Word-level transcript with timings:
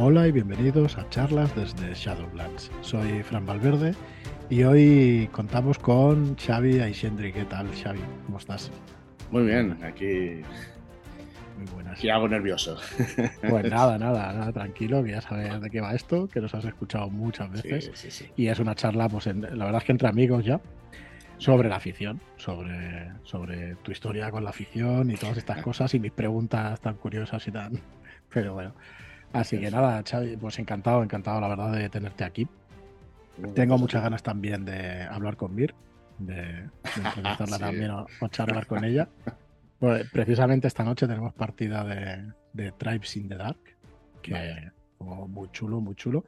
Hola 0.00 0.28
y 0.28 0.32
bienvenidos 0.32 0.96
a 0.96 1.08
charlas 1.10 1.54
desde 1.56 1.92
Shadowlands. 1.94 2.70
Soy 2.82 3.22
Fran 3.24 3.44
Valverde 3.46 3.94
y 4.48 4.62
hoy 4.62 5.28
contamos 5.32 5.78
con 5.78 6.36
Xavi 6.36 6.78
Aixendri. 6.80 7.32
¿Qué 7.32 7.44
tal, 7.44 7.66
Xavi? 7.74 7.98
¿Cómo 8.26 8.38
estás? 8.38 8.70
Muy 9.32 9.44
bien, 9.44 9.76
aquí. 9.82 10.40
Muy 11.58 11.66
buenas. 11.74 12.02
Y 12.04 12.08
algo 12.10 12.28
nervioso. 12.28 12.78
Pues 13.48 13.68
nada, 13.70 13.98
nada, 13.98 14.32
nada, 14.32 14.52
tranquilo, 14.52 15.02
que 15.02 15.10
ya 15.10 15.20
sabes 15.20 15.60
de 15.60 15.68
qué 15.70 15.80
va 15.80 15.94
esto, 15.94 16.28
que 16.28 16.40
nos 16.40 16.54
has 16.54 16.64
escuchado 16.64 17.10
muchas 17.10 17.50
veces. 17.50 17.86
Sí, 17.86 17.90
sí, 17.94 18.10
sí. 18.10 18.30
Y 18.36 18.46
es 18.48 18.58
una 18.60 18.74
charla, 18.76 19.08
pues 19.08 19.26
en- 19.26 19.40
la 19.42 19.64
verdad 19.64 19.80
es 19.80 19.84
que 19.84 19.92
entre 19.92 20.08
amigos 20.08 20.44
ya, 20.44 20.60
sobre 21.38 21.68
la 21.68 21.76
afición, 21.76 22.20
sobre, 22.36 23.10
sobre 23.24 23.74
tu 23.76 23.90
historia 23.90 24.30
con 24.30 24.44
la 24.44 24.50
afición 24.50 25.10
y 25.10 25.16
todas 25.16 25.38
estas 25.38 25.60
cosas 25.62 25.92
y 25.94 25.98
mis 25.98 26.12
preguntas 26.12 26.80
tan 26.80 26.94
curiosas 26.94 27.46
y 27.48 27.50
tan. 27.50 27.80
Pero 28.32 28.54
bueno. 28.54 28.74
Así 29.32 29.58
que 29.60 29.70
nada, 29.70 30.02
Xavi, 30.08 30.36
pues 30.36 30.58
encantado, 30.58 31.02
encantado 31.02 31.40
la 31.40 31.48
verdad 31.48 31.72
de 31.72 31.88
tenerte 31.88 32.24
aquí. 32.24 32.48
Tengo 33.54 33.78
muchas 33.78 34.02
ganas 34.02 34.22
también 34.22 34.64
de 34.64 35.02
hablar 35.02 35.36
con 35.36 35.54
Mir, 35.54 35.74
de, 36.18 36.34
de 36.34 36.70
entrevistarla 36.96 37.56
Sí. 37.58 37.62
también 37.62 37.90
o, 37.90 38.06
o 38.20 38.28
charlar 38.28 38.66
con 38.66 38.84
ella. 38.84 39.08
Pues, 39.78 40.10
precisamente 40.10 40.66
esta 40.66 40.82
noche 40.82 41.06
tenemos 41.06 41.32
partida 41.34 41.84
de, 41.84 42.32
de 42.52 42.72
Tribes 42.72 43.16
in 43.16 43.28
the 43.28 43.36
Dark, 43.36 43.58
que 44.22 44.32
Vaya. 44.32 44.72
muy 44.98 45.48
chulo, 45.52 45.80
muy 45.80 45.94
chulo, 45.94 46.24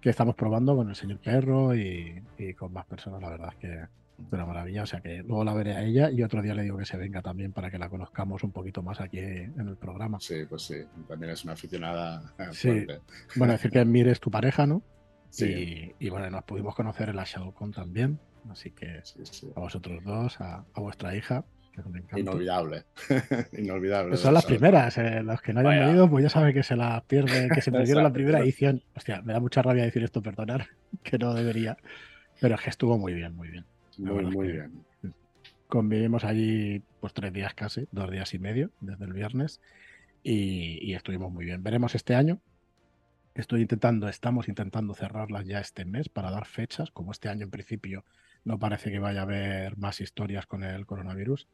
que 0.00 0.10
estamos 0.10 0.36
probando 0.36 0.76
con 0.76 0.88
el 0.88 0.94
señor 0.94 1.18
Perro 1.18 1.74
y, 1.74 2.22
y 2.38 2.54
con 2.54 2.72
más 2.72 2.84
personas, 2.86 3.20
la 3.20 3.30
verdad 3.30 3.48
es 3.52 3.56
que 3.56 3.86
una 4.30 4.46
maravilla, 4.46 4.82
o 4.82 4.86
sea 4.86 5.00
que 5.00 5.22
luego 5.22 5.44
la 5.44 5.54
veré 5.54 5.72
a 5.74 5.82
ella 5.82 6.10
y 6.10 6.22
otro 6.22 6.40
día 6.42 6.54
le 6.54 6.62
digo 6.62 6.78
que 6.78 6.84
se 6.86 6.96
venga 6.96 7.20
también 7.22 7.52
para 7.52 7.70
que 7.70 7.78
la 7.78 7.88
conozcamos 7.88 8.42
un 8.44 8.52
poquito 8.52 8.82
más 8.82 9.00
aquí 9.00 9.18
en 9.18 9.54
el 9.68 9.76
programa. 9.76 10.18
Sí, 10.20 10.44
pues 10.48 10.62
sí. 10.62 10.76
También 11.08 11.32
es 11.32 11.44
una 11.44 11.54
aficionada 11.54 12.22
Sí. 12.52 12.68
fuerte. 12.70 13.00
Bueno, 13.36 13.52
decir 13.54 13.70
que 13.70 13.84
Mir 13.84 14.08
es 14.08 14.20
tu 14.20 14.30
pareja, 14.30 14.66
¿no? 14.66 14.82
Sí. 15.30 15.92
Y, 15.98 16.06
y 16.06 16.10
bueno, 16.10 16.30
nos 16.30 16.44
pudimos 16.44 16.74
conocer 16.74 17.08
en 17.08 17.16
la 17.16 17.24
ShadowCon 17.24 17.72
también, 17.72 18.18
así 18.50 18.70
que 18.70 19.00
Sí, 19.02 19.20
sí. 19.24 19.52
a 19.56 19.60
vosotros 19.60 20.02
dos, 20.04 20.40
a, 20.40 20.64
a 20.72 20.80
vuestra 20.80 21.14
hija. 21.16 21.44
Inolvidable. 22.14 22.84
Inolvidable. 23.58 24.10
Pues 24.10 24.20
son 24.20 24.32
las 24.34 24.44
primeras, 24.46 24.96
eh, 24.98 25.24
los 25.24 25.40
que 25.42 25.52
no 25.52 25.58
hayan 25.60 25.72
Vaya. 25.72 25.86
venido, 25.86 26.08
pues 26.08 26.22
ya 26.22 26.30
saben 26.30 26.54
que 26.54 26.62
se 26.62 26.76
las 26.76 27.02
pierde, 27.02 27.48
que 27.52 27.60
se 27.60 27.72
perdieron 27.72 28.04
la 28.04 28.12
primera 28.12 28.38
edición. 28.38 28.80
Hostia, 28.94 29.22
me 29.22 29.32
da 29.32 29.40
mucha 29.40 29.60
rabia 29.60 29.82
decir 29.84 30.04
esto, 30.04 30.22
perdonar, 30.22 30.68
que 31.02 31.18
no 31.18 31.34
debería. 31.34 31.76
Pero 32.40 32.54
es 32.54 32.60
que 32.60 32.70
estuvo 32.70 32.96
muy 32.96 33.12
bien, 33.12 33.34
muy 33.34 33.48
bien. 33.48 33.64
Muy, 33.98 34.52
bien. 34.52 34.84
Convivimos 35.68 36.24
allí 36.24 36.82
pues 37.00 37.12
tres 37.12 37.32
días 37.32 37.54
casi, 37.54 37.88
dos 37.90 38.10
días 38.10 38.32
y 38.34 38.38
medio, 38.38 38.70
desde 38.80 39.04
el 39.04 39.12
viernes, 39.12 39.60
y, 40.22 40.78
y 40.82 40.94
estuvimos 40.94 41.32
muy 41.32 41.44
bien. 41.44 41.62
Veremos 41.62 41.94
este 41.94 42.14
año. 42.14 42.40
Estoy 43.34 43.62
intentando, 43.62 44.08
estamos 44.08 44.48
intentando 44.48 44.94
cerrarlas 44.94 45.44
ya 45.46 45.58
este 45.58 45.84
mes 45.84 46.08
para 46.08 46.30
dar 46.30 46.46
fechas, 46.46 46.90
como 46.90 47.10
este 47.12 47.28
año 47.28 47.44
en 47.44 47.50
principio 47.50 48.04
no 48.44 48.58
parece 48.58 48.90
que 48.90 48.98
vaya 48.98 49.20
a 49.20 49.22
haber 49.24 49.76
más 49.78 50.00
historias 50.00 50.46
con 50.46 50.62
el 50.62 50.86
coronavirus. 50.86 51.48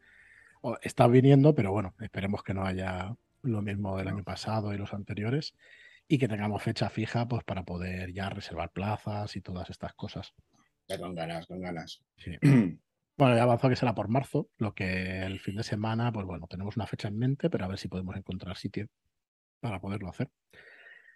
O- 0.61 0.77
está 0.83 1.06
viniendo, 1.06 1.55
pero 1.55 1.72
bueno, 1.72 1.94
esperemos 2.00 2.42
que 2.42 2.52
no 2.52 2.64
haya 2.66 3.16
lo 3.42 3.62
mismo 3.62 3.96
del 3.96 4.08
año 4.08 4.24
pasado 4.24 4.74
y 4.74 4.78
los 4.78 4.92
anteriores, 4.92 5.55
y 6.08 6.18
que 6.18 6.28
tengamos 6.28 6.62
fecha 6.62 6.91
fija 6.91 7.28
pues 7.28 7.44
para 7.44 7.62
poder 7.62 8.12
ya 8.12 8.28
reservar 8.28 8.70
plazas 8.70 9.36
y 9.36 9.41
todas 9.41 9.70
estas 9.70 9.94
cosas. 9.94 10.34
Ya 10.91 10.98
con 10.98 11.14
ganas, 11.14 11.46
con 11.46 11.60
ganas. 11.60 12.02
Sí. 12.16 12.33
Bueno, 13.16 13.36
ya 13.36 13.42
avanzó 13.42 13.69
que 13.69 13.77
será 13.77 13.94
por 13.94 14.08
marzo, 14.08 14.48
lo 14.56 14.72
que 14.72 15.20
el 15.20 15.41
fin 15.41 15.55
de 15.55 15.62
semana, 15.62 16.10
pues 16.10 16.24
bueno, 16.24 16.46
tenemos 16.46 16.77
una 16.77 16.86
fecha 16.86 17.08
en 17.08 17.19
mente, 17.19 17.50
pero 17.50 17.66
a 17.66 17.69
ver 17.69 17.78
si 17.78 17.86
podemos 17.86 18.16
encontrar 18.16 18.56
sitio 18.56 18.86
para 19.61 19.78
poderlo 19.78 20.08
hacer. 20.08 20.30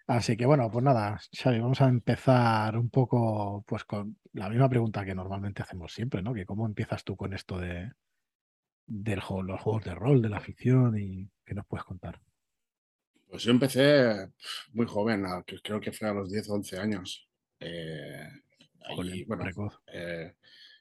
Así 0.07 0.37
que 0.37 0.45
bueno, 0.45 0.71
pues 0.71 0.85
nada, 0.85 1.19
Xavi, 1.33 1.61
vamos 1.61 1.81
a 1.81 1.89
empezar 1.89 2.77
un 2.77 2.91
poco 2.91 3.65
pues 3.67 3.85
con 3.85 4.19
la 4.35 4.51
misma 4.51 4.69
pregunta 4.69 5.03
que 5.03 5.15
normalmente 5.15 5.63
hacemos 5.63 5.95
siempre, 5.95 6.21
¿no? 6.21 6.35
Que 6.35 6.45
cómo 6.45 6.67
empiezas 6.67 7.05
tú 7.05 7.17
con 7.17 7.33
esto 7.33 7.59
de 7.59 7.91
del 8.87 9.21
juego, 9.21 9.43
los 9.43 9.63
juegos 9.63 9.85
de 9.85 9.95
rol, 9.95 10.21
de 10.21 10.29
la 10.29 10.37
afición 10.37 10.99
y 10.99 11.31
qué 11.43 11.55
nos 11.55 11.65
puedes 11.67 11.85
contar. 11.85 12.21
Pues 13.29 13.45
yo 13.45 13.51
empecé 13.51 14.29
muy 14.75 14.85
joven, 14.85 15.25
creo 15.63 15.81
que 15.81 15.93
fue 15.93 16.07
a 16.07 16.13
los 16.13 16.31
10 16.31 16.51
o 16.51 16.55
11 16.57 16.79
años. 16.79 17.27
Eh, 17.61 18.29
allí, 18.85 19.25
bueno, 19.25 19.45
eh, 19.93 20.35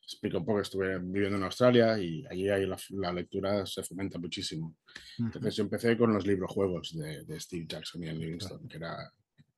explico 0.03 0.37
un 0.37 0.45
poco, 0.45 0.59
estuve 0.59 0.99
viviendo 0.99 1.37
en 1.37 1.43
Australia 1.43 1.97
y 1.97 2.25
allí 2.29 2.49
hay 2.49 2.65
la, 2.65 2.77
la 2.89 3.13
lectura 3.13 3.65
se 3.65 3.83
fomenta 3.83 4.19
muchísimo. 4.19 4.75
Entonces 5.17 5.55
yo 5.55 5.63
empecé 5.63 5.97
con 5.97 6.13
los 6.13 6.27
libros 6.27 6.51
juegos 6.51 6.95
de, 6.95 7.23
de 7.23 7.39
Steve 7.39 7.65
Jackson 7.67 8.03
y 8.03 8.07
Ian 8.07 8.19
Livingstone, 8.19 8.67
que 8.67 8.77
era, 8.77 9.11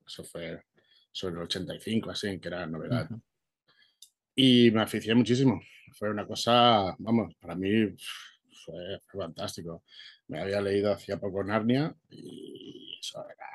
eso 0.06 0.24
fue 0.24 0.64
sobre 1.12 1.36
el 1.36 1.42
85, 1.44 2.12
así, 2.12 2.40
que 2.40 2.48
era 2.48 2.68
novedad. 2.68 3.10
Y 4.36 4.70
me 4.72 4.82
aficié 4.82 5.16
muchísimo. 5.16 5.62
Fue 5.94 6.10
una 6.10 6.28
cosa, 6.28 6.96
vamos, 7.00 7.34
para 7.40 7.56
mí 7.56 7.88
fue, 8.66 9.02
fue 9.06 9.24
fantástico. 9.24 9.84
Me 10.28 10.42
había 10.42 10.62
leído 10.62 10.92
hacía 10.92 11.18
poco 11.18 11.44
Narnia 11.44 11.96
y 12.10 12.98
eso 13.00 13.26
era, 13.30 13.48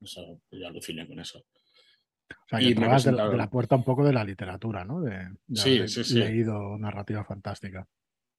eso, 0.00 0.40
yo 0.50 0.66
aluciné 0.66 1.06
con 1.06 1.20
eso. 1.20 1.44
O 2.30 2.48
sea, 2.48 2.58
que 2.58 2.64
Y 2.70 2.74
me 2.74 2.88
de, 2.88 3.12
la- 3.12 3.28
de 3.28 3.36
la 3.36 3.50
puerta 3.50 3.76
un 3.76 3.84
poco 3.84 4.04
de 4.04 4.12
la 4.12 4.24
literatura, 4.24 4.84
¿no? 4.84 5.00
De, 5.00 5.10
de 5.46 5.60
Sí, 5.60 5.76
haber 5.76 5.88
sí, 5.88 6.04
sí. 6.04 6.18
leído 6.18 6.76
narrativa 6.78 7.24
fantástica. 7.24 7.86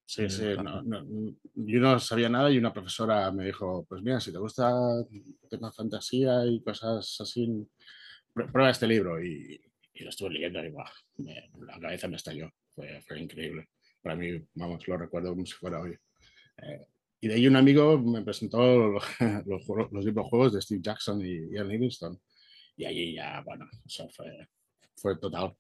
Sí, 0.05 0.23
de 0.23 0.29
sí, 0.29 0.43
no, 0.63 0.81
no, 0.83 1.05
yo 1.55 1.79
no 1.81 1.99
sabía 1.99 2.29
nada 2.29 2.49
y 2.49 2.57
una 2.57 2.71
profesora 2.71 3.29
me 3.31 3.45
dijo, 3.45 3.85
pues 3.89 4.01
mira, 4.01 4.19
si 4.21 4.31
te 4.31 4.37
gusta 4.37 4.73
temas 5.49 5.75
fantasía 5.75 6.45
y 6.45 6.61
cosas 6.61 7.17
así, 7.19 7.45
pr- 8.33 8.49
prueba 8.51 8.69
este 8.69 8.87
libro. 8.87 9.21
Y, 9.21 9.59
y 9.93 10.03
lo 10.03 10.09
estuve 10.09 10.29
leyendo 10.31 10.63
y 10.63 10.69
¡buah! 10.69 10.89
me- 11.17 11.49
la 11.65 11.79
cabeza 11.79 12.07
me 12.07 12.15
estalló. 12.15 12.49
Fue, 12.73 13.01
fue 13.05 13.19
increíble. 13.19 13.67
Para 14.01 14.15
mí, 14.15 14.41
vamos, 14.53 14.87
lo 14.87 14.97
recuerdo 14.97 15.31
como 15.31 15.45
si 15.45 15.53
fuera 15.53 15.81
hoy. 15.81 15.91
Eh, 16.63 16.85
y 17.19 17.27
de 17.27 17.33
ahí 17.33 17.47
un 17.47 17.55
amigo 17.57 17.99
me 17.99 18.21
presentó 18.21 18.87
los, 18.87 19.03
los, 19.45 19.91
los 19.91 20.05
libros 20.05 20.27
juegos 20.29 20.53
de 20.53 20.61
Steve 20.61 20.81
Jackson 20.81 21.19
y 21.21 21.49
Ian 21.53 21.67
Livingstone. 21.67 22.17
Y 22.77 22.85
allí 22.85 23.13
ya, 23.15 23.41
bueno, 23.41 23.67
eso 23.85 24.07
fue, 24.09 24.47
fue 24.95 25.17
total. 25.19 25.55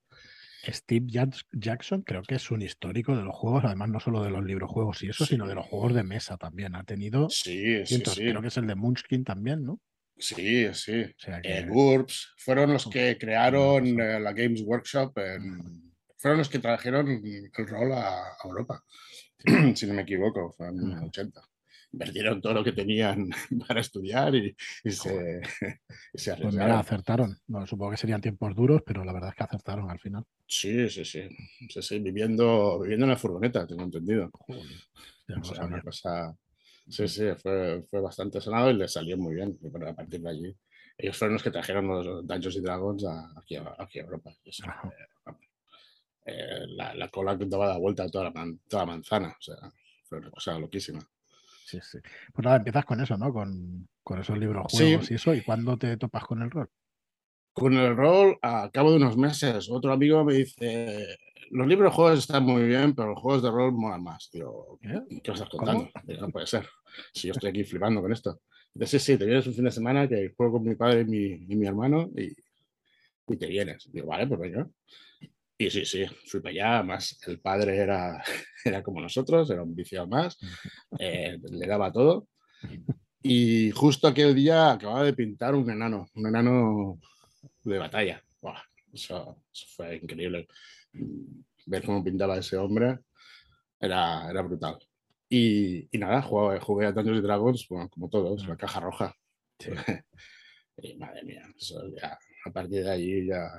Steve 0.67 1.05
Jacks- 1.09 1.45
Jackson 1.51 2.01
creo 2.03 2.21
que 2.23 2.35
es 2.35 2.51
un 2.51 2.61
histórico 2.61 3.15
de 3.15 3.23
los 3.23 3.35
juegos, 3.35 3.63
además 3.65 3.89
no 3.89 3.99
solo 3.99 4.23
de 4.23 4.29
los 4.29 4.43
librojuegos 4.43 5.01
y 5.03 5.09
eso, 5.09 5.25
Sí. 5.25 5.33
sino 5.35 5.47
de 5.47 5.55
los 5.55 5.65
juegos 5.65 5.93
de 5.95 6.03
mesa 6.03 6.37
también. 6.37 6.75
Ha 6.75 6.83
tenido 6.83 7.29
Sí, 7.29 7.85
sí, 7.85 8.01
creo 8.03 8.41
que 8.41 8.47
es 8.49 8.57
el 8.57 8.67
de 8.67 8.75
Munchkin 8.75 9.23
también, 9.23 9.63
¿no? 9.65 9.79
Sí, 10.17 10.67
sí. 10.73 11.03
O 11.03 11.19
sea 11.19 11.41
que 11.41 11.59
Eh, 11.59 11.65
GURPS 11.67 12.33
fueron 12.37 12.73
los 12.73 12.85
Uf, 12.87 12.93
que 12.93 13.17
crearon 13.17 13.85
eh, 13.99 14.19
la 14.19 14.33
Games 14.33 14.61
Workshop, 14.63 15.17
en- 15.19 15.93
fueron 16.17 16.39
los 16.39 16.49
que 16.49 16.59
trajeron 16.59 17.07
el 17.07 17.51
rol 17.67 17.91
a, 17.93 18.23
a 18.29 18.37
Europa, 18.43 18.83
si 19.75 19.85
no 19.85 19.93
me 19.93 20.01
equivoco, 20.01 20.51
fue 20.51 20.67
en 20.69 20.89
los 20.89 21.01
80. 21.03 21.41
Invertieron 21.91 22.41
todo 22.41 22.53
lo 22.53 22.63
que 22.63 22.73
tenían 22.73 23.29
para 23.67 23.81
estudiar 23.81 24.35
y, 24.35 24.55
y 24.83 24.91
se, 24.91 25.41
y 26.13 26.17
se 26.17 26.35
pues 26.35 26.53
mira, 26.53 26.79
acertaron. 26.79 27.37
Bueno, 27.47 27.65
supongo 27.65 27.91
que 27.91 27.97
serían 27.97 28.21
tiempos 28.21 28.55
duros, 28.55 28.81
pero 28.85 29.03
la 29.03 29.13
verdad 29.13 29.29
es 29.29 29.35
que 29.35 29.43
acertaron 29.43 29.89
al 29.89 29.99
final. 29.99 30.23
Sí, 30.47 30.89
sí, 30.89 31.03
sí, 31.03 31.27
sí, 31.69 31.81
sí, 31.81 31.99
viviendo, 31.99 32.79
viviendo 32.79 33.05
en 33.05 33.09
la 33.11 33.17
furgoneta, 33.17 33.67
tengo 33.67 33.83
entendido. 33.83 34.29
O 34.47 35.43
sea, 35.43 35.65
una 35.65 35.81
cosa. 35.81 36.35
Sí, 36.89 37.05
sí, 37.07 37.25
fue, 37.41 37.83
fue 37.89 37.99
bastante 37.99 38.39
sonado 38.39 38.71
y 38.71 38.75
le 38.75 38.87
salió 38.87 39.17
muy 39.17 39.35
bien. 39.35 39.57
Bueno, 39.61 39.89
a 39.89 39.93
partir 39.93 40.21
de 40.21 40.29
allí, 40.29 40.55
ellos 40.97 41.17
fueron 41.17 41.33
los 41.33 41.43
que 41.43 41.51
trajeron 41.51 41.87
los 41.87 42.25
Dungeons 42.25 42.55
y 42.55 42.61
Dragons 42.61 43.05
a- 43.05 43.33
aquí, 43.37 43.57
a, 43.57 43.75
aquí 43.77 43.99
a 43.99 44.03
Europa. 44.03 44.31
Eso, 44.45 44.63
eh, 44.65 45.33
eh, 46.25 46.65
la, 46.67 46.93
la 46.93 47.09
cola 47.09 47.37
que 47.37 47.45
daba 47.45 47.67
la 47.67 47.77
vuelta 47.77 48.03
a 48.03 48.09
toda 48.09 48.25
la, 48.25 48.31
man- 48.31 48.59
toda 48.69 48.83
la 48.83 48.91
manzana. 48.93 49.29
O 49.37 49.41
sea, 49.41 49.57
fue 50.03 50.19
una 50.19 50.31
cosa 50.31 50.57
loquísima. 50.59 50.99
Sí, 51.67 51.79
sí. 51.81 51.99
Pues 52.33 52.45
nada, 52.45 52.57
empiezas 52.57 52.85
con 52.85 53.01
eso, 53.01 53.17
¿no? 53.17 53.33
Con, 53.33 53.87
con 54.03 54.19
esos 54.19 54.37
libros 54.37 54.65
Sí. 54.69 54.97
juegos 54.97 55.11
y 55.11 55.15
eso. 55.15 55.33
¿Y 55.35 55.41
cuándo 55.41 55.77
te 55.77 55.97
topas 55.97 56.23
con 56.25 56.41
el 56.41 56.49
rol? 56.51 56.69
Con 57.53 57.73
el 57.73 57.95
rol, 57.97 58.37
a 58.43 58.69
cabo 58.71 58.91
de 58.91 58.97
unos 58.97 59.17
meses, 59.17 59.67
otro 59.71 59.91
amigo 59.91 60.23
me 60.23 60.35
dice: 60.35 61.17
Los 61.49 61.67
libros 61.67 61.93
juegos 61.93 62.19
están 62.19 62.43
muy 62.43 62.63
bien, 62.67 62.93
pero 62.95 63.09
los 63.09 63.19
juegos 63.19 63.41
de 63.43 63.49
rol 63.51 63.73
molan 63.73 64.03
más. 64.03 64.29
Digo, 64.31 64.79
¿Eh? 64.81 65.01
¿qué 65.23 65.31
me 65.31 65.33
estás 65.33 65.49
contando? 65.49 65.89
Digo, 66.03 66.21
no 66.21 66.29
puede 66.31 66.45
ser. 66.47 66.67
Si 67.13 67.27
yo 67.27 67.31
estoy 67.33 67.49
aquí 67.49 67.63
flipando 67.63 68.01
con 68.01 68.11
esto. 68.13 68.41
Dice, 68.73 68.99
sí, 68.99 69.13
sí, 69.13 69.17
te 69.17 69.25
vienes 69.25 69.47
un 69.47 69.53
fin 69.55 69.65
de 69.65 69.71
semana 69.71 70.07
que 70.07 70.33
juego 70.37 70.53
con 70.53 70.63
mi 70.63 70.75
padre 70.75 71.01
y 71.01 71.05
mi, 71.05 71.23
y 71.51 71.55
mi 71.55 71.65
hermano 71.65 72.09
y, 72.15 72.31
y 73.27 73.37
te 73.37 73.47
vienes. 73.47 73.89
Digo, 73.91 74.07
vale, 74.07 74.27
pues 74.27 74.39
venga. 74.39 74.67
Y 75.57 75.69
sí, 75.71 75.85
sí, 75.85 76.05
fui 76.27 76.39
para 76.39 76.51
allá. 76.51 76.75
Además, 76.77 77.19
el 77.25 77.39
padre 77.39 77.77
era, 77.77 78.23
era 78.65 78.83
como 78.83 79.01
nosotros, 79.01 79.49
era 79.49 79.63
un 79.63 79.75
viciado 79.75 80.07
más, 80.07 80.37
eh, 80.99 81.39
le 81.41 81.67
daba 81.67 81.91
todo. 81.91 82.27
Y 83.21 83.71
justo 83.71 84.07
aquel 84.07 84.35
día 84.35 84.71
acababa 84.71 85.03
de 85.03 85.13
pintar 85.13 85.55
un 85.55 85.69
enano, 85.69 86.07
un 86.13 86.27
enano 86.27 86.99
de 87.63 87.77
batalla. 87.77 88.23
Buah, 88.41 88.61
eso, 88.93 89.43
eso 89.51 89.65
fue 89.75 89.97
increíble. 89.97 90.47
Ver 91.65 91.83
cómo 91.83 92.03
pintaba 92.03 92.37
ese 92.37 92.57
hombre 92.57 92.99
era, 93.79 94.29
era 94.29 94.41
brutal. 94.43 94.77
Y, 95.29 95.89
y 95.91 95.97
nada, 95.97 96.21
jugué, 96.21 96.59
jugué 96.59 96.85
a 96.85 96.91
Dungeons 96.91 97.19
y 97.19 97.21
Dragons, 97.21 97.67
bueno, 97.69 97.89
como 97.89 98.09
todos, 98.09 98.47
la 98.47 98.55
caja 98.55 98.79
roja. 98.79 99.15
Sí. 99.59 99.71
Y, 100.79 100.95
madre 100.95 101.23
madre 101.23 101.23
mía, 101.23 101.41
eso 101.57 101.81
ya, 101.99 102.19
a 102.47 102.51
partir 102.51 102.83
de 102.83 102.91
ahí 102.91 103.27
ya 103.27 103.49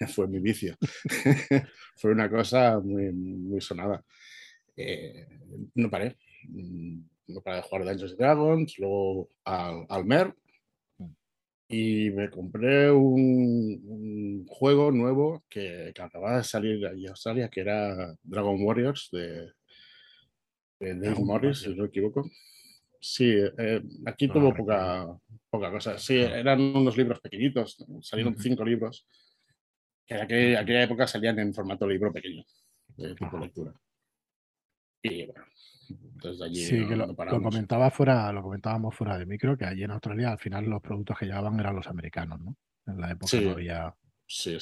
fue 0.14 0.28
mi 0.28 0.38
vicio. 0.38 0.76
fue 1.96 2.12
una 2.12 2.28
cosa 2.30 2.78
muy, 2.80 3.12
muy 3.12 3.60
sonada. 3.60 4.04
Eh, 4.76 5.26
no 5.74 5.90
paré. 5.90 6.16
Mm, 6.48 7.00
no 7.28 7.40
paré 7.40 7.56
de 7.56 7.62
jugar 7.62 7.84
Dungeons 7.84 8.16
Dragons, 8.16 8.78
luego 8.78 9.30
al, 9.44 9.86
al 9.88 10.04
MER, 10.04 10.34
y 11.68 12.10
me 12.10 12.30
compré 12.30 12.90
un, 12.90 14.44
juego 14.46 14.92
nuevo 14.92 15.42
que, 15.48 15.92
acababa 15.98 16.38
de 16.38 16.44
salir 16.44 16.86
allí 16.86 17.06
Australia, 17.06 17.48
que 17.48 17.60
era 17.60 18.16
Dragon 18.22 18.62
Warriors 18.62 19.08
de, 19.10 19.50
Dave 20.78 21.16
Morris, 21.18 21.60
si 21.60 21.70
no 21.70 21.82
me 21.82 21.88
equivoco. 21.88 22.30
Sí, 23.06 23.36
eh, 23.58 23.82
aquí 24.06 24.28
tuvo 24.28 24.54
poca, 24.54 25.06
poca 25.50 25.70
cosa. 25.70 25.98
Sí, 25.98 26.16
eran 26.16 26.58
unos 26.58 26.96
libros 26.96 27.20
pequeñitos, 27.20 27.84
salieron 28.00 28.34
cinco 28.38 28.64
libros, 28.64 29.06
que 30.06 30.14
en 30.14 30.22
aquella, 30.22 30.82
época 30.82 31.06
salían 31.06 31.38
en 31.38 31.52
formato 31.52 31.86
libro 31.86 32.10
pequeño, 32.10 32.42
de 32.96 33.14
tipo 33.14 33.36
lectura. 33.36 33.74
Y 35.02 35.26
bueno, 35.26 35.44
sí, 36.54 36.86
que 36.88 36.96
lo, 36.96 37.14
comentaba 37.42 37.90
fuera, 37.90 38.32
lo 38.32 38.42
comentábamos 38.42 38.94
fuera 38.94 39.18
de 39.18 39.26
micro, 39.26 39.54
que 39.58 39.66
allí 39.66 39.82
en 39.82 39.90
Australia 39.90 40.32
al 40.32 40.38
final 40.38 40.64
los 40.64 40.80
productos 40.80 41.18
que 41.18 41.26
llevaban 41.26 41.60
eran 41.60 41.76
los 41.76 41.86
americanos, 41.86 42.40
¿no? 42.40 42.56
En 42.86 43.02
la 43.02 43.10
época 43.10 43.38
no 43.38 43.50
había 43.50 43.94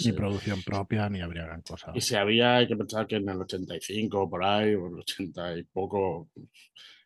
ni 0.05 0.13
producción 0.13 0.63
propia 0.65 1.09
ni 1.09 1.21
habría 1.21 1.45
gran 1.45 1.63
cosa. 1.63 1.93
Y 1.95 2.01
si 2.01 2.17
había, 2.17 2.57
hay 2.57 2.67
que 2.67 2.75
pensar 2.75 3.07
que 3.07 3.17
en 3.17 3.29
el 3.29 3.41
85 3.41 4.29
por 4.29 4.45
ahí, 4.45 4.75
o 4.75 4.89
el 4.89 4.95
80 4.95 5.59
y 5.59 5.63
poco, 5.63 6.31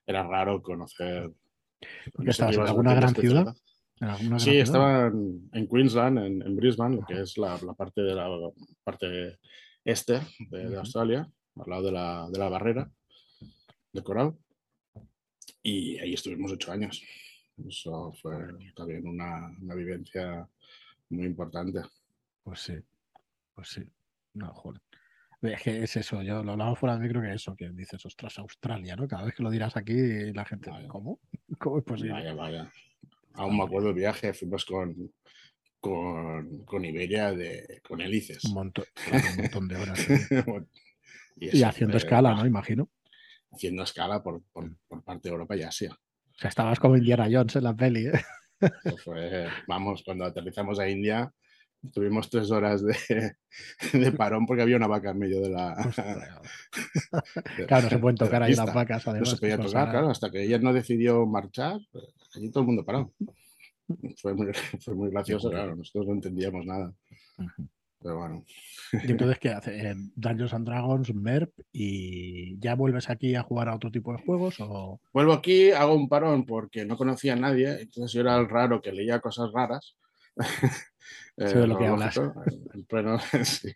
era 0.07 0.23
raro 0.23 0.63
conocer. 0.63 1.33
¿Qué 1.81 2.31
estabas 2.31 2.57
en 2.57 2.63
alguna 2.63 2.95
gran 2.95 3.15
ciudad? 3.15 3.57
sí, 4.39 4.59
estaba 4.59 5.07
en, 5.07 5.69
Queensland, 5.69 6.19
en, 6.19 6.57
Brisbane, 6.57 7.01
que 7.07 7.23
es 7.23 7.39
la, 7.39 7.59
parte 7.77 8.03
de 8.03 8.15
la 8.15 8.29
parte 8.85 9.39
este 9.85 10.21
de, 10.51 10.77
Australia, 10.77 11.29
al 11.57 11.71
lado 11.71 11.83
de 11.85 11.93
la, 11.93 12.29
de 12.31 12.39
la 12.39 12.49
barrera 12.49 12.91
de 13.93 14.03
Coral. 14.03 14.35
Y 15.63 15.99
ahí 15.99 16.15
estuvimos 16.15 16.53
ocho 16.53 16.73
años. 16.73 17.03
Eso 17.67 18.13
fue 18.21 18.37
también 18.75 19.07
una, 19.09 19.51
vivencia 19.75 20.49
muy 21.09 21.27
importante. 21.27 21.83
Pues 22.45 22.61
sí, 22.61 22.75
pues 23.55 23.69
sí. 23.69 23.83
No, 24.35 24.53
joder. 24.53 24.81
Es 25.43 25.63
que 25.63 25.83
es 25.83 25.97
eso, 25.97 26.23
yo 26.23 26.43
lo 26.43 26.53
hablamos 26.53 26.79
fuera 26.79 26.97
de 26.97 27.03
mí, 27.03 27.09
creo 27.09 27.23
que 27.23 27.35
eso, 27.35 27.55
que 27.55 27.71
dices, 27.71 28.05
ostras, 28.05 28.39
Australia, 28.39 28.97
¿no? 28.97 29.07
Cada 29.07 29.25
vez 29.25 29.35
que 29.35 29.43
lo 29.43 29.51
dirás 29.51 29.77
aquí, 29.77 30.33
la 30.33 30.45
gente, 30.45 30.71
¿cómo? 30.89 31.21
¿Cómo 31.59 31.79
es 31.79 31.85
posible? 31.85 32.13
Vaya, 32.13 32.35
vaya. 32.35 32.73
Aún 33.35 33.59
me 33.59 33.65
acuerdo 33.65 33.91
el 33.91 33.95
viaje, 33.95 34.33
fuimos 34.33 34.65
con, 34.65 35.13
con, 35.79 36.65
con 36.65 36.85
Iberia, 36.85 37.33
de, 37.33 37.81
con 37.87 38.01
hélices. 38.01 38.45
Un 38.45 38.55
montón, 38.55 38.85
un 39.37 39.43
montón 39.43 39.69
de 39.69 39.77
horas. 39.77 40.07
y, 41.37 41.63
haciendo 41.63 41.97
escala, 41.99 42.35
¿no? 42.35 42.47
Imagino 42.47 42.89
haciendo 43.57 43.83
escala 43.83 44.23
por, 44.23 44.43
parte 45.05 45.29
de 45.29 45.33
Europa 45.33 45.57
y 45.57 45.63
Asia. 45.63 45.91
O 45.93 46.39
sea, 46.39 46.49
estabas 46.49 46.79
como 46.79 46.97
Indiana 46.97 47.29
Jones 47.31 47.57
en 47.57 47.65
la 47.65 47.75
peli. 47.75 48.07
¿eh? 48.07 49.49
vamos, 49.67 50.03
cuando 50.05 50.25
aterrizamos 50.25 50.79
a 50.79 50.89
India, 50.89 51.33
tuvimos 51.93 52.31
tres 52.31 52.51
horas 52.51 52.83
de, 53.93 54.13
parón 54.13 54.47
porque 54.47 54.63
había 54.63 54.77
una 54.77 54.87
vaca 54.87 55.11
en 55.11 55.19
medio 55.19 55.41
de 55.41 55.51
la. 55.51 55.75
claro, 57.67 57.85
no 57.85 57.91
se 57.91 57.99
pueden 57.99 58.17
tocar 58.17 58.43
ahí 58.43 58.55
las 58.55 58.73
vacas. 58.73 59.07
no 59.07 59.25
se 59.25 59.37
podía 59.37 59.59
tocar, 59.59 59.91
claro, 59.91 60.11
hasta 60.11 60.31
que 60.31 60.43
ella 60.43 60.59
no 60.59 60.73
decidió 60.73 61.27
marchar, 61.27 61.79
allí 62.35 62.51
todo 62.51 62.61
el 62.61 62.67
mundo 62.67 62.85
paró. 62.85 63.13
Fue 64.17 64.35
muy, 64.35 64.53
fue 64.81 64.95
muy 64.95 65.11
gracioso, 65.11 65.51
claro, 65.51 65.77
nosotros 65.77 66.07
no 66.07 66.15
entendíamos 66.15 66.67
nada. 66.67 66.93
Pero 68.03 68.19
bueno. 68.19 68.45
¿Y 68.93 69.11
entonces 69.11 69.39
qué 69.39 69.49
hace? 69.51 69.95
Dungeons 70.15 70.55
and 70.55 70.67
Dragons, 70.67 71.15
MERP, 71.15 71.53
y 71.73 72.59
ya 72.59 72.75
vuelves 72.75 73.11
aquí 73.11 73.35
a 73.35 73.43
jugar 73.43 73.69
a 73.69 73.75
otro 73.75 73.91
tipo 73.91 74.13
de 74.13 74.23
juegos? 74.23 74.61
O... 74.61 75.01
Vuelvo 75.13 75.33
aquí, 75.33 75.71
hago 75.71 75.95
un 75.95 76.09
parón 76.09 76.45
porque 76.45 76.85
no 76.85 76.97
conocía 76.97 77.33
a 77.33 77.37
nadie, 77.37 77.81
entonces 77.81 78.13
yo 78.13 78.21
era 78.21 78.37
el 78.37 78.49
raro 78.49 78.81
que 78.81 78.93
leía 78.93 79.21
cosas 79.21 79.51
raras. 79.53 79.97
eh, 81.37 81.45
de 81.45 81.67
lo 81.67 81.79
que 81.79 81.87
hablas. 81.87 82.17
En 82.17 82.85
pleno, 82.85 83.19
sí, 83.45 83.73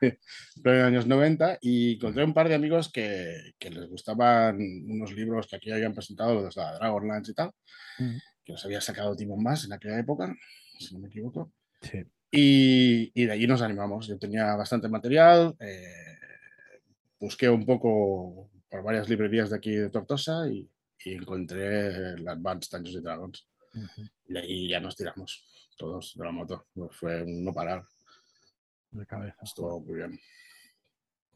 años 0.65 1.07
90 1.07 1.59
y 1.61 1.95
encontré 1.95 2.25
un 2.25 2.35
par 2.35 2.49
de 2.49 2.55
amigos 2.55 2.91
que, 2.91 3.55
que, 3.59 3.71
les 3.71 3.89
gustaban 3.89 4.57
unos 4.57 5.13
libros 5.13 5.47
que 5.47 5.57
aquí 5.57 5.71
habían 5.71 5.95
presentado, 5.95 6.35
los 6.35 6.55
de 6.55 6.63
Dragonlance 6.63 7.33
y 7.33 7.35
tal, 7.35 7.53
mm. 7.99 8.17
que 8.45 8.53
los 8.53 8.65
había 8.65 8.81
sacado 8.81 9.17
Timon 9.17 9.43
Más 9.43 9.65
en 9.65 9.73
aquella 9.73 9.99
época, 9.99 10.35
si 10.79 10.95
no 10.95 11.01
me 11.01 11.09
equivoco. 11.09 11.53
Sí. 11.81 12.05
Y, 12.33 13.25
de 13.25 13.33
allí 13.33 13.47
nos 13.47 13.63
animamos. 13.63 14.07
Yo 14.07 14.19
tenía 14.19 14.55
bastante 14.55 14.89
material, 14.89 15.57
eh, 15.59 16.19
busqué 17.19 17.49
un 17.49 17.67
poco 17.67 18.51
por 18.69 18.83
varias 18.83 19.09
librerías 19.09 19.51
de 19.51 19.57
aquí 19.57 19.73
de 19.73 19.91
Tortosa 19.91 20.49
y, 20.49 20.69
encontré 21.03 21.87
el 22.15 22.29
Advanced 22.29 22.71
Dungeons 22.71 22.99
y 22.99 23.03
Dragons. 23.03 23.49
Y 24.29 24.33
de 24.35 24.39
ahí 24.39 24.69
ya 24.69 24.81
nos 24.81 24.97
tiramos 24.97 25.45
todos 25.81 26.15
de 26.15 26.25
la 26.25 26.31
moto. 26.31 26.67
Fue 26.91 27.23
un 27.23 27.43
no 27.43 27.55
parar. 27.55 27.83
De 28.91 29.07
cabeza. 29.07 29.39
Estuvo 29.43 29.81
muy 29.81 29.97
bien. 29.97 30.21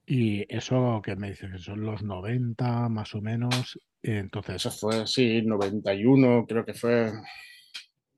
Y 0.07 0.45
eso 0.55 1.01
que 1.03 1.17
me 1.17 1.31
dices 1.31 1.51
que 1.51 1.59
son 1.59 1.81
los 1.81 2.03
90 2.03 2.91
más 2.91 3.15
o 3.15 3.23
menos. 3.23 3.79
Entonces. 4.03 4.57
Eso 4.57 4.71
fue, 4.71 5.07
sí, 5.07 5.41
91, 5.41 6.45
creo 6.47 6.65
que 6.65 6.75
fue. 6.75 7.11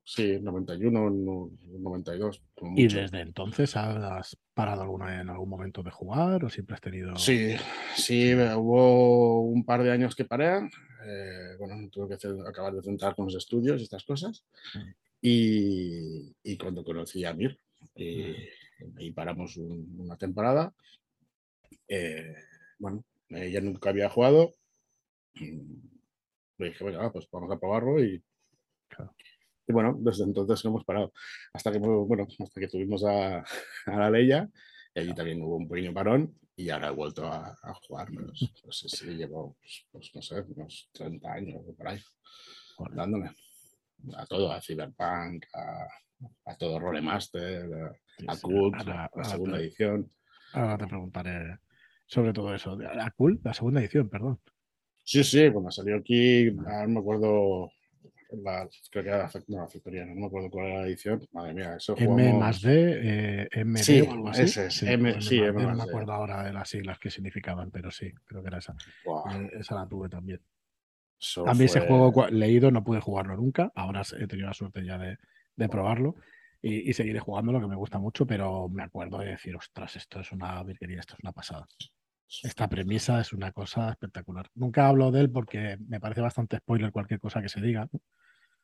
Sí, 0.03 0.39
91, 0.41 1.51
92. 1.79 2.43
¿Y 2.77 2.89
desde 2.89 3.21
entonces 3.21 3.77
has 3.77 4.37
parado 4.55 4.83
alguna 4.83 5.21
en 5.21 5.31
algún 5.31 5.49
momento 5.49 5.83
de 5.83 5.91
jugar 5.91 6.45
o 6.45 6.51
siempre 6.51 6.75
has 6.75 6.81
tenido.? 6.81 7.17
Sí, 7.17 7.55
sí, 7.95 8.35
hubo 8.35 9.43
un 9.43 9.65
par 9.65 9.83
de 9.83 9.93
años 9.93 10.17
que 10.17 10.25
paré. 10.25 10.69
Eh, 11.05 11.57
bueno, 11.59 11.89
tuve 11.91 12.17
que 12.17 12.29
acabar 12.49 12.73
de 12.75 12.83
centrar 12.83 13.15
con 13.15 13.27
los 13.27 13.37
estudios 13.37 13.81
y 13.81 13.85
estas 13.85 14.05
cosas. 14.05 14.45
Y, 15.21 16.57
cuando 16.59 16.85
conocí 16.85 17.25
a 17.25 17.35
Mir, 17.35 17.59
y, 17.95 18.35
mm. 19.11 19.15
paramos 19.15 19.57
una 19.57 20.17
temporada. 20.17 20.73
Eh, 21.89 22.35
bueno, 22.79 23.05
ella 23.29 23.61
nunca 23.61 23.91
había 23.91 24.09
jugado. 24.09 24.55
Le 25.35 26.69
dije, 26.69 26.85
bueno, 26.85 27.13
pues 27.13 27.29
vamos 27.31 27.51
a 27.53 27.59
probarlo 27.59 28.03
y. 28.03 28.23
Y 29.69 29.73
bueno, 29.73 29.97
desde 29.99 30.23
entonces 30.23 30.65
no 30.65 30.71
hemos 30.71 30.85
parado. 30.85 31.13
Hasta 31.53 31.73
que, 31.73 31.79
bueno, 31.79 32.29
hasta 32.39 32.61
que 32.61 32.69
tuvimos 32.69 33.03
a, 33.05 33.39
a 33.87 33.97
la 33.97 34.11
Leia, 34.11 34.49
y 34.95 35.01
allí 35.01 35.15
también 35.15 35.43
hubo 35.43 35.57
un 35.57 35.69
pequeño 35.69 35.93
parón, 35.93 36.39
y 36.55 36.71
ahora 36.71 36.89
he 36.89 36.93
vuelto 36.93 37.27
a, 37.27 37.59
a 37.61 37.75
jugar. 37.75 38.09
Pues, 38.13 38.53
pues 38.63 38.85
sí, 38.87 39.07
llevo, 39.17 39.57
pues, 39.61 39.87
pues, 39.91 40.11
no 40.15 40.23
sé, 40.23 40.41
unos 40.41 40.89
30 40.93 41.33
años 41.33 41.65
por 41.77 41.89
ahí, 41.89 42.01
dándome 42.93 43.33
a 44.17 44.27
todo, 44.27 44.53
a 44.53 44.61
Cyberpunk, 44.61 45.45
a, 45.55 45.87
a 46.47 46.57
todo 46.57 46.79
Rolemaster, 46.79 47.69
a, 48.27 48.33
a 48.33 48.37
Cult, 48.41 48.75
a 48.77 49.11
la 49.15 49.25
segunda 49.25 49.59
edición. 49.59 50.11
Ahora 50.53 50.79
te 50.79 50.87
preguntaré 50.87 51.59
sobre 52.07 52.33
todo 52.33 52.55
eso. 52.55 52.79
A 53.01 53.11
Cult, 53.11 53.45
la 53.45 53.55
segunda 53.55 53.81
edición, 53.81 54.09
perdón. 54.09 54.41
Sí, 55.03 55.23
sí, 55.23 55.51
cuando 55.51 55.71
salió 55.71 55.97
aquí, 55.97 56.51
no 56.53 56.89
me 56.89 57.01
acuerdo 57.01 57.71
la, 58.43 58.69
creo 58.91 59.05
que 59.05 59.11
era 59.11 59.31
no, 59.47 59.61
la 59.61 59.69
Factoriana, 59.69 60.15
no 60.15 60.21
me 60.21 60.27
acuerdo 60.27 60.51
cuál 60.51 60.67
era 60.67 60.81
la 60.81 60.87
edición. 60.87 61.27
Madre 61.33 61.55
mía, 61.55 61.77
eso 61.77 61.95
M 61.97 62.33
más 62.35 62.61
D, 62.61 63.49
eh, 63.53 63.65
MD 63.65 63.79
sí, 63.79 64.01
o 64.01 64.13
algo 64.13 64.29
así. 64.29 64.43
Ese 64.43 64.67
es, 64.67 64.75
sí, 64.75 64.87
M, 64.89 65.21
sí, 65.21 65.39
M 65.39 65.63
No 65.63 65.75
me 65.75 65.83
acuerdo 65.83 66.13
ahora 66.13 66.45
de 66.45 66.53
las 66.53 66.69
siglas 66.69 66.99
que 66.99 67.11
significaban, 67.11 67.71
pero 67.71 67.91
sí, 67.91 68.13
creo 68.25 68.43
que 68.43 68.49
era 68.49 68.59
esa. 68.59 68.75
Eh, 69.33 69.51
esa 69.61 69.77
la 69.77 69.89
tuve 69.89 70.09
también. 70.09 70.41
A 71.47 71.55
mí 71.55 71.65
ese 71.65 71.81
juego 71.81 72.29
leído 72.29 72.71
no 72.71 72.85
pude 72.85 73.01
jugarlo 73.01 73.37
nunca. 73.37 73.73
Ahora 73.75 74.03
he 74.19 74.27
tenido 74.27 74.49
la 74.49 74.55
suerte 74.55 74.85
ya 74.85 74.99
de, 74.99 75.19
de 75.57 75.69
probarlo 75.69 76.17
y, 76.63 76.91
y, 76.91 76.93
seguiré 76.93 77.21
lo 77.27 77.61
que 77.61 77.67
me 77.67 77.77
gusta 77.77 77.99
mucho, 77.99 78.27
pero 78.27 78.69
me 78.69 78.83
acuerdo 78.83 79.19
de 79.19 79.27
decir, 79.27 79.55
ostras, 79.57 79.97
esto 79.97 80.21
es 80.21 80.33
una 80.33 80.63
virguería, 80.63 81.01
esto 81.01 81.15
es 81.15 81.21
una 81.23 81.33
pasada. 81.33 81.67
Esta 82.43 82.69
premisa 82.69 83.21
es 83.21 83.33
una 83.33 83.53
cosa 83.53 83.91
espectacular. 83.91 84.51
Nunca 84.55 84.89
hablo 84.89 85.11
de 85.13 85.21
él 85.21 85.31
porque 85.31 85.79
me 85.87 86.01
parece 86.01 86.21
bastante 86.21 86.59
spoiler 86.59 86.91
cualquier 86.91 87.21
cosa 87.21 87.41
que 87.41 87.49
se 87.49 87.61
diga. 87.61 87.89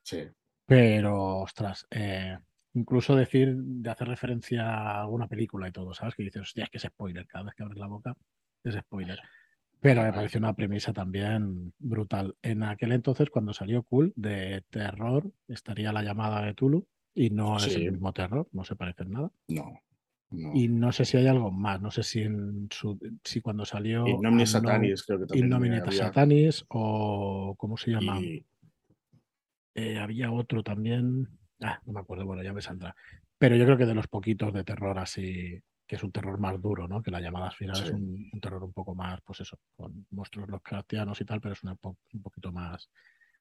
Sí. 0.03 0.29
Pero, 0.67 1.39
ostras, 1.39 1.87
eh, 1.91 2.37
incluso 2.75 3.15
decir, 3.15 3.55
de 3.55 3.91
hacer 3.91 4.09
referencia 4.09 4.65
a 4.65 5.03
alguna 5.03 5.29
película 5.29 5.69
y 5.69 5.73
todo, 5.73 5.95
¿sabes? 5.95 6.15
Que 6.15 6.25
dices, 6.25 6.43
hostia, 6.43 6.65
es 6.65 6.71
que 6.71 6.79
es 6.79 6.85
spoiler. 6.85 7.27
Cada 7.27 7.45
vez 7.45 7.55
que 7.55 7.63
abres 7.63 7.79
la 7.79 7.87
boca 7.87 8.17
es 8.65 8.75
spoiler. 8.75 9.21
Pero 9.83 10.05
me 10.05 10.13
pareció 10.13 10.39
una 10.39 10.55
premisa 10.55 10.93
también 10.93 11.75
brutal. 11.81 12.37
En 12.41 12.63
aquel 12.63 12.93
entonces, 12.93 13.31
cuando 13.31 13.53
salió 13.53 13.83
Cool 13.83 14.13
de 14.15 14.65
terror, 14.71 15.29
estaría 15.49 15.93
la 15.93 16.05
llamada 16.05 16.41
de 16.47 16.55
Tulu 16.55 16.87
y 17.15 17.31
no 17.31 17.57
es 17.57 17.75
el 17.75 17.91
mismo 17.91 18.13
terror, 18.13 18.49
no 18.53 18.63
se 18.63 18.77
parece 18.77 19.03
en 19.03 19.11
nada. 19.11 19.33
No. 19.49 19.83
Y 20.55 20.69
no 20.69 20.93
sé 20.93 21.05
si 21.05 21.17
hay 21.17 21.27
algo 21.27 21.51
más, 21.51 21.83
no 21.83 21.91
sé 21.91 22.05
si 22.05 22.23
en 22.23 22.69
su, 22.71 22.97
si 23.25 23.41
cuando 23.41 23.65
salió 23.65 24.07
Innomine 24.07 24.47
Satanis, 24.47 25.03
creo 25.03 25.19
que 25.19 25.27
también 25.27 25.93
Satanis 25.93 26.65
o 26.69 27.55
¿cómo 27.59 27.77
se 27.77 27.91
llama? 27.91 28.21
Eh, 29.75 29.99
había 29.99 30.31
otro 30.31 30.63
también, 30.63 31.29
ah, 31.61 31.83
no 31.85 31.93
me 31.93 32.01
acuerdo, 32.01 32.25
bueno, 32.25 32.43
ya 32.43 32.53
me 32.53 32.63
saldrá. 32.63 32.95
Pero 33.37 33.57
yo 33.57 33.65
creo 33.65 33.77
que 33.77 33.87
de 33.87 33.95
los 33.95 34.07
poquitos 34.07 34.55
de 34.55 34.65
terror 34.65 34.99
así, 34.99 35.61
que 35.93 35.97
es 35.97 36.03
un 36.05 36.11
terror 36.11 36.39
más 36.41 36.59
duro, 36.59 36.89
¿no? 36.89 37.03
Que 37.03 37.11
la 37.11 37.21
llamada 37.21 37.51
final 37.51 37.77
es 37.77 37.89
Sí. 37.89 37.95
un, 37.95 38.31
un 38.33 38.41
terror 38.41 38.65
un 38.65 38.73
poco 38.73 38.95
más, 38.95 39.21
pues 39.21 39.41
eso, 39.41 39.59
con 39.77 40.07
monstruos 40.13 40.49
los 40.49 40.63
cristianos 40.63 41.21
y 41.21 41.25
tal, 41.27 41.39
pero 41.39 41.53
es 41.53 41.63
una 41.65 41.75
po- 41.75 41.99
un 42.15 42.23
poquito 42.23 42.51
más, 42.51 42.89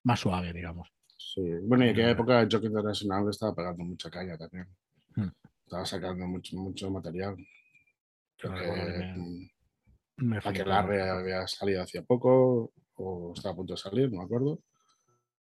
más 0.04 0.20
suave, 0.20 0.52
digamos. 0.52 0.90
Sí. 1.16 1.42
Bueno, 1.64 1.86
y 1.86 1.88
en 1.88 1.94
aquella 1.94 2.10
Mm. 2.10 2.12
época 2.12 2.42
Joker 2.52 2.66
International 2.66 3.30
estaba 3.30 3.56
pegando 3.56 3.86
mucha 3.86 4.10
caña 4.10 4.38
también. 4.38 4.68
Mm. 5.16 5.30
Estaba 5.64 5.86
sacando 5.86 6.28
mucho, 6.28 6.58
mucho 6.58 6.92
material. 6.92 7.38
Creo 8.38 8.54
que 8.54 8.68
me- 8.68 9.18
mm, 9.18 9.50
Me 10.18 10.38
Aquelarre 10.44 11.10
había 11.10 11.48
salido 11.48 11.82
hacía 11.84 12.02
poco 12.04 12.74
o 12.96 13.32
estaba 13.34 13.54
a 13.54 13.56
punto 13.56 13.76
de 13.76 13.78
salir, 13.78 14.12
no 14.12 14.18
me 14.20 14.26
acuerdo. 14.26 14.60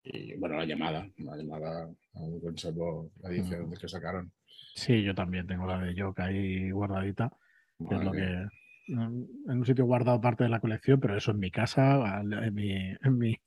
Y 0.01 0.35
bueno, 0.38 0.57
la 0.57 0.65
llamada, 0.65 1.07
la 1.17 1.38
llamada, 1.38 1.88
aún 2.15 2.41
conservo 2.41 3.12
la 3.21 3.29
edición 3.29 3.65
Ujú. 3.65 3.75
que 3.79 3.88
sacaron. 3.88 4.31
Sí, 4.75 5.03
yo 5.03 5.15
también 5.15 5.48
tengo 5.48 5.65
la 5.65 5.79
de 5.79 6.00
Jock 6.00 6.20
ahí 6.20 6.70
guardadita, 6.70 7.32
es 7.79 8.03
lo 8.03 8.12
que 8.12 8.46
en 8.88 9.27
un 9.48 9.65
sitio 9.65 9.86
guardado 9.86 10.20
parte 10.22 10.44
de 10.44 10.50
la 10.50 10.60
colección, 10.60 11.00
pero 11.00 11.15
eso 11.15 11.32
en 11.32 11.39
mi 11.39 11.50
casa, 11.50 12.22
en 12.22 12.53
mi, 12.53 12.72
en 12.74 13.17
mi, 13.17 13.29
en 13.29 13.39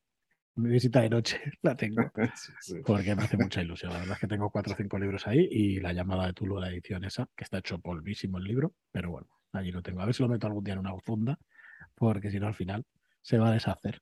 mi 0.63 0.71
visita 0.71 1.03
de 1.03 1.11
noche 1.11 1.39
la 1.63 1.77
tengo, 1.77 2.11
Sí, 2.35 2.53
sí. 2.61 2.75
porque 2.85 3.15
me 3.15 3.23
hace 3.23 3.37
mucha 3.37 3.61
ilusión. 3.61 3.93
La 3.93 3.99
verdad 3.99 4.15
es 4.15 4.21
que 4.21 4.27
tengo 4.27 4.51
cuatro 4.51 4.73
o 4.73 4.77
cinco 4.77 4.99
libros 4.99 5.27
ahí 5.27 5.47
y 5.51 5.81
la 5.81 5.93
llamada 5.93 6.27
de 6.27 6.33
Tulu, 6.33 6.59
la 6.59 6.71
edición 6.71 7.05
esa, 7.05 7.29
que 7.37 7.45
está 7.45 7.59
hecho 7.59 7.79
polvísimo 7.79 8.39
el 8.39 8.45
libro, 8.45 8.75
pero 8.91 9.11
bueno, 9.11 9.29
allí 9.53 9.71
lo 9.71 9.83
tengo. 9.83 10.01
A 10.01 10.07
ver 10.07 10.15
si 10.15 10.23
lo 10.23 10.31
meto 10.31 10.47
algún 10.47 10.65
día 10.65 10.75
en 10.75 10.81
una 10.81 10.99
funda, 10.99 11.39
porque 11.95 12.31
si 12.31 12.41
no 12.41 12.47
al 12.47 12.55
final 12.55 12.87
se 13.21 13.37
va 13.39 13.51
a 13.51 13.53
deshacer. 13.53 14.01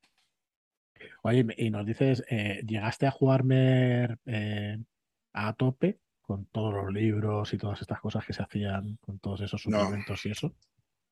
Oye, 1.22 1.44
y 1.58 1.70
nos 1.70 1.84
dices, 1.84 2.24
eh, 2.30 2.62
¿llegaste 2.64 3.06
a 3.06 3.10
jugarme 3.10 4.16
eh, 4.26 4.78
a 5.32 5.52
tope 5.54 5.98
con 6.26 6.46
todos 6.46 6.74
los 6.74 6.92
libros 6.92 7.52
y 7.54 7.58
todas 7.58 7.80
estas 7.80 8.00
cosas 8.00 8.24
que 8.26 8.32
se 8.32 8.42
hacían 8.42 8.96
con 9.00 9.18
todos 9.20 9.40
esos 9.40 9.64
No. 9.66 9.80
suplementos 9.80 10.26
y 10.26 10.30
eso? 10.30 10.54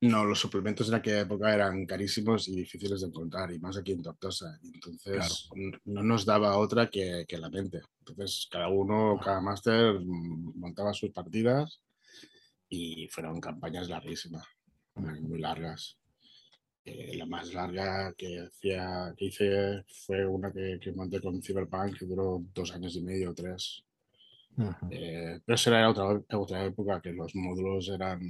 No, 0.00 0.24
los 0.24 0.38
suplementos 0.40 0.88
en 0.88 0.94
aquella 0.96 1.20
época 1.20 1.54
eran 1.54 1.86
carísimos 1.86 2.48
y 2.48 2.56
difíciles 2.56 3.00
de 3.00 3.06
encontrar, 3.06 3.52
y 3.52 3.58
más 3.58 3.78
aquí 3.78 3.92
en 3.92 4.02
Tortosa. 4.02 4.58
Entonces 4.62 5.48
n- 5.54 5.78
no 5.84 6.02
nos 6.02 6.26
daba 6.26 6.58
otra 6.58 6.90
que, 6.90 7.24
que 7.26 7.38
la 7.38 7.48
mente. 7.48 7.80
Entonces 8.00 8.46
cada 8.50 8.68
uno, 8.68 9.18
cada 9.22 9.40
máster 9.40 9.94
mm, 10.00 10.58
montaba 10.58 10.92
sus 10.92 11.10
partidas 11.10 11.80
y 12.68 13.08
fueron 13.08 13.40
campañas 13.40 13.88
larguísimas, 13.88 14.44
muy, 14.96 15.20
muy 15.20 15.38
largas. 15.38 15.96
Eh, 16.84 17.16
la 17.16 17.24
más 17.24 17.54
larga 17.54 18.12
que, 18.12 18.40
hacía, 18.40 19.14
que 19.16 19.26
hice 19.26 19.84
fue 20.04 20.26
una 20.26 20.52
que, 20.52 20.78
que 20.82 20.92
monté 20.92 21.18
con 21.20 21.40
Cyberpunk, 21.40 21.96
que 21.98 22.04
duró 22.04 22.42
dos 22.52 22.72
años 22.74 22.94
y 22.96 23.00
medio 23.02 23.30
o 23.30 23.34
tres. 23.34 23.82
Eh, 24.90 25.40
pero 25.44 25.54
esa 25.56 25.70
era 25.70 25.90
otra, 25.90 26.22
otra 26.38 26.64
época 26.64 27.00
que 27.00 27.12
los 27.12 27.34
módulos 27.34 27.88
eran, 27.88 28.20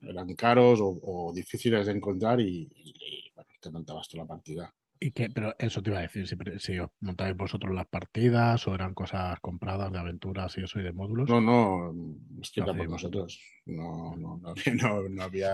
eran 0.00 0.34
caros 0.34 0.80
o, 0.80 0.98
o 1.02 1.32
difíciles 1.32 1.86
de 1.86 1.92
encontrar 1.92 2.40
y, 2.40 2.68
y- 2.74 2.94
y, 2.94 3.32
bueno, 3.34 3.50
te 3.60 3.70
montabas 3.70 4.08
toda 4.08 4.24
la 4.24 4.28
partida. 4.28 4.74
¿Y 5.00 5.12
qué? 5.12 5.30
Pero 5.30 5.54
eso 5.58 5.80
te 5.80 5.90
iba 5.90 6.00
a 6.00 6.02
decir, 6.02 6.26
si, 6.26 6.36
si 6.58 6.78
os 6.78 6.90
montáis 7.00 7.36
vosotros 7.36 7.72
las 7.72 7.86
partidas 7.86 8.66
o 8.66 8.74
eran 8.74 8.94
cosas 8.94 9.38
compradas 9.40 9.92
de 9.92 9.98
aventuras 9.98 10.58
y 10.58 10.62
eso 10.64 10.80
y 10.80 10.82
de 10.82 10.92
módulos. 10.92 11.28
No, 11.30 11.40
no, 11.40 11.94
escrita 12.42 12.74
por 12.74 12.88
nosotros. 12.88 13.40
No, 13.66 14.16
no, 14.16 14.38
no, 14.38 14.48
había- 14.48 14.74
no, 14.74 15.08
no 15.08 15.22
había, 15.22 15.52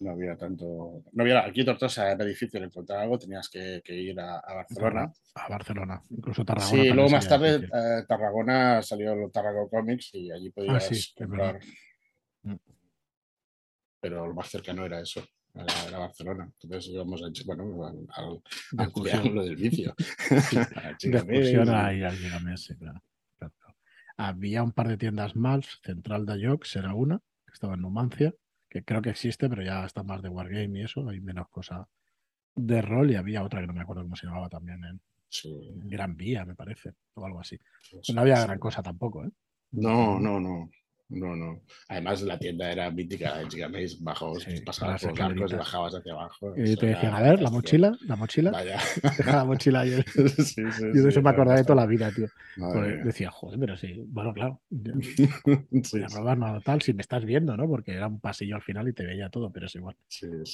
no 0.00 0.10
había 0.12 0.36
tanto. 0.36 1.02
No 1.12 1.22
había, 1.22 1.44
aquí 1.44 1.64
Tortosa 1.64 2.10
era 2.12 2.24
difícil 2.24 2.62
encontrar 2.62 3.00
algo, 3.00 3.18
tenías 3.18 3.48
que, 3.48 3.80
que 3.84 3.94
ir 3.94 4.18
a, 4.20 4.38
a 4.38 4.54
Barcelona. 4.54 5.12
A 5.34 5.48
Barcelona, 5.48 6.02
incluso 6.10 6.44
Tarragona. 6.44 6.82
Sí, 6.82 6.88
luego 6.90 7.10
más 7.10 7.28
tarde 7.28 7.56
eh, 7.72 8.04
Tarragona 8.06 8.82
salió 8.82 9.14
los 9.14 9.32
Tarragona 9.32 9.68
Comics 9.70 10.14
y 10.14 10.30
allí 10.30 10.50
podías 10.50 10.76
Ah, 10.76 10.80
sí, 10.80 10.94
es 10.94 11.14
comprar. 11.16 11.54
verdad. 11.54 11.68
Mm. 12.42 12.54
Pero 14.00 14.26
lo 14.26 14.34
más 14.34 14.48
cercano 14.50 14.84
era 14.84 15.00
eso, 15.00 15.24
era, 15.54 15.66
era 15.88 15.98
Barcelona. 15.98 16.50
Entonces 16.62 16.92
íbamos 16.92 17.22
a, 17.22 17.26
bueno, 17.46 17.84
al, 17.86 18.06
al, 18.16 19.34
del 19.44 19.56
vicio. 19.56 19.94
A 20.76 20.94
y- 21.94 22.02
al 22.02 22.16
Gigamés, 22.16 22.64
sí, 22.64 22.76
claro. 22.76 23.02
Claro. 23.38 23.54
Había 24.16 24.62
un 24.62 24.72
par 24.72 24.88
de 24.88 24.96
tiendas 24.96 25.34
más, 25.36 25.80
Central 25.82 26.26
de 26.26 26.34
Ayox 26.34 26.76
era 26.76 26.94
una, 26.94 27.18
que 27.46 27.52
estaba 27.52 27.74
en 27.74 27.80
Numancia, 27.80 28.34
que 28.74 28.84
creo 28.84 29.02
que 29.02 29.10
existe, 29.10 29.48
pero 29.48 29.62
ya 29.62 29.86
está 29.86 30.02
más 30.02 30.22
de 30.22 30.28
Wargame 30.30 30.80
y 30.80 30.82
eso, 30.84 31.08
hay 31.08 31.22
menos 31.22 31.48
cosa 31.48 31.88
de 32.56 32.82
rol, 32.82 33.10
y 33.12 33.16
había 33.16 33.44
otra 33.44 33.60
que 33.62 33.68
no 33.68 33.74
me 33.74 33.82
acuerdo 33.82 34.02
cómo 34.04 34.16
se 34.16 34.26
llamaba 34.26 34.48
también, 34.50 34.84
en 34.84 35.00
Sí, 35.28 35.50
Gran 35.90 36.16
Vía, 36.16 36.44
me 36.44 36.56
parece, 36.56 36.94
o 37.14 37.26
algo 37.26 37.40
así. 37.40 37.58
sí, 38.02 38.14
no 38.14 38.22
había 38.22 38.40
gran 38.42 38.58
cosa 38.58 38.82
tampoco, 38.82 39.24
¿eh? 39.24 39.30
No, 39.72 40.18
no, 40.18 40.40
no. 40.40 40.70
No, 41.10 41.36
no. 41.36 41.60
Además, 41.88 42.22
la 42.22 42.38
tienda 42.38 42.72
era 42.72 42.90
mítica 42.90 43.38
de 43.38 43.48
Gigamesh, 43.50 44.00
bajo, 44.02 44.34
Sí, 44.40 44.60
pasabas 44.64 45.02
por 45.02 45.10
los 45.10 45.20
arcos 45.20 45.52
y 45.52 45.56
bajabas 45.56 45.94
hacia 45.94 46.12
abajo. 46.12 46.54
Y 46.56 46.76
te 46.76 46.86
decían, 46.86 47.14
a 47.14 47.20
ver, 47.20 47.42
la 47.42 47.50
mochila, 47.50 47.96
la 48.06 48.16
mochila, 48.16 48.50
Vaya. 48.50 48.78
deja 49.18 49.36
la 49.36 49.44
mochila 49.44 49.86
y 49.86 49.92
el- 49.92 50.04
sí, 50.28 50.44
sí, 50.72 50.82
Yo 50.94 51.02
de 51.02 51.08
eso 51.10 51.20
me 51.22 51.30
acordaré 51.30 51.62
toda 51.62 51.76
la 51.82 51.86
vida, 51.86 52.10
tío. 52.10 52.26
Decía, 53.04 53.30
joder, 53.30 53.60
pero 53.60 53.76
sí, 53.76 54.02
bueno, 54.06 54.32
claro, 54.32 54.60
voy 54.70 56.02
a 56.02 56.06
probar 56.08 56.38
nada 56.38 56.60
tal, 56.60 56.80
si 56.82 56.94
me 56.94 57.02
estás 57.02 57.24
viendo, 57.24 57.56
¿no? 57.56 57.68
Porque 57.68 57.92
era 57.92 58.08
un 58.08 58.18
pasillo 58.20 58.56
al 58.56 58.62
final 58.62 58.88
y 58.88 58.92
te 58.94 59.04
veía 59.04 59.28
todo, 59.28 59.50
pero 59.52 59.66
es 59.66 59.74
igual. 59.74 59.96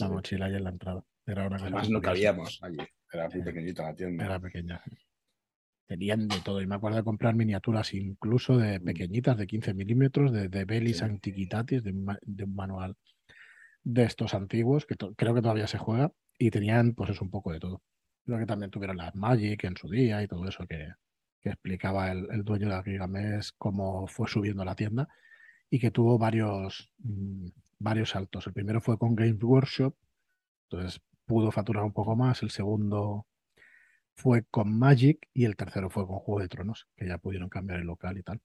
La 0.00 0.09
mochila 0.09 0.50
y 0.50 0.54
en 0.57 0.64
la 0.64 0.71
entrada. 0.71 1.04
Era 1.26 1.47
una 1.47 1.57
Además, 1.57 1.88
no 1.88 2.00
cabíamos 2.02 2.59
allí. 2.62 2.78
Era 3.12 3.28
muy 3.28 3.38
Sí. 3.38 3.42
pequeñita 3.45 3.85
la 3.85 3.95
tienda. 3.95 4.25
Era 4.25 4.38
pequeña. 4.40 4.83
Tenían 5.90 6.28
de 6.28 6.40
todo. 6.40 6.62
Y 6.62 6.68
me 6.68 6.76
acuerdo 6.76 6.99
de 6.99 7.02
comprar 7.02 7.35
miniaturas 7.35 7.94
incluso 7.94 8.56
de 8.56 8.78
Mm. 8.78 8.85
pequeñitas, 8.85 9.37
de 9.37 9.49
15 9.49 9.75
milímetros, 9.75 10.30
de, 10.32 10.49
de 10.49 10.64
Belis 10.64 10.99
Sí. 10.99 11.04
Antiquitatis, 11.04 11.82
de, 11.82 11.92
de 12.23 12.44
un 12.44 12.54
manual 12.54 12.94
de 13.82 14.04
estos 14.04 14.35
antiguos, 14.35 14.87
que 14.87 14.94
creo 15.16 15.35
que 15.35 15.42
todavía 15.42 15.66
se 15.66 15.78
juega, 15.78 16.12
y 16.38 16.52
tenían 16.52 16.94
pues 16.94 17.11
eso 17.11 17.25
un 17.25 17.30
poco 17.30 17.52
de 17.52 17.59
todo. 17.59 17.82
Creo 18.25 18.38
que 18.38 18.47
también 18.47 18.70
tuvieron 18.70 18.99
las 18.99 19.16
Magic 19.16 19.64
en 19.64 19.76
su 19.76 19.88
día 19.90 20.23
y 20.23 20.28
todo 20.28 20.47
eso 20.47 20.64
que, 20.68 20.90
que 21.40 21.49
explicaba 21.50 22.12
el, 22.12 22.28
el 22.30 22.44
dueño 22.44 22.68
de 22.68 22.75
la 22.76 22.85
Gigamés 22.85 23.52
cómo 23.59 24.06
fue 24.06 24.28
subiendo 24.28 24.64
la 24.64 24.76
tienda 24.76 25.09
y 25.70 25.80
que 25.80 25.90
tuvo 25.90 26.18
varios, 26.18 26.92
mm, 26.99 27.49
varios 27.80 28.11
saltos. 28.11 28.47
El 28.47 28.52
primero 28.52 28.80
fue 28.80 28.97
con 28.97 29.16
Games 29.16 29.42
Workshop, 29.42 29.97
entonces 30.70 31.00
pudo 31.26 31.50
facturar 31.50 31.82
un 31.82 31.92
poco 31.92 32.14
más. 32.14 32.42
El 32.44 32.50
segundo 32.50 33.26
fue 34.20 34.44
con 34.50 34.78
Magic 34.78 35.28
y 35.32 35.44
el 35.46 35.56
tercero 35.56 35.90
fue 35.90 36.06
con 36.06 36.18
Juego 36.18 36.40
de 36.40 36.48
Tronos, 36.48 36.86
que 36.96 37.06
ya 37.08 37.18
pudieron 37.18 37.48
cambiar 37.48 37.80
el 37.80 37.86
local 37.86 38.18
y 38.18 38.22
tal. 38.22 38.40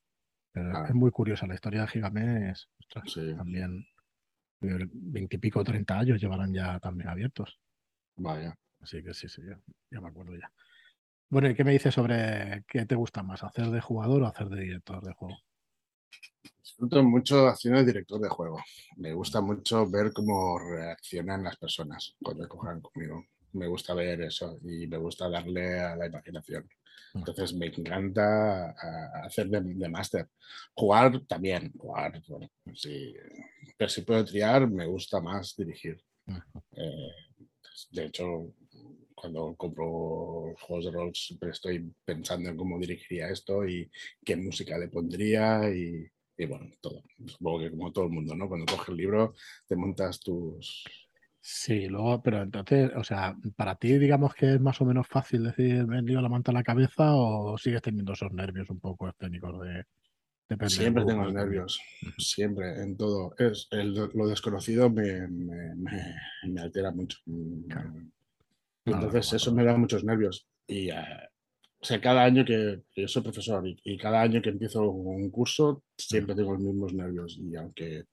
Pero 0.54 0.72
Ah. 0.76 0.86
es 0.88 0.96
muy 0.96 1.12
curiosa 1.12 1.46
la 1.48 1.56
historia 1.56 1.82
de 1.82 1.88
Gigamés. 1.88 2.70
ostras, 2.80 3.12
Sí. 3.12 3.36
También 3.36 3.86
veintipico 4.62 5.64
treinta 5.64 6.00
años 6.00 6.20
llevarán 6.22 6.54
ya 6.54 6.80
también 6.80 7.10
abiertos. 7.10 7.60
Vaya. 8.16 8.56
Así 8.80 9.04
que 9.04 9.14
sí, 9.14 9.28
sí, 9.28 9.42
ya, 9.48 9.60
ya 9.92 10.02
me 10.02 10.08
acuerdo 10.10 10.34
ya. 10.36 10.52
Bueno, 11.30 11.50
¿y 11.50 11.56
qué 11.56 11.64
me 11.64 11.72
dices 11.74 11.94
sobre 11.94 12.64
qué 12.68 12.86
te 12.86 12.96
gusta 12.96 13.22
más, 13.24 13.44
hacer 13.44 13.68
de 13.68 13.82
jugador 13.82 14.24
o 14.24 14.28
hacer 14.28 14.48
de 14.48 14.62
director 14.62 15.04
de 15.04 15.14
juego? 15.14 15.38
Disfruto 16.64 17.04
mucho 17.04 17.48
haciendo 17.48 17.80
de 17.80 17.86
director 17.86 18.20
de 18.22 18.30
juego. 18.30 18.58
Me 18.98 19.14
gusta 19.14 19.42
mucho 19.42 19.90
ver 19.90 20.12
cómo 20.14 20.58
reaccionan 20.60 21.44
las 21.44 21.58
personas 21.58 22.16
cuando 22.24 22.48
cojan 22.48 22.82
conmigo. 22.82 23.24
Me 23.56 23.68
gusta 23.68 23.94
ver 23.94 24.22
eso 24.22 24.60
y 24.64 24.88
me 24.88 24.98
gusta 24.98 25.30
darle 25.30 25.80
a 25.80 25.96
la 25.96 26.08
imaginación. 26.08 26.70
Entonces 27.14 27.54
me 27.54 27.68
encanta 27.68 28.72
hacer 29.24 29.48
de, 29.48 29.62
de 29.62 29.90
máster. 29.90 30.28
Jugar 30.74 31.22
también, 31.26 31.72
jugar, 31.78 32.22
bueno, 32.28 32.50
sí. 32.74 33.16
Pero 33.78 33.90
si 33.90 34.02
puedo 34.02 34.24
triar, 34.26 34.70
me 34.70 34.86
gusta 34.86 35.22
más 35.22 35.56
dirigir. 35.56 36.04
Eh, 36.76 37.12
de 37.92 38.06
hecho, 38.06 38.54
cuando 39.16 39.56
compro 39.56 40.54
juegos 40.60 40.86
de 40.86 40.92
rol 40.92 41.16
siempre 41.16 41.52
estoy 41.52 41.90
pensando 42.04 42.50
en 42.50 42.58
cómo 42.58 42.78
dirigiría 42.80 43.30
esto 43.30 43.66
y 43.66 43.90
qué 44.24 44.36
música 44.36 44.78
le 44.78 44.90
pondría 44.90 45.70
y, 45.74 46.06
y 46.38 46.46
bueno, 46.46 46.70
todo. 46.82 47.02
Supongo 47.26 47.60
que 47.60 47.72
como 47.72 47.92
todo 47.94 48.06
el 48.06 48.12
mundo, 48.12 48.36
¿no? 48.36 48.48
Cuando 48.50 48.66
coges 48.66 48.90
el 48.90 48.98
libro 48.98 49.34
te 49.68 49.76
montas 49.76 50.20
tus... 50.20 50.84
Sí, 51.48 51.86
luego, 51.88 52.24
pero 52.24 52.42
entonces, 52.42 52.90
o 52.96 53.04
sea, 53.04 53.36
para 53.56 53.76
ti, 53.76 54.00
digamos 54.00 54.34
que 54.34 54.56
es 54.56 54.60
más 54.60 54.82
o 54.82 54.86
menos 54.86 55.08
fácil 55.08 55.44
decir, 55.44 55.86
me 55.86 56.02
lío 56.02 56.20
la 56.20 56.28
manta 56.28 56.50
a 56.50 56.56
la 56.56 56.64
cabeza 56.64 57.14
o 57.14 57.56
sigues 57.60 57.84
teniendo 57.84 58.14
esos 58.14 58.32
nervios 58.32 58.68
un 58.72 58.80
poco 58.80 59.08
escénicos 59.08 59.62
de... 59.62 59.84
depende 60.50 60.66
del 60.66 60.70
Siempre 60.72 61.06
tengo 61.06 61.32
nervios, 61.32 61.80
siempre, 62.18 62.82
en 62.82 62.98
todo. 62.98 63.36
Es, 63.38 63.68
el- 63.70 63.94
lo 63.94 64.28
desconocido 64.28 64.90
me, 64.90 65.28
me- 65.28 65.76
me- 65.76 66.16
me 66.48 66.62
altera 66.62 66.90
mucho. 66.92 67.20
Claro. 67.70 67.92
No, 67.94 68.10
entonces 68.96 69.32
eso 69.34 69.54
me 69.54 69.64
da 69.64 69.78
muchos 69.78 70.04
nervios. 70.04 70.48
Y 70.66 70.90
eh, 70.90 70.96
o 71.80 71.86
sea, 71.86 72.02
cada 72.02 72.24
año 72.24 72.44
que, 72.44 72.82
que 72.92 73.04
yo 73.04 73.08
soy 73.08 73.22
profesor 73.22 73.68
y, 73.68 73.80
y 73.84 73.98
cada 74.00 74.20
año 74.20 74.42
que 74.42 74.50
empiezo 74.50 74.90
un 74.90 75.30
curso, 75.30 75.84
siempre 75.96 76.34
tengo 76.34 76.54
los 76.54 76.62
mismos 76.62 76.92
nervios. 76.92 77.38
Y 77.40 77.56
aunque 77.56 78.06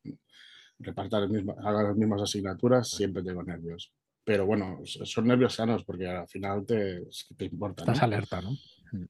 reparta 0.83 1.21
las 1.21 1.31
mismas, 1.31 1.57
haga 1.59 1.83
las 1.85 1.97
mismas 1.97 2.23
asignaturas, 2.23 2.89
siempre 2.91 3.23
tengo 3.23 3.43
nervios. 3.43 3.93
Pero 4.25 4.47
bueno, 4.47 4.81
son 4.85 5.27
nervios 5.27 5.55
sanos 5.55 5.85
porque 5.85 6.07
al 6.07 6.29
final 6.29 6.65
te, 6.65 7.03
te 7.37 7.45
importa. 7.47 7.83
Estás 7.83 7.99
¿no? 7.99 8.05
alerta, 8.05 8.41
¿no? 8.41 8.57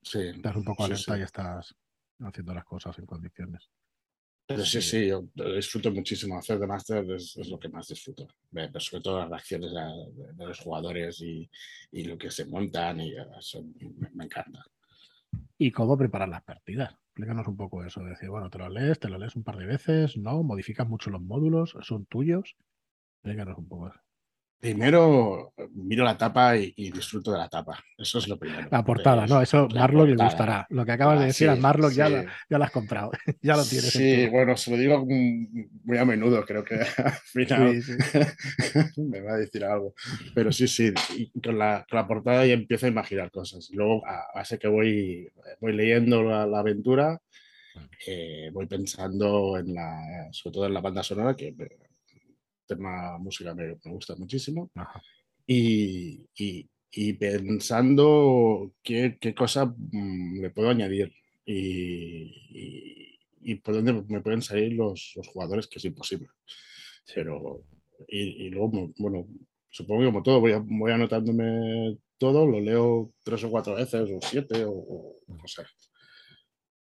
Sí, 0.03 0.21
Estás 0.29 0.57
un 0.57 0.65
poco 0.65 0.87
sí, 0.87 0.93
alerta 0.93 1.15
sí. 1.15 1.21
y 1.21 1.23
estás 1.23 1.75
haciendo 2.21 2.55
las 2.55 2.65
cosas 2.65 2.99
en 2.99 3.07
condiciones. 3.07 3.69
Pero 4.47 4.65
sí, 4.65 4.83
sí, 4.83 5.07
yo 5.07 5.25
disfruto 5.55 5.91
muchísimo. 5.91 6.37
Hacer 6.37 6.59
de 6.59 6.67
máster 6.67 7.11
es, 7.13 7.37
es, 7.37 7.49
lo 7.49 7.59
que 7.59 7.69
más 7.69 7.89
disfruto. 7.89 8.29
Pero 8.51 8.81
sobre 8.81 9.03
todo 9.03 9.21
las 9.21 9.29
reacciones 9.29 9.73
de, 9.73 10.33
de 10.35 10.47
los 10.47 10.59
jugadores 10.59 11.21
y, 11.21 11.49
y, 11.93 12.05
lo 12.05 12.19
que 12.19 12.31
se 12.31 12.47
montan, 12.47 13.01
y 13.01 13.15
eso 13.39 13.63
me, 13.63 14.11
me, 14.11 14.25
encanta. 14.25 14.65
¿Y 15.57 15.71
cómo 15.71 15.97
preparar 15.97 16.29
las 16.29 16.43
partidas? 16.43 16.95
Explícanos 17.13 17.47
un 17.47 17.57
poco 17.57 17.85
eso. 17.85 18.03
Decir, 18.03 18.29
bueno, 18.31 18.51
te 18.51 18.59
lo 18.59 18.69
lees, 18.69 18.99
te 18.99 19.09
lo 19.09 19.19
lees 19.19 19.37
un 19.37 19.45
par 19.45 19.57
de 19.57 19.67
veces, 19.67 20.17
¿no? 20.17 20.43
Modificas 20.43 20.89
mucho 20.89 21.11
los 21.11 21.21
módulos, 21.23 21.77
son 21.81 22.07
tuyos. 22.07 22.57
Explícanos 23.23 23.59
un 23.59 23.69
poco 23.69 23.89
eso. 23.89 24.01
Primero 24.63 25.55
miro 25.75 26.05
la 26.05 26.17
tapa 26.17 26.57
y, 26.57 26.73
y, 26.77 26.93
disfruto 26.93 27.33
de 27.33 27.39
la 27.39 27.49
tapa. 27.49 27.83
Eso 27.99 28.19
es 28.19 28.29
lo 28.29 28.39
primero. 28.39 28.69
La 28.71 28.85
portada, 28.85 29.27
¿no? 29.27 29.43
Eso 29.43 29.67
Marlock 29.67 30.07
le 30.07 30.15
gustará. 30.15 30.69
Lo 30.71 30.87
que 30.87 30.93
acabas 30.93 31.17
ah, 31.17 31.21
de 31.23 31.27
decir 31.27 31.49
sí, 31.49 31.53
a 31.53 31.57
Marlock 31.57 31.91
sí. 31.91 31.97
ya, 31.97 32.09
lo, 32.09 32.23
ya 32.49 32.59
lo 32.59 32.65
has 32.65 32.71
comprado. 32.71 33.11
ya 33.43 33.57
lo 33.57 33.65
tienes. 33.65 33.91
Sí, 33.91 34.29
bueno, 34.29 34.57
se 34.57 34.71
lo 34.71 34.77
digo 34.77 35.05
muy 35.05 35.99
a 35.99 36.05
menudo. 36.05 36.45
Creo 36.45 36.63
que 36.63 36.77
al 36.97 37.13
final 37.13 37.83
sí, 37.83 39.01
me 39.03 39.21
va 39.21 39.33
a 39.33 39.39
decir 39.39 39.65
algo. 39.65 39.95
Pero 40.33 40.53
sí, 40.53 40.69
sí. 40.69 40.95
con, 41.43 41.59
la, 41.59 41.85
con 41.91 41.97
la 41.97 42.07
portada 42.07 42.47
ya 42.47 42.55
empiezo 42.55 42.87
a 42.87 42.91
imaginar 42.91 43.33
cosas. 43.33 43.69
Luego, 43.73 44.07
a 44.07 44.29
base 44.33 44.61
que 44.61 44.69
voy, 44.69 45.29
voy 45.61 45.73
leyendo 45.73 46.23
la, 46.23 46.47
la 46.47 46.61
aventura, 46.61 47.21
eh, 48.07 48.49
voy 48.53 48.67
pensando 48.67 49.59
en 49.59 49.75
la, 49.75 50.29
sobre 50.31 50.55
todo 50.55 50.67
en 50.67 50.75
la 50.75 50.81
banda 50.81 51.03
sonora, 51.03 51.35
que 51.35 51.53
tema 52.77 53.19
música 53.19 53.55
me, 53.55 53.69
me 53.85 53.93
gusta 53.93 54.15
muchísimo. 54.17 54.71
Y, 55.47 56.27
y, 56.37 56.69
y, 56.91 57.13
pensando 57.15 58.73
qué, 58.83 59.19
qué 59.21 59.35
cosa 59.35 59.67
mm, 59.67 60.41
le 60.41 60.51
puedo 60.51 60.71
añadir 60.71 61.13
y, 61.45 63.19
y, 63.41 63.55
por 63.57 63.75
dónde 63.75 63.93
me 63.93 64.21
pueden 64.21 64.43
salir 64.43 64.73
los, 64.75 65.13
los 65.17 65.27
jugadores, 65.29 65.67
que 65.67 65.79
es 65.79 65.85
imposible. 65.85 66.29
Pero, 67.15 67.65
y, 68.09 68.49
luego, 68.51 68.93
bueno, 68.99 69.27
supongo 69.69 70.01
que 70.03 70.07
como 70.07 70.23
todo, 70.23 70.41
voy, 70.41 70.53
a, 70.53 70.59
voy 70.59 70.93
anotándome 70.93 71.99
todo, 72.19 72.47
lo 72.47 72.61
leo 72.61 73.13
tres 73.25 73.43
o 73.45 73.51
cuatro 73.51 73.75
veces, 73.75 74.09
o 74.11 74.21
siete, 74.23 74.65
o, 74.65 74.73
o 74.73 75.17
no 75.27 75.49
sé 75.49 75.63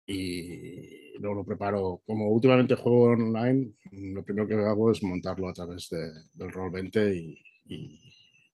y 0.06 1.18
luego 1.18 1.36
lo 1.36 1.44
preparo. 1.44 2.02
Como 2.06 2.28
últimamente 2.28 2.76
juego 2.76 3.04
online, 3.12 3.72
lo 3.92 4.24
primero 4.24 4.46
que 4.46 4.54
hago 4.54 4.90
es 4.90 5.02
montarlo 5.02 5.48
a 5.48 5.52
través 5.52 5.88
de, 5.90 6.12
del 6.34 6.50
Roll20 6.50 7.16
y, 7.16 7.42
y, 7.66 8.00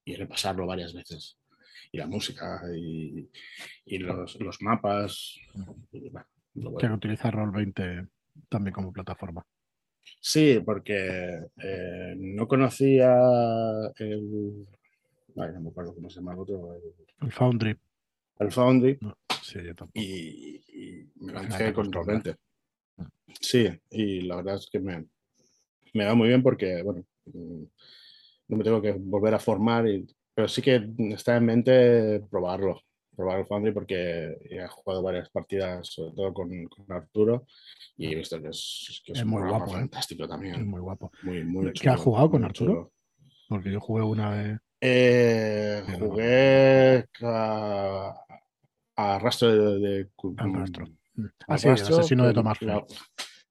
y, 0.05 0.15
repasarlo 0.17 0.67
varias 0.67 0.95
veces. 0.95 1.39
Y 1.91 1.99
la 1.99 2.07
música 2.07 2.63
y, 2.75 3.29
y 3.85 3.99
los, 3.99 4.41
los, 4.41 4.63
mapas. 4.63 5.39
Y, 5.93 6.09
bueno, 6.11 6.79
que 6.79 6.87
utiliza 6.87 7.31
Roll20 7.31 8.09
también 8.49 8.73
como 8.73 8.93
plataforma. 8.93 9.45
Sí, 10.21 10.61
porque 10.65 11.49
eh, 11.63 12.15
no 12.17 12.49
conocía 12.49 13.15
el. 13.97 14.67
Ay, 15.37 15.51
no 15.55 15.61
me 15.61 15.69
acuerdo 15.71 15.95
cómo 15.95 16.09
se 16.09 16.17
llama 16.17 16.33
el 16.33 16.39
otro. 16.41 16.75
El, 16.75 17.27
el 17.27 17.33
Foundry. 17.33 17.77
El 18.39 18.51
Foundry. 18.51 18.99
No, 19.01 19.17
sí, 19.53 19.67
yo 19.67 19.75
tampoco. 19.75 20.01
Y, 20.01 20.63
y 20.69 21.11
me 21.17 21.33
lancé 21.33 21.73
con 21.73 21.91
Roll20. 21.93 22.37
Sí, 23.41 23.69
y 23.91 24.23
la 24.23 24.37
verdad 24.37 24.57
es 24.57 24.69
que 24.71 24.79
me, 24.79 25.07
me 25.95 26.05
va 26.07 26.15
muy 26.15 26.29
bien 26.29 26.43
porque, 26.43 26.83
bueno, 26.83 27.05
mm, 27.27 27.65
no 28.49 28.57
me 28.57 28.65
tengo 28.65 28.83
que 28.83 28.93
volver 28.93 29.35
a 29.35 29.39
formar, 29.39 29.89
y, 29.89 30.07
pero 30.35 30.49
sí 30.49 30.63
que 30.63 30.89
está 31.11 31.37
en 31.37 31.47
mente 31.47 32.21
probarlo, 32.31 32.81
probar 33.15 33.41
el 33.41 33.47
Foundry 33.47 33.73
porque 33.73 34.37
he 34.51 34.67
jugado 34.69 35.03
varias 35.03 35.31
partidas, 35.31 35.87
sobre 35.89 36.13
todo 36.13 36.33
con, 36.33 36.67
con 36.67 36.93
Arturo, 36.93 37.47
y 37.97 38.13
he 38.13 38.15
visto 38.15 38.41
que 38.41 38.49
es, 38.49 39.03
que 39.05 39.13
es, 39.13 39.21
es 39.21 39.27
muy 39.27 39.43
guapo, 39.43 39.71
fantástico 39.71 40.25
¿eh? 40.25 40.29
también. 40.29 40.55
Es 40.57 40.67
muy 40.67 40.81
guapo. 40.81 41.11
Muy, 41.23 41.45
muy 41.45 41.73
¿Qué 41.73 41.89
has 41.89 42.01
jugado 42.01 42.31
con 42.31 42.45
Arturo? 42.45 42.73
Chulo. 42.73 42.93
Porque 43.49 43.71
yo 43.71 43.81
jugué 43.81 44.03
una 44.03 44.31
vez. 44.31 44.59
Eh, 44.81 45.85
jugué 45.99 47.07
a, 47.23 48.15
a, 49.03 49.19
rastro 49.19 49.51
de. 49.51 49.79
de 49.79 50.11
al 50.38 50.55
rastro. 50.55 50.87
Ah, 51.47 51.59
sí, 51.59 51.69
el 51.69 51.75
asesino 51.75 52.27
de 52.27 52.33
Tomás 52.33 52.59
Fell. 52.59 52.83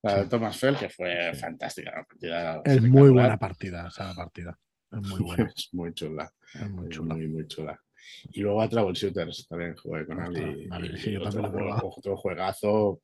La, 0.04 0.16
de 0.18 0.26
Thomas 0.26 0.58
Fell, 0.58 0.76
que 0.76 0.90
fue 0.90 1.34
fantástica. 1.36 1.92
La 1.92 2.06
partida 2.06 2.62
es 2.66 2.82
muy 2.82 3.10
buena 3.10 3.38
partida, 3.38 3.88
esa 3.88 4.14
partida. 4.16 4.58
Es 4.92 5.08
muy 5.08 5.22
buena. 5.22 5.52
es 5.56 5.70
muy 5.74 5.94
chula. 5.94 6.32
Es 6.54 6.70
muy 6.70 6.90
chula. 6.90 7.16
Muy, 7.16 7.28
muy 7.28 7.48
chula. 7.48 7.80
Y 8.32 8.42
luego 8.42 8.62
a 8.62 8.70
Troubleshooters 8.70 9.48
también 9.48 9.76
jugué 9.76 10.06
con 10.06 10.18
vale, 10.18 10.98
sí, 10.98 11.12
yo 11.12 11.22
otro, 11.22 11.42
también 11.42 11.72
otro, 11.72 11.90
otro 11.96 12.18
juegazo. 12.18 13.02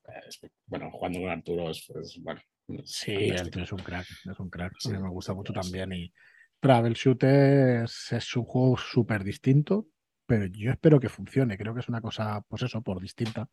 Bueno, 0.66 0.90
jugando 0.92 1.20
con 1.20 1.30
Arturo 1.30 1.70
es, 1.70 1.88
es 2.02 2.20
bueno. 2.22 2.42
Sí, 2.84 3.32
tío 3.52 3.64
es 3.64 3.72
un 3.72 3.80
crack. 3.80 4.08
Es 4.30 4.40
un 4.40 4.50
crack. 4.50 4.74
Sí, 4.80 4.90
me 4.90 5.10
gusta 5.10 5.34
mucho 5.34 5.54
también. 5.54 5.94
Y 5.94 6.12
Travel 6.60 6.94
Shooters 6.94 8.12
es 8.12 8.36
un 8.36 8.44
juego 8.44 8.78
súper 8.78 9.24
distinto, 9.24 9.88
pero 10.28 10.46
yo 10.46 10.72
espero 10.72 11.00
que 11.00 11.10
funcione. 11.10 11.58
Creo 11.58 11.74
que 11.74 11.80
es 11.80 11.90
una 11.90 12.02
cosa, 12.02 12.42
pues 12.48 12.62
eso, 12.62 12.82
por 12.82 13.02
distinta. 13.02 13.50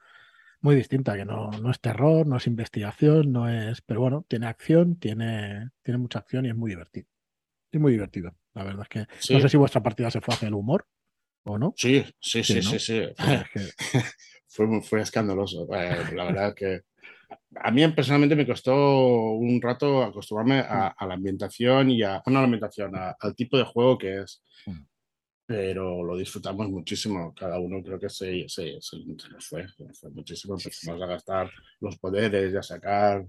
Muy 0.60 0.74
distinta, 0.76 1.16
que 1.16 1.24
no, 1.24 1.50
no 1.50 1.70
es 1.70 1.80
terror, 1.80 2.26
no 2.26 2.36
es 2.36 2.46
investigación, 2.46 3.32
no 3.32 3.48
es. 3.48 3.80
Pero 3.82 4.00
bueno, 4.00 4.24
tiene 4.28 4.46
acción, 4.46 4.96
tiene, 4.96 5.70
tiene 5.82 5.98
mucha 5.98 6.18
acción 6.18 6.46
y 6.46 6.48
es 6.48 6.56
muy 6.56 6.70
divertido. 6.70 7.06
Es 7.70 7.80
muy 7.80 7.92
divertido. 7.92 8.34
La 8.54 8.64
verdad 8.64 8.82
es 8.82 8.88
que 8.88 9.06
sí. 9.18 9.34
no 9.34 9.40
sé 9.40 9.48
si 9.48 9.56
vuestra 9.56 9.82
partida 9.82 10.10
se 10.10 10.20
fue 10.20 10.34
hacia 10.34 10.48
el 10.48 10.54
humor 10.54 10.86
o 11.44 11.58
no. 11.58 11.74
Sí, 11.76 12.04
sí, 12.18 12.42
sí, 12.42 12.62
sí. 12.62 12.72
¿no? 12.72 12.78
sí, 12.78 12.78
sí. 12.78 13.02
Es 13.18 13.50
que... 13.50 14.00
fue, 14.48 14.82
fue 14.82 15.00
escandaloso. 15.00 15.66
Eh, 15.74 16.14
la 16.14 16.24
verdad 16.24 16.54
que 16.54 16.82
a 17.56 17.70
mí 17.70 17.86
personalmente 17.88 18.36
me 18.36 18.46
costó 18.46 19.32
un 19.32 19.60
rato 19.60 20.02
acostumbrarme 20.02 20.60
a, 20.60 20.88
a 20.88 21.06
la 21.06 21.14
ambientación 21.14 21.90
y 21.90 22.02
a, 22.02 22.22
no 22.26 22.38
a 22.38 22.40
la 22.40 22.44
ambientación, 22.44 22.96
a, 22.96 23.16
al 23.18 23.34
tipo 23.34 23.56
de 23.56 23.64
juego 23.64 23.98
que 23.98 24.22
es. 24.22 24.42
Pero 25.46 26.02
lo 26.02 26.16
disfrutamos 26.16 26.68
muchísimo. 26.70 27.34
Cada 27.34 27.58
uno 27.58 27.82
creo 27.82 27.98
que 27.98 28.08
se, 28.08 28.48
se, 28.48 28.78
se, 28.80 28.96
nos 29.04 29.46
fue, 29.46 29.68
se 29.68 29.84
nos 29.84 30.00
fue 30.00 30.10
muchísimo. 30.10 30.54
Empezamos 30.54 31.02
a 31.02 31.06
gastar 31.06 31.50
los 31.80 31.98
poderes 31.98 32.52
y 32.52 32.56
a 32.56 32.62
sacar 32.62 33.26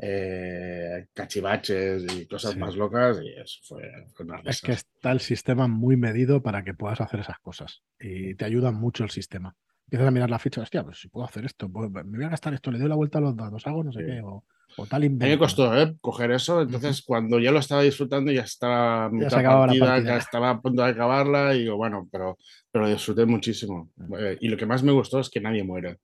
eh, 0.00 1.06
cachivaches 1.12 2.04
y 2.16 2.26
cosas 2.26 2.52
sí. 2.52 2.58
más 2.58 2.74
locas 2.74 3.18
y 3.22 3.28
eso 3.38 3.60
fue, 3.62 3.82
fue 4.14 4.24
una. 4.24 4.40
Es 4.44 4.62
que 4.62 4.72
está 4.72 5.12
el 5.12 5.20
sistema 5.20 5.68
muy 5.68 5.96
medido 5.96 6.42
para 6.42 6.64
que 6.64 6.74
puedas 6.74 7.00
hacer 7.00 7.20
esas 7.20 7.38
cosas 7.38 7.82
y 8.00 8.34
te 8.34 8.44
ayuda 8.44 8.70
mucho 8.70 9.04
el 9.04 9.10
sistema 9.10 9.54
empiezas 9.92 10.08
a 10.08 10.10
mirar 10.10 10.30
la 10.30 10.38
ficha, 10.38 10.62
hostia, 10.62 10.82
pues 10.82 10.98
si 10.98 11.08
puedo 11.08 11.26
hacer 11.26 11.44
esto, 11.44 11.68
pues 11.68 11.90
me 11.90 12.16
voy 12.16 12.24
a 12.24 12.30
gastar 12.30 12.54
esto, 12.54 12.70
le 12.70 12.78
doy 12.78 12.88
la 12.88 12.94
vuelta 12.94 13.18
a 13.18 13.20
los 13.20 13.36
dados, 13.36 13.66
hago 13.66 13.84
no 13.84 13.92
sé 13.92 14.00
sí. 14.00 14.06
qué, 14.06 14.22
o, 14.22 14.42
o, 14.76 14.86
tal 14.86 15.04
invento. 15.04 15.24
A 15.24 15.28
mí 15.28 15.32
me 15.34 15.38
costó 15.38 15.76
¿eh? 15.76 15.94
coger 16.00 16.30
eso, 16.32 16.62
entonces 16.62 16.98
uh 16.98 17.02
-huh. 17.02 17.06
cuando 17.06 17.38
ya 17.38 17.50
lo 17.50 17.58
estaba 17.58 17.82
disfrutando, 17.82 18.32
ya 18.32 18.42
estaba 18.42 19.10
ya 19.12 19.30
se 19.30 19.36
partida, 19.36 19.50
la 19.50 19.66
partida, 19.66 19.98
ya 20.00 20.16
estaba 20.16 20.50
a 20.50 20.60
punto 20.60 20.82
de 20.82 20.90
acabarla, 20.90 21.54
y 21.54 21.60
digo, 21.60 21.76
bueno, 21.76 22.08
pero, 22.10 22.38
pero 22.70 22.88
disfruté 22.88 23.26
muchísimo. 23.26 23.90
-huh. 23.96 24.38
y 24.40 24.48
lo 24.48 24.56
que 24.56 24.66
más 24.66 24.82
me 24.82 24.92
gustó 24.92 25.20
es 25.20 25.30
que 25.30 25.40
nadie 25.40 25.64
muere. 25.64 25.98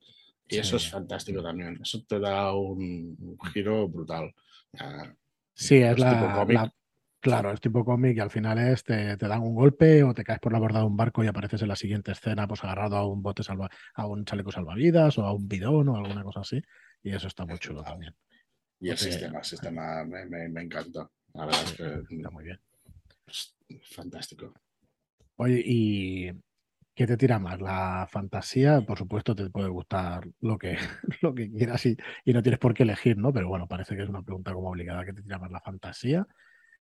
Y 0.49 0.55
sí. 0.55 0.61
eso 0.61 0.77
es 0.77 0.89
fantástico 0.89 1.43
también. 1.43 1.79
Eso 1.83 2.03
te 2.09 2.19
da 2.19 2.55
un, 2.55 3.17
un 3.21 3.39
giro 3.53 3.87
brutal. 3.89 4.33
Sí, 5.55 5.77
es 5.77 5.99
la, 5.99 6.47
la, 6.49 6.73
Claro, 7.21 7.51
es 7.53 7.61
tipo 7.61 7.85
cómic 7.85 8.17
y 8.17 8.21
al 8.21 8.31
final 8.31 8.59
es 8.59 8.85
te, 8.85 9.17
te, 9.17 9.27
dan 9.27 9.43
un 9.43 9.57
golpe 9.57 10.05
o 10.05 10.15
te 10.15 10.23
caes 10.23 10.39
por 10.39 10.53
la 10.53 10.61
borda 10.61 10.79
de 10.81 10.87
un 10.87 10.97
barco 10.97 11.25
y 11.25 11.27
apareces 11.27 11.61
en 11.63 11.69
la 11.69 11.75
siguiente 11.75 12.13
escena 12.13 12.47
pues 12.47 12.63
agarrado 12.63 12.97
a 12.97 13.07
un 13.09 13.23
bote 13.23 13.43
salva 13.43 13.69
a 13.95 14.07
un 14.07 14.25
chaleco 14.25 14.53
salvavidas 14.53 15.19
o 15.19 15.25
a 15.25 15.33
un 15.33 15.49
bidón 15.49 15.89
o 15.89 15.97
alguna 15.97 16.23
cosa 16.23 16.41
así. 16.41 16.63
Y 17.03 17.11
eso 17.11 17.27
está 17.27 17.45
muy 17.45 17.59
chulo 17.59 17.83
también. 17.83 18.15
Y 18.81 18.91
el 18.91 18.97
Porque, 18.97 19.13
sistema, 19.13 19.39
el 19.39 19.45
sistema 19.45 20.05
me, 20.05 20.27
me, 20.27 20.49
me, 20.49 20.63
encanta. 20.63 21.11
La 21.35 21.47
verdad 21.47 21.63
es 21.65 21.73
que 22.09 22.15
está 22.17 22.31
muy 22.31 22.45
bien. 22.45 22.61
Es 23.27 23.57
fantástico. 23.91 24.55
Oye, 25.37 25.63
¿y 25.65 26.33
qué 26.95 27.07
te 27.07 27.17
tira 27.17 27.39
más? 27.39 27.61
La 27.61 28.09
fantasía, 28.11 28.81
por 28.81 28.99
supuesto, 28.99 29.35
te 29.35 29.51
puede 29.51 29.69
gustar 29.69 30.29
lo 30.41 30.59
que, 30.59 30.77
lo 31.23 31.35
que 31.35 31.51
quieras 31.51 31.85
y, 31.87 31.97
y 32.25 32.33
no 32.33 32.43
tienes 32.43 32.59
por 32.59 32.75
qué 32.75 32.85
elegir, 32.85 33.17
¿no? 33.19 33.33
Pero 33.33 33.49
bueno, 33.49 33.67
parece 33.67 33.97
que 33.97 34.03
es 34.03 34.09
una 34.09 34.23
pregunta 34.23 34.53
como 34.53 34.71
obligada. 34.71 35.05
¿Qué 35.05 35.13
te 35.13 35.23
tira 35.23 35.39
más 35.39 35.51
la 35.51 35.61
fantasía? 35.61 36.27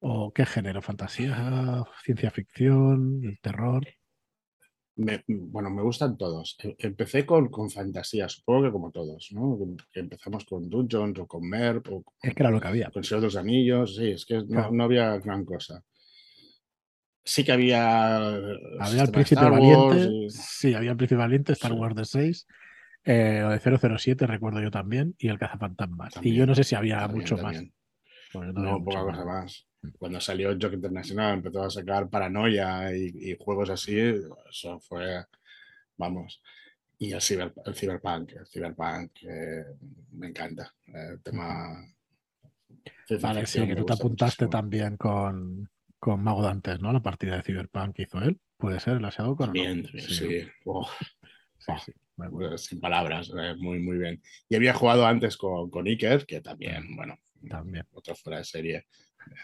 ¿O 0.01 0.33
qué 0.33 0.46
género? 0.46 0.81
¿Fantasía? 0.83 1.85
¿Ciencia 2.05 2.31
ficción? 2.31 3.20
¿El 3.24 3.40
terror? 3.40 3.87
Me, 4.98 5.22
bueno, 5.28 5.70
me 5.70 5.82
gustan 5.82 6.16
todos. 6.16 6.56
E, 6.62 6.74
empecé 6.78 7.24
con, 7.24 7.48
con, 7.48 7.70
fantasía, 7.70 8.28
supongo 8.28 8.64
que 8.64 8.72
como 8.72 8.90
todos, 8.90 9.28
¿no? 9.32 9.58
Empezamos 9.92 10.44
con 10.44 10.68
Dungeons 10.68 11.18
o 11.20 11.26
con 11.26 11.48
Merp 11.48 11.87
o 11.88 12.02
con, 12.02 12.14
es 12.22 12.34
que 12.34 12.42
era 12.42 12.50
lo 12.50 12.61
que 12.61 12.68
había. 12.68 12.90
Con 12.90 13.04
Señor 13.04 13.20
de 13.20 13.26
los 13.28 13.37
Anillos, 13.37 13.96
sí, 13.96 14.11
es 14.11 14.26
que 14.26 14.38
no, 14.38 14.46
claro. 14.46 14.72
no 14.72 14.84
había 14.84 15.16
gran 15.18 15.44
cosa. 15.44 15.82
Sí 17.24 17.44
que 17.44 17.52
había. 17.52 18.26
Había 18.26 19.02
el 19.02 19.11
Príncipe 19.11 19.44
Valiente. 19.44 20.08
Y... 20.11 20.30
Sí, 20.30 20.74
había 20.74 20.92
el 20.92 20.96
Príncipe 20.96 21.18
Valiente, 21.18 21.52
Star 21.52 21.72
sí. 21.72 21.76
Wars 21.76 21.94
de 21.94 22.04
6. 22.04 22.46
Eh, 23.04 23.42
o 23.44 23.50
de 23.50 23.61
007, 23.61 24.26
recuerdo 24.26 24.61
yo 24.61 24.70
también, 24.70 25.14
y 25.18 25.28
el 25.28 25.38
Cazafantasmas. 25.38 26.14
Y 26.22 26.34
yo 26.34 26.46
no 26.46 26.54
sé 26.54 26.64
si 26.64 26.74
había 26.74 26.98
también, 27.00 27.20
mucho 27.20 27.37
también. 27.37 27.64
más. 27.64 27.72
Pues 28.32 28.54
no, 28.54 28.62
no 28.62 28.84
poca 28.84 29.02
cosa 29.02 29.24
más. 29.24 29.67
Cuando 29.98 30.20
salió 30.20 30.51
Jock 30.61 30.74
Internacional 30.74 31.35
empezó 31.35 31.62
a 31.62 31.70
sacar 31.70 32.09
Paranoia 32.09 32.94
y, 32.96 33.31
y, 33.31 33.37
juegos 33.38 33.70
así, 33.70 33.98
eso 34.51 34.81
fue, 34.81 35.24
vamos. 35.96 36.42
Y 36.98 37.12
el, 37.12 37.20
ciber, 37.20 37.53
el 37.64 37.74
Cyberpunk, 37.74 38.33
el 38.33 38.46
Cyberpunk 38.46 39.12
eh, 39.22 39.64
me 40.12 40.29
encanta. 40.29 40.74
El 40.87 41.20
tema 41.22 41.87
Vale, 43.20 43.46
sí, 43.46 43.66
que 43.66 43.77
tú 43.77 43.87
te 43.87 43.92
apuntaste 43.94 44.48
también 44.48 44.96
con, 44.96 45.70
con 45.98 46.22
Mago 46.22 46.42
Dantes, 46.42 46.81
¿no? 46.81 46.92
La 46.92 47.01
partida 47.01 47.37
de 47.37 47.42
Cyberpunk 47.42 47.96
que 47.96 48.03
hizo 48.03 48.20
él. 48.20 48.38
¿Puede 48.57 48.81
ser 48.81 48.96
el 48.96 49.05
Aseado 49.05 49.37
con 49.37 49.46
También, 49.46 49.87
sí. 49.87 50.46
Sin 52.57 52.81
palabras, 52.81 53.31
eh, 53.38 53.55
muy, 53.59 53.79
muy 53.79 53.98
bien. 53.98 54.20
Y 54.48 54.57
había 54.57 54.74
jugado 54.74 55.07
antes 55.07 55.37
con, 55.37 55.70
con 55.70 55.87
Iker, 55.87 56.27
que 56.27 56.40
también, 56.40 56.96
bueno, 56.96 57.18
también. 57.48 57.87
otro 57.92 58.14
fuera 58.16 58.38
de 58.38 58.44
serie. 58.44 58.87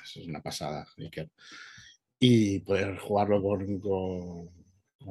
Es 0.02 0.16
una 0.26 0.40
pasada, 0.40 0.86
Iker. 0.98 1.30
Y 2.18 2.60
poder 2.60 2.96
jugarlo 2.98 3.42
con, 3.42 3.80
con, 3.80 4.48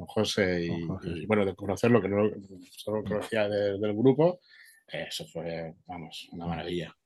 José, 0.06 0.66
y, 0.66 1.26
bueno, 1.26 1.44
de 1.44 1.54
conocerlo, 1.54 2.02
que 2.02 2.08
no 2.08 2.28
solo 2.70 3.04
conocía 3.04 3.48
del 3.48 3.94
grupo, 3.94 4.40
eso 4.88 5.24
fue, 5.26 5.74
vamos, 5.86 6.28
una 6.32 6.46
maravilla. 6.46 6.96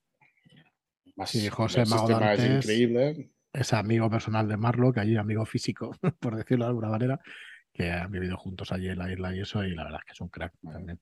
Más, 1.17 1.31
sí, 1.31 1.49
José 1.49 1.85
Mago 1.85 2.21
es 2.21 2.45
increíble. 2.45 3.31
Es 3.53 3.73
amigo 3.73 4.09
personal 4.09 4.49
de 4.49 4.57
Marlo, 4.57 4.93
que 4.93 5.01
allí 5.01 5.17
amigo 5.17 5.45
físico, 5.45 5.91
por 6.21 6.37
decirlo 6.37 6.65
de 6.65 6.69
alguna 6.71 6.89
manera 6.89 7.21
que 7.73 7.91
han 7.91 8.11
vivido 8.11 8.37
juntos 8.37 8.73
allí 8.73 8.89
en 8.89 8.99
la 8.99 9.13
isla 9.13 9.35
y 9.35 9.41
eso, 9.41 9.65
y 9.65 9.75
la 9.75 9.85
verdad 9.85 10.01
es 10.01 10.07
que 10.07 10.13
es 10.13 10.21
un 10.21 10.29
crack 10.29 10.53
también. 10.63 10.99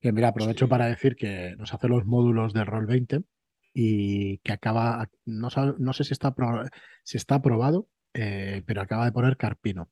Que 0.00 0.12
mira, 0.12 0.28
aprovecho 0.28 0.68
para 0.68 0.86
decir 0.86 1.16
que 1.16 1.54
nos 1.56 1.74
hace 1.74 1.88
los 1.88 2.04
módulos 2.04 2.52
de 2.52 2.64
Roll 2.64 2.86
20 2.86 3.22
y 3.78 4.38
que 4.38 4.54
acaba, 4.54 5.06
no, 5.26 5.48
no 5.78 5.92
sé 5.92 6.04
si 6.04 6.14
está, 6.14 6.34
si 7.04 7.18
está 7.18 7.34
aprobado, 7.34 7.90
eh, 8.14 8.62
pero 8.64 8.80
acaba 8.80 9.04
de 9.04 9.12
poner 9.12 9.36
Carpino 9.36 9.90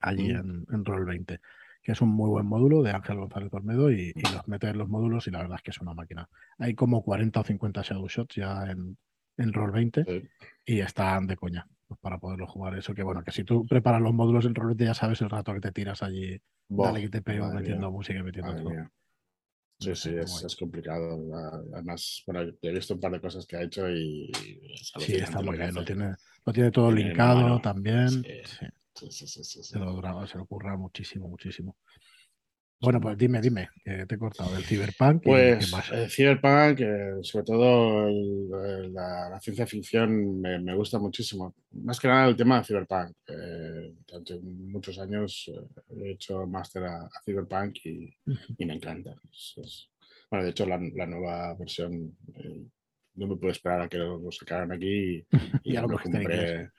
allí 0.00 0.34
mm. 0.34 0.66
en, 0.70 0.84
Roll 0.84 1.06
20, 1.06 1.40
que 1.82 1.92
es 1.92 2.02
un 2.02 2.10
muy 2.10 2.28
buen 2.28 2.44
módulo 2.44 2.82
de 2.82 2.90
Ángel 2.90 3.16
González 3.16 3.48
Olmedo 3.54 3.90
y, 3.90 4.12
los 4.34 4.46
mete 4.48 4.68
en 4.68 4.76
los 4.76 4.90
módulos 4.90 5.26
y 5.26 5.30
la 5.30 5.38
verdad 5.38 5.56
es 5.56 5.62
que 5.62 5.70
es 5.70 5.80
una 5.80 5.94
máquina. 5.94 6.28
Hay 6.58 6.74
como 6.74 7.02
40 7.02 7.40
o 7.40 7.44
50 7.44 7.80
Shadow 7.80 8.06
Shots 8.06 8.34
ya 8.36 8.70
en, 8.70 8.98
en 9.38 9.52
Roll 9.54 9.70
20 9.70 10.28
y 10.66 10.80
están 10.80 11.26
de 11.26 11.36
coña. 11.36 11.66
Pues, 11.88 11.98
para 12.00 12.18
poderlo 12.18 12.46
jugar. 12.46 12.76
Eso 12.76 12.94
que 12.94 13.02
bueno, 13.02 13.24
que 13.24 13.32
si 13.32 13.44
tú 13.44 13.64
preparas 13.66 14.02
los 14.02 14.12
módulos 14.12 14.44
en 14.44 14.54
rolete 14.54 14.84
ya 14.84 14.94
sabes 14.94 15.22
el 15.22 15.30
rato 15.30 15.54
que 15.54 15.60
te 15.60 15.72
tiras 15.72 16.02
allí, 16.02 16.38
dale 16.68 17.00
que 17.00 17.08
te 17.08 17.22
pego 17.22 17.50
metiendo 17.50 17.90
música 17.90 18.18
y 18.18 18.22
metiendo 18.22 18.54
todo. 18.56 18.72
Sí, 19.78 19.94
sí, 19.94 20.10
es, 20.16 20.56
complicado. 20.56 21.18
Además, 21.74 22.22
bueno, 22.26 22.52
he 22.62 22.70
visto 22.72 22.94
un 22.94 23.00
par 23.00 23.12
de 23.12 23.20
cosas 23.20 23.46
que 23.46 23.56
ha 23.56 23.62
hecho 23.62 23.90
y... 23.90 24.30
sí, 24.98 25.16
está 25.16 25.42
muy 25.42 25.56
bien. 25.56 25.74
Lo 25.74 25.84
tiene, 25.84 26.14
lo 26.44 26.52
tiene 26.52 26.70
todo 26.70 26.90
linkado 26.90 27.60
también. 27.60 28.08
Sí, 28.08 29.10
sí, 29.10 29.26
sí. 29.26 29.62
Se, 29.62 29.78
lo, 29.78 30.26
se 30.26 30.38
lo 30.38 30.44
ocurra 30.44 30.76
muchísimo, 30.76 31.28
muchísimo. 31.28 31.76
Bueno, 32.84 33.00
pues 33.00 33.16
dime, 33.16 33.40
dime, 33.40 33.68
que 33.82 34.06
te 34.06 34.14
he 34.14 34.18
cortado. 34.18 34.56
¿El 34.56 34.64
Cyberpunk? 34.64 35.22
Pues 35.22 35.72
el 35.92 36.10
Cyberpunk, 36.10 36.80
sobre 37.22 37.44
todo 37.44 38.08
la, 38.90 39.40
ciencia 39.40 39.66
ficción, 39.66 40.40
me, 40.40 40.74
gusta 40.74 40.98
muchísimo. 40.98 41.54
Más 41.72 41.98
que 41.98 42.08
nada 42.08 42.28
el 42.28 42.36
tema 42.36 42.58
de 42.58 42.64
Cyberpunk. 42.64 43.16
Eh, 43.26 43.94
muchos 44.42 44.98
años 44.98 45.50
eh, 45.52 46.04
he 46.04 46.10
hecho 46.12 46.46
máster 46.46 46.84
a, 46.84 47.08
Cyberpunk 47.24 47.76
y, 47.84 48.14
me 48.58 48.74
encanta. 48.74 49.14
bueno, 50.30 50.44
de 50.44 50.50
hecho, 50.50 50.66
la, 50.66 50.78
nueva 50.78 51.54
versión 51.54 52.16
eh, 52.34 52.66
no 53.14 53.26
me 53.26 53.36
puedo 53.36 53.52
esperar 53.52 53.82
a 53.82 53.88
que 53.88 53.98
lo, 53.98 54.20
sacaran 54.30 54.72
aquí 54.72 55.24
y, 55.64 55.72
ya 55.72 55.82
lo 55.82 55.98
compré. 55.98 56.70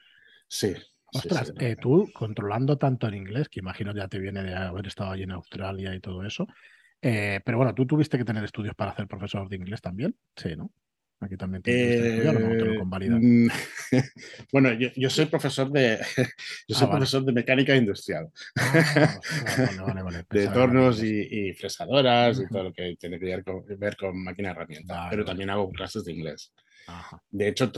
Sí, 0.47 0.73
Ostras, 1.15 1.53
eh, 1.59 1.75
tú 1.79 2.09
controlando 2.13 2.77
tanto 2.77 3.07
el 3.07 3.15
inglés, 3.15 3.49
que 3.49 3.59
imagino 3.59 3.93
ya 3.95 4.07
te 4.07 4.19
viene 4.19 4.43
de 4.43 4.55
haber 4.55 4.87
estado 4.87 5.11
allí 5.11 5.23
en 5.23 5.31
Australia 5.31 5.95
y 5.95 5.99
todo 5.99 6.23
eso, 6.23 6.47
eh, 7.01 7.39
pero 7.45 7.57
bueno, 7.57 7.73
tú 7.73 7.85
tuviste 7.85 8.17
que 8.17 8.25
tener 8.25 8.43
estudios 8.43 8.75
para 8.75 8.95
ser 8.95 9.07
profesor 9.07 9.47
de 9.47 9.55
inglés 9.55 9.81
también, 9.81 10.15
sí, 10.35 10.55
¿no? 10.55 10.71
Aquí 11.21 11.37
también 11.37 11.63
te 11.63 12.19
eh, 12.19 12.23
no 12.23 13.19
mm, 13.19 13.47
bueno, 14.51 14.73
yo, 14.73 15.09
soy 15.09 15.25
profesor 15.25 15.71
de 15.71 15.97
yo 16.67 16.75
soy 16.75 16.87
ah, 16.87 16.91
profesor 16.91 17.23
de 17.23 17.31
mecánica 17.31 17.75
industrial. 17.75 18.29
Ah, 18.57 19.19
de 20.29 20.47
tornos 20.49 21.01
y, 21.01 21.53
fresadoras 21.53 22.39
y 22.39 22.47
todo 22.47 22.63
lo 22.63 22.73
que 22.73 22.97
tiene 22.99 23.17
que 23.17 23.25
ver 23.25 23.43
con, 23.43 23.63
ver 23.79 23.95
con 23.95 24.21
máquina 24.23 24.51
herramienta. 24.51 25.07
pero 25.09 25.23
también 25.23 25.49
hago 25.49 25.71
clases 25.71 26.03
de 26.03 26.11
inglés. 26.11 26.51
De 27.29 27.47
hecho, 27.47 27.71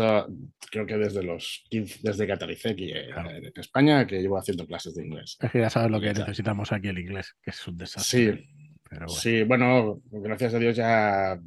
creo 0.72 0.86
que 0.86 0.98
desde 0.98 1.24
los 1.24 1.66
15, 1.70 2.00
desde 2.04 2.26
que 2.26 2.34
aterricé 2.34 2.70
aquí 2.70 2.92
eh, 2.92 3.10
en 3.10 3.52
España, 3.56 4.06
que 4.06 4.22
llevo 4.22 4.38
haciendo 4.38 4.66
clases 4.66 4.96
de 4.96 5.06
inglés. 5.06 5.38
Es 5.40 5.52
que 5.52 5.60
ya 5.60 5.70
sabes 5.70 5.92
lo 5.92 6.02
que 6.02 6.14
necesitamos 6.14 6.72
aquí 6.72 6.90
el 6.90 7.00
inglés, 7.00 7.36
que 7.42 7.52
es 7.52 7.68
un 7.68 7.78
desastre. 7.78 8.36
Sí, 8.36 8.48
bueno. 8.90 9.08
sí, 9.10 9.44
bueno, 9.44 10.02
gracias 10.12 10.54
a 10.54 10.60
Dios 10.60 10.76
ya, 10.76 11.40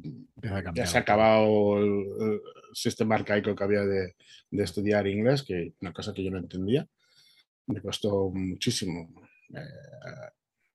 ya 0.73 0.85
se 0.85 0.97
ha 0.97 1.01
acabado 1.01 1.79
el, 1.79 2.41
sistema 2.73 3.15
arcaico 3.15 3.53
que 3.53 3.63
había 3.65 3.81
de, 3.81 4.15
de, 4.49 4.63
estudiar 4.63 5.05
inglés, 5.05 5.43
que 5.43 5.73
una 5.81 5.91
cosa 5.91 6.13
que 6.13 6.23
yo 6.23 6.31
no 6.31 6.37
entendía. 6.37 6.87
Me 7.67 7.81
costó 7.81 8.29
muchísimo 8.29 9.09
eh, 9.53 10.31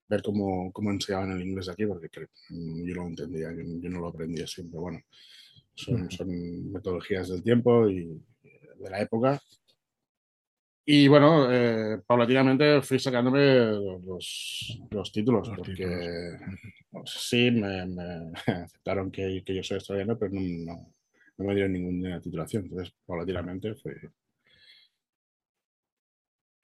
ver 0.08 0.22
cómo, 0.22 0.72
cómo 0.72 0.90
enseñaban 0.90 1.32
el 1.32 1.42
inglés 1.42 1.68
aquí, 1.68 1.86
porque 1.86 2.08
yo 2.14 2.94
no 2.94 3.02
lo 3.02 3.08
entendía, 3.08 3.50
yo, 3.52 3.90
no 3.90 4.00
lo 4.00 4.08
aprendía 4.08 4.46
siempre. 4.46 4.78
Bueno, 4.78 5.00
son, 5.76 6.10
son 6.10 6.72
metodologías 6.72 7.28
del 7.28 7.42
tiempo 7.42 7.88
y 7.88 8.20
de 8.78 8.90
la 8.90 9.00
época. 9.00 9.40
Y 10.88 11.08
bueno, 11.08 11.52
eh, 11.52 12.00
paulatinamente 12.06 12.80
fui 12.80 13.00
sacándome 13.00 13.56
los, 14.06 14.80
los 14.88 15.10
títulos, 15.10 15.50
porque 15.56 16.36
pues, 16.90 17.10
sí, 17.10 17.50
me, 17.50 17.86
me 17.86 18.32
aceptaron 18.46 19.10
que, 19.10 19.42
que, 19.44 19.54
yo 19.56 19.64
soy 19.64 19.76
australiano, 19.76 20.16
pero 20.16 20.32
no, 20.32 20.40
no, 20.40 20.94
no, 21.38 21.44
me 21.44 21.54
dieron 21.54 21.72
ninguna 21.72 22.20
titulación. 22.20 22.64
Entonces, 22.64 22.94
paulatinamente 23.04 23.74
fui. 23.74 23.94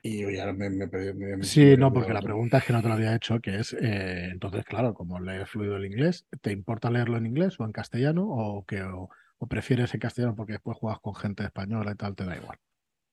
Y 0.05 0.37
ahora 0.37 0.53
me, 0.53 0.69
me, 0.69 0.87
me 0.89 1.45
Sí, 1.45 1.77
no, 1.77 1.93
porque 1.93 2.13
la 2.13 2.21
pregunta 2.21 2.59
es 2.59 2.65
que 2.65 2.73
no 2.73 2.83
te 2.83 2.89
lo 2.89 2.95
había 2.95 3.15
hecho, 3.15 3.41
que 3.41 3.61
es, 3.61 3.73
eh, 3.73 4.31
entonces, 4.33 4.65
claro, 4.65 4.95
como 4.95 5.21
lees 5.21 5.49
fluido 5.49 5.77
el 5.77 5.87
inglés, 5.87 6.27
¿te 6.41 6.51
importa 6.51 6.91
leerlo 6.91 7.19
en 7.19 7.27
inglés 7.27 7.61
o 7.61 7.65
en 7.65 7.71
castellano 7.71 8.27
o, 8.29 8.65
que, 8.67 8.83
o, 8.83 9.09
prefieres 9.49 9.95
en 9.95 10.01
castellano 10.01 10.35
porque 10.35 10.55
después 10.55 10.77
juegas 10.79 11.01
con 11.01 11.15
gente 11.15 11.45
española 11.45 11.93
y 11.93 11.95
tal, 11.95 12.17
te 12.17 12.25
da 12.25 12.37
igual? 12.37 12.59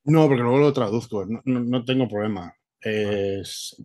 No, 0.05 0.27
porque 0.27 0.41
luego 0.41 0.57
lo 0.57 0.73
traduzco, 0.73 1.27
no, 1.27 1.41
no, 1.45 1.85
tengo 1.85 2.07
problema. 2.07 2.55
Es, 2.81 3.75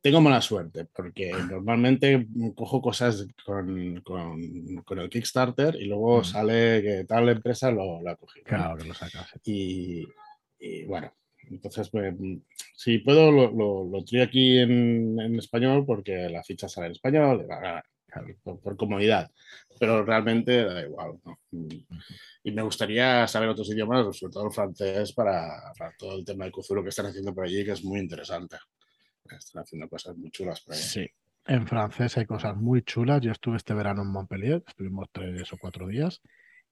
tengo 0.00 0.22
mala 0.22 0.40
suerte, 0.40 0.86
porque 0.86 1.32
normalmente 1.50 2.26
cojo 2.54 2.80
cosas 2.80 3.26
con, 3.44 4.00
con, 4.00 4.76
con 4.82 4.98
el 4.98 5.10
Kickstarter 5.10 5.74
y 5.74 5.86
luego 5.86 6.20
mm. 6.20 6.24
sale 6.24 6.82
que 6.82 7.04
tal 7.06 7.28
empresa 7.28 7.70
lo, 7.70 8.08
ha 8.08 8.16
cogido. 8.16 8.44
Claro, 8.46 8.78
que 8.78 8.88
lo 8.88 8.94
sacas. 8.94 9.28
Y, 9.44 10.06
y 10.58 10.84
bueno, 10.84 11.12
entonces, 11.50 11.88
pues, 11.90 12.14
si 12.74 12.98
puedo, 12.98 13.30
lo, 13.30 13.50
lo, 13.50 14.04
aquí 14.22 14.58
en, 14.58 15.18
en, 15.20 15.38
español 15.38 15.84
porque 15.86 16.28
la 16.28 16.42
ficha 16.42 16.68
sale 16.68 16.86
en 16.86 16.92
español, 16.92 17.46
por, 18.42 18.76
comodidad, 18.76 19.30
pero 19.78 20.04
realmente 20.04 20.64
da 20.64 20.82
igual. 20.82 21.18
Y 22.42 22.52
me 22.52 22.62
gustaría 22.62 23.26
saber 23.26 23.48
otros 23.48 23.70
idiomas, 23.70 24.16
sobre 24.16 24.32
todo 24.32 24.46
el 24.46 24.52
francés, 24.52 25.12
para, 25.12 25.72
para, 25.78 25.92
todo 25.98 26.18
el 26.18 26.24
tema 26.24 26.44
de 26.44 26.52
Cthulhu 26.52 26.82
que 26.82 26.88
están 26.88 27.06
haciendo 27.06 27.34
por 27.34 27.44
allí, 27.44 27.64
que 27.64 27.72
es 27.72 27.84
muy 27.84 28.00
interesante. 28.00 28.56
Están 29.30 29.62
haciendo 29.62 29.88
cosas 29.88 30.16
muy 30.16 30.30
chulas 30.30 30.60
por 30.62 30.74
allí. 30.74 30.82
Sí, 30.82 31.06
en 31.46 31.66
francés 31.66 32.16
hay 32.16 32.26
cosas 32.26 32.56
muy 32.56 32.82
chulas. 32.82 33.20
Yo 33.20 33.32
estuve 33.32 33.56
este 33.56 33.74
verano 33.74 34.02
en 34.02 34.08
Montpellier, 34.08 34.62
estuvimos 34.66 35.08
tres 35.12 35.52
o 35.52 35.58
cuatro 35.58 35.86
días. 35.86 36.22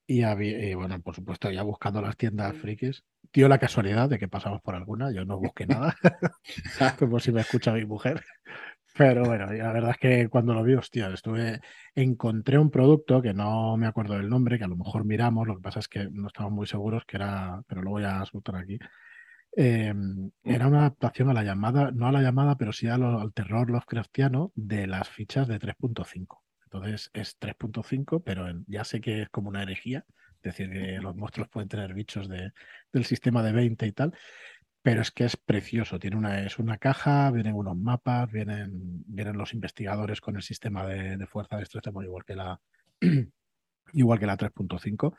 Y, 0.07 0.23
había, 0.23 0.77
bueno, 0.77 1.01
por 1.01 1.15
supuesto, 1.15 1.51
ya 1.51 1.63
buscando 1.63 2.01
las 2.01 2.17
tiendas 2.17 2.57
frikis, 2.57 3.05
dio 3.33 3.49
la 3.49 3.59
casualidad 3.59 4.09
de 4.09 4.19
que 4.19 4.29
pasamos 4.29 4.61
por 4.63 4.75
alguna, 4.75 5.11
yo 5.11 5.25
no 5.25 5.39
busqué 5.39 5.67
nada, 5.67 5.97
como 6.99 7.19
si 7.19 7.33
me 7.33 7.41
escucha 7.41 7.73
mi 7.73 7.85
mujer. 7.85 8.23
Pero 8.97 9.25
bueno, 9.25 9.47
la 9.53 9.73
verdad 9.73 9.91
es 9.91 9.99
que 9.99 10.29
cuando 10.29 10.55
lo 10.55 10.63
vi, 10.63 10.75
hostia, 10.75 11.09
estuve, 11.09 11.61
encontré 11.95 12.57
un 12.57 12.71
producto 12.71 13.21
que 13.21 13.35
no 13.35 13.77
me 13.77 13.87
acuerdo 13.87 14.15
del 14.15 14.31
nombre, 14.31 14.57
que 14.57 14.65
a 14.65 14.69
lo 14.69 14.77
mejor 14.77 15.05
miramos, 15.05 15.47
lo 15.47 15.57
que 15.57 15.63
pasa 15.63 15.81
es 15.81 15.89
que 15.89 16.09
no 16.11 16.29
estamos 16.29 16.53
muy 16.53 16.67
seguros 16.67 17.05
que 17.05 17.17
era, 17.19 17.61
pero 17.67 17.83
lo 17.83 17.91
voy 17.91 18.05
a 18.05 18.25
soltar 18.25 18.57
aquí. 18.57 18.79
Em, 19.53 20.31
era 20.45 20.67
una 20.69 20.81
adaptación 20.81 21.29
a 21.29 21.35
la 21.35 21.43
llamada, 21.43 21.91
no 21.91 22.09
a 22.09 22.13
la 22.13 22.23
llamada, 22.23 22.57
pero 22.57 22.73
sí 22.73 22.89
al 22.89 23.33
terror 23.35 23.71
Lovecraftiano 23.71 24.53
de 24.55 24.87
las 24.87 25.09
fichas 25.09 25.47
de 25.49 25.59
3.5. 25.59 26.46
Entonces 26.77 27.11
es 27.13 27.39
3.5, 27.39 28.23
pero 28.25 28.47
ya 28.67 28.85
sé 28.85 29.01
que 29.01 29.23
es 29.23 29.29
como 29.31 29.49
una 29.49 29.63
herejía, 29.63 30.05
es 30.37 30.43
decir, 30.43 30.71
que 30.71 30.99
los 31.01 31.17
monstruos 31.17 31.49
pueden 31.49 31.69
tener 31.69 31.95
bichos 31.95 32.29
de, 32.29 32.53
del 32.93 33.05
sistema 33.05 33.43
de 33.43 33.53
20 33.53 33.87
y 33.87 33.93
tal, 33.93 34.13
pero 34.83 35.01
es 35.01 35.11
que 35.11 35.25
es 35.25 35.37
precioso. 35.37 35.99
Tiene 35.99 36.17
una, 36.17 36.47
es 36.47 36.59
una 36.61 36.79
caja, 36.79 37.31
vienen 37.33 37.55
unos 37.55 37.77
mapas, 37.77 38.31
vienen, 38.31 39.03
vienen 39.07 39.37
los 39.37 39.53
investigadores 39.53 40.21
con 40.21 40.37
el 40.37 40.43
sistema 40.43 40.87
de, 40.87 41.27
fuerza 41.27 41.57
de 41.57 41.63
extremo, 41.63 42.03
igual 42.03 42.25
que 42.25 42.37
la, 42.37 42.61
igual 43.93 44.21
que 44.21 44.27
la 44.27 44.37
3.5 44.37 45.17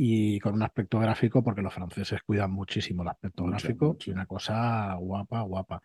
y 0.00 0.38
con 0.40 0.54
un 0.54 0.62
aspecto 0.62 0.98
gráfico, 1.00 1.42
porque 1.42 1.62
los 1.62 1.74
franceses 1.74 2.22
cuidan 2.22 2.52
muchísimo 2.52 3.02
el 3.02 3.08
aspecto 3.08 3.44
gráfico, 3.44 3.96
y 4.04 4.10
una 4.10 4.26
cosa 4.26 4.94
guapa, 4.94 5.42
guapa. 5.42 5.82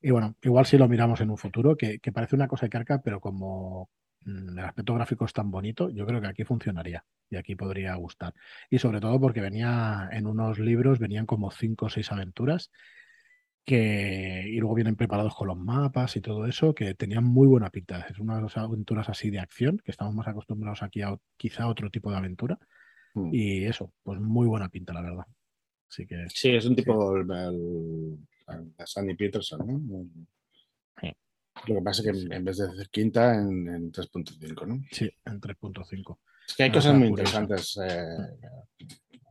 Y 0.00 0.10
bueno, 0.10 0.34
igual 0.42 0.64
si 0.64 0.78
lo 0.78 0.88
miramos 0.88 1.20
en 1.20 1.30
un 1.30 1.36
futuro, 1.36 1.76
que, 1.76 1.98
que 1.98 2.10
parece 2.10 2.36
una 2.36 2.48
cosa 2.48 2.66
de 2.66 2.70
carga, 2.70 3.02
pero 3.02 3.20
como 3.20 3.90
el 4.26 4.58
aspecto 4.58 4.94
gráfico 4.94 5.24
es 5.24 5.32
tan 5.32 5.50
bonito, 5.50 5.90
yo 5.90 6.06
creo 6.06 6.20
que 6.20 6.26
aquí 6.28 6.44
funcionaría 6.44 7.04
y 7.30 7.36
aquí 7.36 7.54
podría 7.54 7.94
gustar. 7.94 8.34
Y 8.68 8.78
sobre 8.78 9.00
todo 9.00 9.20
porque 9.20 9.40
venía 9.40 10.08
en 10.12 10.26
unos 10.26 10.58
libros, 10.58 10.98
venían 10.98 11.26
como 11.26 11.50
cinco 11.50 11.86
o 11.86 11.88
seis 11.88 12.10
aventuras 12.12 12.70
que, 13.64 14.44
y 14.48 14.58
luego 14.58 14.74
vienen 14.74 14.96
preparados 14.96 15.34
con 15.34 15.48
los 15.48 15.56
mapas 15.58 16.16
y 16.16 16.20
todo 16.20 16.46
eso, 16.46 16.74
que 16.74 16.94
tenían 16.94 17.24
muy 17.24 17.46
buena 17.46 17.70
pinta. 17.70 18.06
Es 18.10 18.18
una 18.18 18.36
de 18.36 18.42
las 18.42 18.56
aventuras 18.56 19.08
así 19.08 19.30
de 19.30 19.38
acción, 19.38 19.78
que 19.84 19.90
estamos 19.90 20.14
más 20.14 20.26
acostumbrados 20.28 20.82
aquí 20.82 21.02
a 21.02 21.16
quizá 21.36 21.68
otro 21.68 21.90
tipo 21.90 22.10
de 22.10 22.16
aventura. 22.16 22.58
Mm. 23.14 23.30
Y 23.32 23.64
eso, 23.64 23.92
pues 24.02 24.20
muy 24.20 24.46
buena 24.46 24.68
pinta, 24.68 24.92
la 24.92 25.02
verdad. 25.02 25.24
Así 25.88 26.06
que 26.06 26.24
Sí, 26.28 26.50
es 26.50 26.64
un 26.66 26.76
tipo 26.76 27.16
el, 27.16 27.30
el- 27.30 28.18
el 28.48 28.72
Sandy 28.86 29.14
Peterson, 29.14 29.60
¿no? 29.66 30.04
Sí. 31.00 31.12
Lo 31.66 31.74
que 31.76 31.82
pasa 31.82 32.02
es 32.02 32.04
que 32.12 32.18
en- 32.18 32.32
en 32.32 32.44
vez 32.44 32.56
de 32.58 32.68
hacer 32.68 32.88
quinta 32.90 33.34
en, 33.34 33.68
en 33.68 33.92
3.5, 33.92 34.66
¿no? 34.66 34.80
sí, 34.90 35.10
en 35.24 35.40
3.5. 35.40 36.18
Es 36.48 36.54
que 36.56 36.62
hay 36.64 36.68
Una 36.70 36.74
cosas 36.78 36.92
cosa 36.92 36.98
muy 36.98 37.08
interesantes. 37.08 37.78
eh, 37.82 38.06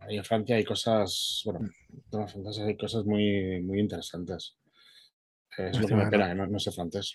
ahí 0.02 0.18
en 0.18 0.24
Francia 0.26 0.56
hay 0.56 0.64
cosas, 0.64 1.42
bueno, 1.46 1.60
en 1.62 2.02
temas 2.10 2.32
franceses 2.32 2.64
hay 2.68 2.78
cosas 2.78 3.06
muy, 3.06 3.62
muy 3.62 3.80
interesantes. 3.80 4.58
Eh, 5.58 5.70
Es 5.72 5.80
lo 5.80 5.88
que 5.88 5.96
me 5.96 6.04
Lástima 6.04 6.30
que 6.30 6.36
no, 6.36 6.48
no 6.48 6.60
sé 6.60 6.72
francés. 6.72 7.14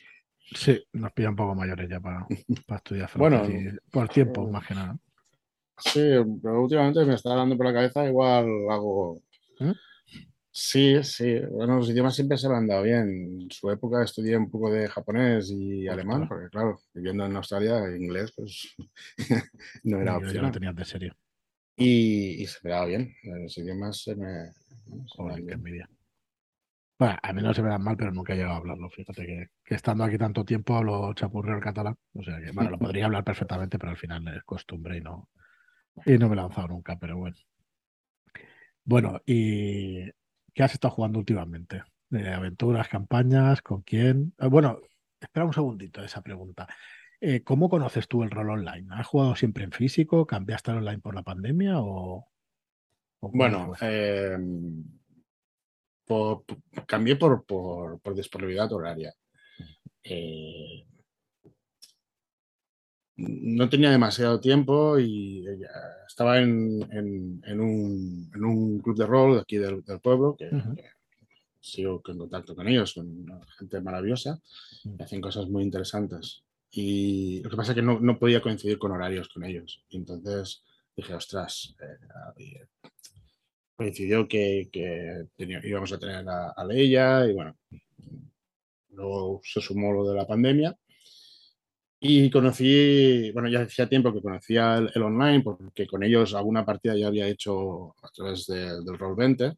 Sí, 0.55 0.85
nos 0.93 1.12
pilla 1.12 1.31
un 1.31 1.37
poco 1.37 1.55
mayores 1.55 1.88
ya 1.88 2.01
para, 2.01 2.27
para 2.67 2.79
estudiar 2.79 3.11
Bueno, 3.17 3.45
francés 3.45 3.73
y 3.75 3.90
por 3.90 4.09
tiempo, 4.09 4.47
eh, 4.49 4.51
más 4.51 4.67
que 4.67 4.75
nada. 4.75 4.99
Sí, 5.79 6.01
pero 6.43 6.62
últimamente 6.62 7.05
me 7.05 7.14
está 7.14 7.35
dando 7.35 7.57
por 7.57 7.67
la 7.67 7.73
cabeza, 7.73 8.07
igual 8.07 8.47
hago... 8.71 9.21
¿Eh? 9.61 9.73
Sí, 10.57 11.03
sí, 11.03 11.40
bueno, 11.51 11.79
los 11.79 11.90
idiomas 11.90 12.14
siempre 12.14 12.38
se 12.38 12.49
me 12.49 12.55
han 12.55 12.69
dado 12.69 12.85
bien. 12.85 13.40
En 13.40 13.51
su 13.51 13.69
época 13.73 14.05
estudié 14.05 14.37
un 14.37 14.49
poco 14.49 14.71
de 14.71 14.87
japonés 14.87 15.51
y 15.51 15.88
alemán, 15.88 16.29
porque 16.29 16.49
claro, 16.49 16.79
viviendo 16.95 17.27
en 17.27 17.35
Australia, 17.35 17.81
inglés, 17.97 18.33
pues 18.37 18.73
no 19.83 20.01
era 20.01 20.17
opción. 20.17 20.45
lo 20.45 20.53
tenías 20.53 20.77
de 20.77 20.85
serio. 20.85 21.17
Y, 21.77 22.40
y 22.40 22.47
se 22.47 22.61
me 22.62 22.71
daba 22.71 22.87
bien. 22.87 23.12
Los 23.25 23.59
idiomas 23.59 24.01
se 24.01 24.14
me, 24.14 24.53
se 24.53 25.17
Joder, 25.17 25.45
qué 25.45 25.55
envidia. 25.55 25.90
Bueno, 27.01 27.19
a 27.21 27.33
mí 27.33 27.43
no 27.43 27.53
se 27.53 27.61
me 27.61 27.71
dan 27.71 27.83
mal, 27.83 27.97
pero 27.97 28.12
nunca 28.12 28.35
he 28.35 28.37
llegado 28.37 28.55
a 28.55 28.59
hablarlo. 28.59 28.88
Fíjate 28.90 29.27
que, 29.27 29.49
que 29.64 29.75
estando 29.75 30.05
aquí 30.05 30.19
tanto 30.19 30.45
tiempo 30.45 30.77
hablo 30.77 31.12
chapurreo 31.14 31.57
el 31.57 31.64
catalán. 31.64 31.97
O 32.12 32.23
sea 32.23 32.38
que, 32.40 32.53
bueno, 32.53 32.71
lo 32.71 32.79
podría 32.79 33.07
hablar 33.07 33.25
perfectamente, 33.25 33.77
pero 33.77 33.90
al 33.90 33.99
final 33.99 34.29
es 34.29 34.45
costumbre 34.45 34.99
y 34.99 35.01
no, 35.01 35.31
y 36.07 36.17
no 36.17 36.29
me 36.29 36.35
he 36.35 36.37
lanzado 36.37 36.69
nunca, 36.69 36.97
pero 36.97 37.17
bueno. 37.17 37.37
Bueno, 38.85 39.21
¿y 39.27 40.05
qué 40.55 40.62
has 40.62 40.73
estado 40.73 40.95
jugando 40.95 41.19
últimamente? 41.19 41.83
¿De 42.09 42.33
aventuras, 42.33 42.88
campañas? 42.88 43.61
¿Con 43.61 43.83
quién? 43.83 44.35
Eh, 44.38 44.47
Bueno, 44.47 44.81
espera 45.21 45.45
un 45.47 45.53
segundito 45.53 46.03
esa 46.03 46.23
pregunta. 46.23 46.69
Eh, 47.21 47.43
¿cómo 47.43 47.69
conoces 47.69 48.07
tú 48.07 48.23
el 48.23 48.31
rol 48.31 48.51
online? 48.51 48.87
¿Has 48.90 49.07
jugado 49.07 49.35
siempre 49.35 49.64
en 49.64 49.73
físico? 49.73 50.27
¿Cambiaste 50.27 50.71
al 50.71 50.79
online 50.79 50.99
por 51.01 51.14
la 51.14 51.23
pandemia 51.23 51.81
o, 51.81 52.29
Bueno, 53.21 53.73
eh, 53.81 54.37
por- 56.05 56.45
por- 56.45 56.87
cambié 56.87 57.17
por, 57.17 57.45
por, 57.45 57.99
por 58.01 58.14
disponibilidad 58.14 58.71
horaria. 58.73 59.14
Eh, 60.03 60.87
no 63.16 63.68
tenía 63.68 63.90
demasiado 63.90 64.40
tiempo 64.40 64.98
y 64.98 65.44
estaba 66.09 66.40
en, 66.40 66.83
en- 66.92 67.42
en 67.46 67.61
un, 67.61 68.31
en 68.35 68.44
un 68.44 68.79
club 68.81 68.96
de 68.96 69.07
rol 69.07 69.35
de 69.35 69.40
aquí 69.42 69.57
del, 69.57 69.85
del 69.85 70.00
pueblo, 70.00 70.35
que, 70.37 70.48
Ujú. 70.48 70.74
que 70.74 70.85
sigo 71.61 72.03
en 72.09 72.18
contacto 72.18 72.55
con 72.55 72.66
ellos, 72.68 72.92
con 72.94 73.27
gente 73.59 73.81
maravillosa, 73.81 74.40
Mm. 74.85 74.96
que 74.96 75.03
hacen 75.05 75.20
cosas 75.20 75.48
muy 75.48 75.62
interesantes. 75.62 76.42
Y 76.70 77.40
lo 77.42 77.48
que 77.50 77.57
pasa 77.57 77.72
es 77.72 77.77
que 77.77 77.83
no, 77.83 78.00
no 78.00 78.18
podía 78.18 78.42
coincidir 78.42 78.79
con 78.79 78.90
horarios 78.92 79.29
con 79.29 79.44
ellos. 79.44 79.83
Y 79.88 79.96
entonces 79.96 80.62
dije, 80.96 81.14
ostras, 81.14 81.74
eh, 81.81 82.42
eh, 82.44 82.66
coincidió 83.77 84.27
que, 84.29 84.68
que 84.72 85.27
íbamos 85.64 85.92
a 85.92 85.98
tener 85.98 86.29
a, 86.29 86.50
a 86.50 86.64
Leia 86.64 87.27
y 87.27 87.33
bueno, 87.33 87.57
luego 88.90 89.40
se 89.44 89.61
sumó 89.61 89.92
lo 89.92 90.07
de 90.09 90.16
la 90.16 90.27
pandemia. 90.27 90.77
Y 92.07 92.29
conocí, 92.31 93.31
bueno, 93.33 93.49
ya 93.49 93.62
hacía 93.62 93.88
tiempo 93.88 94.12
que 94.12 94.21
conocía 94.21 94.77
el, 94.77 94.90
el 94.95 95.03
online 95.05 95.40
porque 95.43 95.87
con 95.87 96.05
ellos 96.05 96.35
alguna 96.35 96.62
partida 96.62 96.95
ya 96.95 97.07
había 97.07 97.27
hecho 97.27 97.95
a 98.03 98.09
través 98.14 98.45
de- 98.47 98.83
del 98.85 98.99
Roll20 98.99 99.57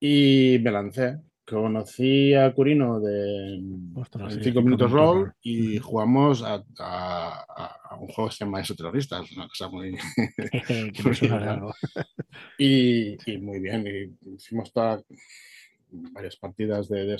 y 0.00 0.58
me 0.60 0.70
lancé. 0.70 1.16
Conocí 1.46 2.34
a 2.34 2.52
Curino 2.52 3.00
de 3.00 3.58
Ostras, 3.94 4.34
en 4.34 4.38
sí, 4.38 4.44
5 4.44 4.58
cinco 4.60 4.62
minutos 4.66 4.90
minutos 4.90 4.92
roll 4.92 5.32
y 5.42 5.78
jugamos 5.78 6.42
a, 6.42 6.62
a- 6.78 7.46
a- 7.88 7.96
un 7.98 8.08
juego 8.08 8.28
que 8.28 8.36
se 8.36 8.44
llama 8.44 8.60
Exoterroristas, 8.60 9.32
una 9.32 9.48
cosa 9.48 9.68
muy. 9.70 9.96
Y, 12.58 13.16
y 13.32 13.38
muy 13.38 13.60
bien, 13.60 13.86
y 13.86 14.34
hicimos 14.34 14.70
todas 14.72 15.04
varias 15.90 16.36
partidas 16.36 16.86
de, 16.88 17.06
de 17.06 17.16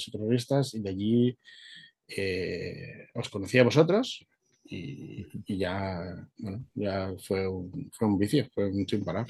y 0.75 0.81
de 0.81 0.91
allí 0.91 1.39
eh, 2.09 3.09
os 3.15 3.29
conocí 3.29 3.59
a 3.59 3.65
vosotros 3.65 4.27
y, 4.65 5.27
y 5.47 5.59
ya, 5.59 6.29
bueno, 6.39 6.65
ya 6.75 7.13
fue 7.19 7.47
un, 7.47 7.91
fue 7.93 8.09
un 8.09 8.19
vicio, 8.19 8.49
fue 8.55 8.67
un 8.67 8.87
parar, 9.05 9.27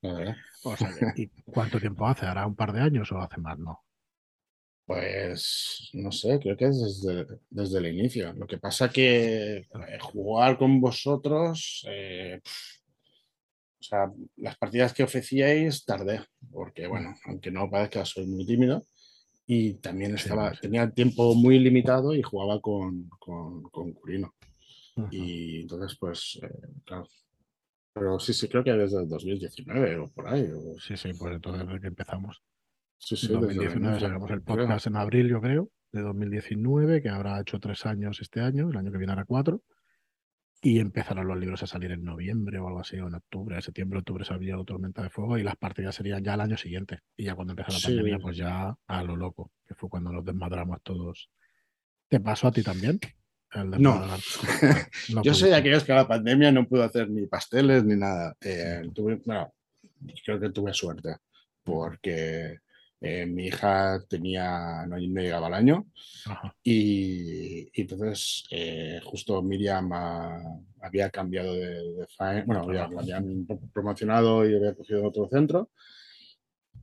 la 0.00 0.12
verdad. 0.14 0.36
O 0.64 0.76
sea 0.76 0.90
que, 1.14 1.22
¿y 1.22 1.28
cuánto 1.44 1.78
tiempo 1.78 2.06
hace? 2.06 2.26
¿Hará 2.26 2.46
un 2.46 2.56
par 2.56 2.72
de 2.72 2.80
años 2.80 3.10
o 3.12 3.18
hace 3.18 3.38
más? 3.38 3.58
No. 3.58 3.82
Pues 4.84 5.90
no 5.92 6.10
sé, 6.10 6.38
creo 6.40 6.56
que 6.56 6.66
es 6.66 6.80
desde, 6.80 7.26
desde 7.50 7.78
el 7.78 7.86
inicio. 7.86 8.32
Lo 8.32 8.46
que 8.46 8.58
pasa 8.58 8.90
que 8.90 9.56
eh, 9.58 9.98
jugar 10.00 10.58
con 10.58 10.80
vosotros, 10.80 11.86
eh, 11.88 12.40
o 13.80 13.82
sea, 13.82 14.12
las 14.36 14.56
partidas 14.58 14.92
que 14.92 15.04
ofrecíais 15.04 15.84
tardé, 15.84 16.20
porque 16.50 16.86
bueno, 16.86 17.14
aunque 17.26 17.50
no 17.50 17.70
parezca, 17.70 18.04
soy 18.04 18.26
muy 18.26 18.44
tímido 18.44 18.86
y 19.54 19.74
también 19.74 20.14
estaba, 20.14 20.54
sí. 20.54 20.60
tenía 20.62 20.82
el 20.84 20.92
tiempo 20.92 21.34
muy 21.34 21.58
limitado 21.58 22.14
y 22.14 22.22
jugaba 22.22 22.60
con, 22.60 23.08
con, 23.18 23.62
con 23.64 23.92
Curino. 23.92 24.34
Ujú. 24.96 25.08
Y 25.10 25.62
entonces, 25.62 25.96
pues, 25.98 26.38
eh, 26.42 26.48
claro. 26.84 27.06
Pero 27.94 28.18
sí, 28.18 28.32
sí, 28.32 28.48
creo 28.48 28.64
que 28.64 28.72
desde 28.72 29.02
el 29.02 29.08
2019 29.08 29.98
o 29.98 30.08
por 30.08 30.28
ahí. 30.28 30.48
o- 30.50 30.78
Sí, 30.80 30.96
sí, 30.96 31.10
pues 31.18 31.34
entonces 31.34 31.66
desde 31.66 31.80
que 31.80 31.86
empezamos. 31.88 32.42
sí, 32.98 33.16
sí, 33.16 33.26
desde 33.26 33.34
el 33.38 33.40
2019 33.46 33.90
inicio, 33.90 34.08
sacamos 34.08 34.30
el 34.30 34.42
creo. 34.42 34.56
podcast 34.56 34.86
en 34.86 34.96
abril, 34.96 35.28
yo 35.28 35.40
creo, 35.40 35.68
de 35.92 36.00
2019, 36.02 37.02
que 37.02 37.08
habrá 37.10 37.40
hecho 37.40 37.58
tres 37.60 37.84
años 37.84 38.18
este 38.20 38.40
año, 38.40 38.70
el 38.70 38.76
año 38.76 38.90
que 38.92 38.98
viene 38.98 39.12
hará 39.12 39.24
cuatro. 39.26 39.62
Y 40.64 40.78
empezaron 40.78 41.26
los 41.26 41.36
libros 41.36 41.60
a 41.64 41.66
salir 41.66 41.90
en 41.90 42.04
noviembre 42.04 42.58
o 42.60 42.68
algo 42.68 42.80
así, 42.80 42.96
o 43.00 43.08
en 43.08 43.14
octubre, 43.14 43.60
septiembre, 43.60 43.98
octubre 43.98 44.24
salía 44.24 44.54
Tormenta 44.64 45.02
de 45.02 45.10
Fuego 45.10 45.36
y 45.36 45.42
las 45.42 45.56
partidas 45.56 45.96
serían 45.96 46.22
ya 46.22 46.34
al 46.34 46.40
año 46.40 46.56
siguiente. 46.56 47.00
Y 47.16 47.24
ya 47.24 47.34
cuando 47.34 47.52
empezó 47.52 47.72
la 47.72 47.78
Sí. 47.78 47.86
pandemia, 47.88 48.18
pues 48.20 48.36
ya 48.36 48.72
a 48.86 49.02
lo 49.02 49.16
loco, 49.16 49.50
que 49.66 49.74
fue 49.74 49.88
cuando 49.90 50.12
nos 50.12 50.24
desmadramos 50.24 50.80
todos. 50.84 51.28
¿Te 52.08 52.20
pasó 52.20 52.46
a 52.46 52.52
ti 52.52 52.62
también? 52.62 53.00
El 53.52 53.70
No. 53.82 54.00
No 55.12 55.22
Yo 55.24 55.34
soy 55.34 55.50
de 55.50 55.56
aquellos 55.56 55.82
que 55.82 55.92
la 55.94 56.06
pandemia 56.06 56.52
no 56.52 56.64
pude 56.68 56.84
hacer 56.84 57.10
ni 57.10 57.26
pasteles 57.26 57.84
ni 57.84 57.96
nada. 57.96 58.36
Eh, 58.40 58.82
tuve, 58.94 59.20
bueno, 59.26 59.52
creo 60.24 60.38
que 60.38 60.50
tuve 60.50 60.72
suerte 60.72 61.16
porque 61.64 62.58
eh, 63.02 63.26
mi 63.26 63.46
hija 63.48 64.00
tenía, 64.08 64.86
no 64.86 64.96
llegaba 64.96 65.48
al 65.48 65.54
año 65.54 65.86
y, 66.62 67.62
y 67.62 67.80
entonces 67.82 68.44
eh, 68.50 69.00
justo 69.04 69.42
Miriam 69.42 69.90
había 70.80 71.10
cambiado 71.10 71.52
de, 71.54 71.68
de 71.94 72.06
bueno, 72.46 72.62
había- 72.62 72.84
habían 72.84 73.44
pro- 73.46 73.60
promocionado 73.72 74.48
y 74.48 74.54
había 74.54 74.74
cogido 74.74 75.06
otro 75.06 75.28
centro 75.28 75.70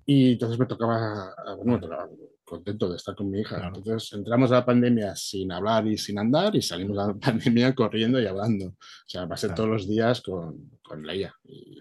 y 0.05 0.33
entonces 0.33 0.57
me 0.59 0.65
tocaba, 0.65 1.33
ah, 1.37 1.55
bueno, 1.55 1.73
me 1.73 1.79
tocaba 1.79 2.09
contento 2.43 2.89
de 2.89 2.95
estar 2.97 3.15
con 3.15 3.29
mi 3.29 3.41
hija. 3.41 3.57
Claro. 3.57 3.75
Entonces 3.77 4.11
entramos 4.13 4.51
a 4.51 4.55
la 4.55 4.65
pandemia 4.65 5.15
sin 5.15 5.51
hablar 5.51 5.85
y 5.85 5.97
sin 5.99 6.17
andar 6.17 6.55
y 6.55 6.61
salimos 6.63 6.97
a 6.97 7.07
la 7.07 7.13
pandemia 7.19 7.75
corriendo 7.75 8.19
y 8.19 8.25
hablando. 8.25 8.69
O 8.69 8.75
sea, 9.05 9.27
pasé 9.27 9.47
Claro. 9.47 9.55
todos 9.57 9.69
los 9.69 9.87
días 9.87 10.21
con, 10.21 10.71
con 10.81 11.05
Leia 11.05 11.33
y 11.43 11.79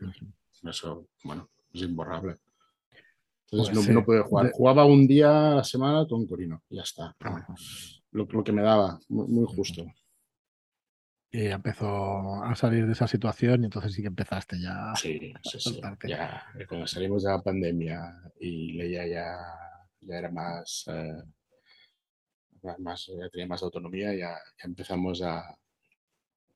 eso, 0.69 1.09
bueno, 1.25 1.49
es 1.73 1.83
imborrable. 1.83 2.37
Pues 3.51 3.69
Entonces 3.69 3.75
no, 3.75 4.03
sí, 4.03 4.11
no 4.11 4.25
jugar. 4.25 4.51
Jugaba 4.53 4.85
un 4.85 5.07
día 5.07 5.53
a 5.53 5.55
la 5.57 5.65
semana 5.65 6.07
con 6.07 6.27
Corino 6.27 6.63
y 6.69 6.77
ya 6.77 6.83
está. 6.83 7.17
Ajá. 7.19 7.47
Lo, 8.11 8.27
lo 8.31 8.45
que 8.45 8.53
me 8.53 8.63
daba, 8.63 8.99
muy, 9.09 9.27
muy 9.27 9.47
justo. 9.47 9.85
Y 11.31 11.47
empezó 11.47 12.43
a 12.43 12.55
salir 12.55 12.87
de 12.87 12.93
esa 12.93 13.07
situación 13.07 13.63
y 13.63 13.65
entonces 13.67 13.93
sí 13.93 14.01
que 14.01 14.09
empezaste 14.09 14.59
ya. 14.61 14.95
Sí, 14.97 15.35
sí, 15.43 15.61
sí. 15.61 15.81
Ya, 16.07 16.47
eh, 16.59 16.67
cuando 16.67 16.87
salimos 16.87 17.23
de 17.23 17.31
la 17.31 17.43
pandemia 17.43 18.15
y 18.41 18.73
Leia 18.73 19.07
ya, 19.07 19.37
ya 20.01 20.19
era 20.19 20.31
más, 20.31 20.87
eh, 20.89 21.23
más, 22.79 23.07
ya 23.07 23.29
tenía 23.29 23.47
más 23.47 23.63
autonomía, 23.63 24.15
ya, 24.15 24.31
ya 24.39 24.65
empezamos 24.65 25.21
a, 25.21 25.55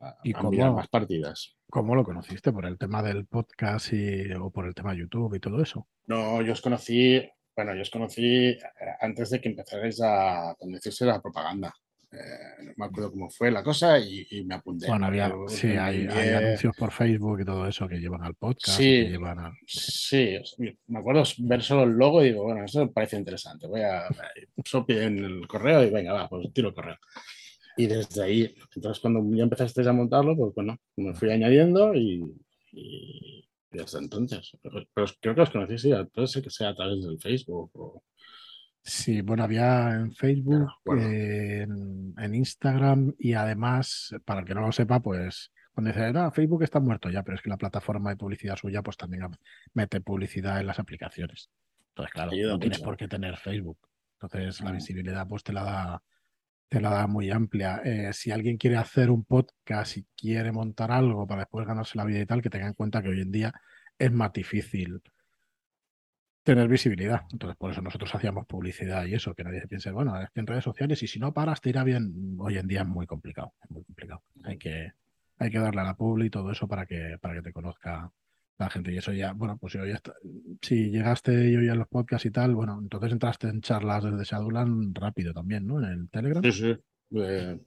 a, 0.03 0.19
¿Y 0.23 0.35
a 0.35 0.43
mirar 0.43 0.69
cómo? 0.69 0.79
más 0.79 0.89
partidas. 0.89 1.57
¿Cómo 1.71 1.95
lo 1.95 2.05
conociste? 2.05 2.53
¿Por 2.53 2.67
el 2.67 2.77
tema 2.77 3.03
del 3.03 3.27
podcast 3.27 3.93
y, 3.93 4.31
o 4.33 4.51
por 4.51 4.67
el 4.67 4.75
tema 4.75 4.93
de 4.93 5.01
YouTube 5.01 5.35
y 5.35 5.41
todo 5.41 5.63
eso? 5.63 5.87
No, 6.07 6.43
yo 6.43 6.53
os 6.53 6.61
conocí, 6.61 7.23
bueno, 7.57 7.75
yo 7.75 7.83
os 7.83 7.91
conocí 7.91 8.49
eh, 8.49 8.61
antes 9.01 9.31
de 9.31 9.41
que 9.41 9.49
empezarais 9.49 10.01
a 10.03 10.55
conducirse 10.59 11.07
la 11.07 11.23
propaganda. 11.23 11.73
eh, 12.11 12.65
no 12.65 12.73
me 12.77 12.85
acuerdo 12.85 13.11
cómo 13.13 13.31
fue 13.31 13.51
la 13.51 13.63
cosa 13.63 13.99
y, 13.99 14.45
me 14.45 14.57
apunté. 14.57 14.87
Bueno, 14.87 15.07
había, 15.07 15.33
sí, 15.49 15.69
hay, 15.69 16.07
anuncios 16.09 16.77
por 16.77 16.91
Facebook 16.91 17.41
y 17.41 17.45
todo 17.45 17.67
eso 17.67 17.89
que 17.89 17.99
llevan 17.99 18.23
al 18.23 18.35
podcast. 18.35 18.77
Sí, 18.77 19.05
que 19.05 19.11
llevan 19.11 19.39
a... 19.39 19.53
sí, 19.67 20.37
me 20.89 20.99
acuerdo 20.99 21.23
ver 21.39 21.63
solo 21.63 21.85
el 21.85 21.93
logo 21.93 22.23
y 22.23 22.31
digo, 22.31 22.43
bueno, 22.43 22.65
eso 22.65 22.81
me 22.81 22.93
parece 22.93 23.17
interesante. 23.17 23.67
Voy 23.67 23.81
a, 23.81 24.09
solo 24.65 24.85
en 24.89 25.25
el 25.25 25.47
correo 25.47 25.83
y 25.85 25.91
venga, 25.91 26.13
va, 26.13 26.29
pues 26.29 26.53
tiro 26.53 26.69
el 26.69 26.75
correo. 26.75 26.99
Y 27.77 27.87
desde 27.87 28.23
ahí, 28.23 28.55
entonces 28.75 29.01
cuando 29.01 29.25
ya 29.35 29.45
empezasteis 29.45 29.87
a 29.87 29.93
montarlo, 29.93 30.37
pues 30.37 30.55
bueno, 30.55 30.79
me 30.97 31.15
fui 31.15 31.31
añadiendo 31.31 31.95
y, 31.95 32.23
y, 32.73 33.49
hasta 33.81 33.99
entonces. 33.99 34.53
Pero, 34.63 35.07
creo 35.21 35.35
que 35.35 35.41
os 35.41 35.51
conocéis, 35.51 35.83
sí, 35.83 35.93
puede 36.13 36.27
ser 36.27 36.43
que 36.43 36.51
sea 36.51 36.71
a 36.71 36.75
través 36.75 37.03
del 37.03 37.19
Facebook 37.19 37.71
o... 37.75 38.03
Sí, 38.85 39.21
bueno, 39.21 39.45
había 39.45 39.93
en 39.93 40.13
Facebook, 40.13 40.69
en, 40.87 42.35
Instagram 42.35 43.15
y 43.17 43.35
además, 43.35 44.13
para 44.25 44.41
el 44.41 44.47
que 44.47 44.55
no 44.55 44.63
lo 44.63 44.73
sepa, 44.73 45.01
pues 45.01 45.53
cuando 45.73 45.93
dice, 45.93 46.13
no, 46.13 46.31
Facebook 46.33 46.65
está 46.65 46.81
muerto 46.81 47.09
ya, 47.09 47.23
pero 47.23 47.37
es 47.37 47.43
que 47.43 47.49
la 47.49 47.57
plataforma 47.57 48.11
de 48.11 48.17
publicidad 48.17 48.57
suya 48.57 48.83
pues 48.83 48.97
también 48.97 49.23
mete 49.73 50.01
publicidad 50.01 50.61
en 50.61 50.67
las 50.67 50.81
aplicaciones. 50.81 51.49
Entonces, 51.91 52.13
claro, 52.13 52.33
no 52.33 52.59
tienes 52.59 52.81
por 52.81 52.97
qué 52.97 53.07
tener 53.07 53.37
Facebook. 53.37 53.79
Entonces, 54.21 54.61
la 54.61 54.73
visibilidad 54.73 55.29
pues 55.29 55.45
te 55.45 55.53
la 55.53 55.63
da, 55.63 56.03
te 56.73 56.81
la 56.81 56.89
da 56.89 57.07
muy 57.07 57.31
amplia. 57.31 57.83
Eh, 57.85 58.15
si 58.15 58.31
alguien 58.31 58.57
quiere 58.57 58.79
hacer 58.79 59.11
un 59.11 59.25
podcast 59.25 59.99
y 59.99 60.07
quiere 60.17 60.53
montar 60.53 60.91
algo 60.91 61.27
para 61.27 61.43
después 61.43 61.67
ganarse 61.67 61.99
la 61.99 62.05
vida 62.07 62.21
y 62.21 62.25
tal, 62.25 62.41
que 62.41 62.49
tenga 62.49 62.67
en 62.67 62.73
cuenta 62.73 63.03
que 63.03 63.11
hoy 63.11 63.21
en 63.21 63.31
día 63.31 63.53
es 63.99 64.11
más 64.11 64.33
difícil 64.33 65.03
tener 66.43 66.69
visibilidad. 66.69 67.27
Entonces, 67.31 67.59
por 67.59 67.73
eso 67.73 67.83
nosotros 67.83 68.15
hacíamos 68.15 68.47
publicidad 68.47 69.05
y 69.05 69.13
eso, 69.13 69.35
que 69.35 69.45
nadie 69.45 69.61
se 69.61 69.69
piense, 69.69 69.91
bueno, 69.91 70.19
es 70.19 70.31
que 70.31 70.41
en 70.41 70.47
redes 70.47 70.65
sociales 70.65 71.03
y 71.03 71.09
si 71.09 71.19
no 71.19 71.35
paras 71.35 71.61
te 71.61 71.69
irá 71.69 71.85
bien. 71.85 72.39
Hoy 72.39 72.57
en 72.57 72.67
día 72.67 72.81
es 72.81 72.89
muy 72.89 73.07
complicado, 73.07 73.53
es 73.63 73.71
muy 73.71 73.85
complicado. 73.85 74.23
Hay 74.45 74.57
que, 74.57 74.93
hay 75.37 75.51
que 75.51 75.59
darle 75.59 75.83
a 75.83 75.85
la 75.85 75.95
publi 75.95 76.29
y 76.29 76.31
todo 76.31 76.51
eso 76.51 76.67
para 76.67 76.87
que, 76.87 77.19
para 77.21 77.35
que 77.35 77.43
te 77.43 77.53
conozca 77.53 78.11
la 78.65 78.71
gente. 78.71 78.93
Y 78.93 78.99
eso 78.99 79.13
ya, 79.13 79.33
bueno, 79.33 79.59
pues 79.59 79.75
ya 79.75 79.83
está, 79.85 80.15
si 80.61 80.91
llegaste 80.91 81.51
y 81.51 81.57
oías 81.57 81.77
los 81.77 81.89
podcasts 81.89 82.27
y 82.27 82.31
tal, 82.31 82.55
bueno, 82.55 82.79
entonces 82.81 83.13
entraste 83.13 83.49
en 83.49 83.61
charlas 83.61 84.05
desde 84.05 84.25
Shadowland 84.25 84.97
rápido 84.99 85.33
también, 85.33 85.67
¿no? 85.67 85.79
En 85.79 85.93
el 85.93 86.09
Telegram. 86.11 86.43
Sí, 86.43 86.53
sí. 86.53 86.77
Eh, 87.15 87.59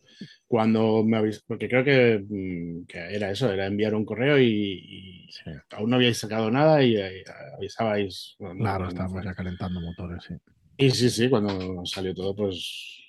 cuando 0.48 1.04
me 1.04 1.18
habéis, 1.18 1.42
porque 1.42 1.70
creo 1.70 1.84
mm, 1.84 2.86
que, 2.86 2.98
era 2.98 3.30
eso, 3.30 3.52
era 3.52 3.68
enviar 3.68 3.94
un 3.94 4.06
correo 4.06 4.40
y, 4.40 5.30
aún 5.72 5.90
no 5.90 5.98
habíais 5.98 6.18
sacado 6.18 6.50
nada 6.50 6.84
y, 6.84 6.96
eh, 6.96 7.24
avisabais. 7.56 8.36
claro, 8.58 8.88
estábamos 8.88 9.24
ya 9.24 9.34
calentando 9.34 9.82
motores, 9.82 10.24
sí. 10.24 10.34
Y 10.78 10.90
sí, 10.92 11.10
sí, 11.10 11.30
cuando 11.30 11.86
salió 11.86 12.14
todo, 12.14 12.36
pues 12.36 13.05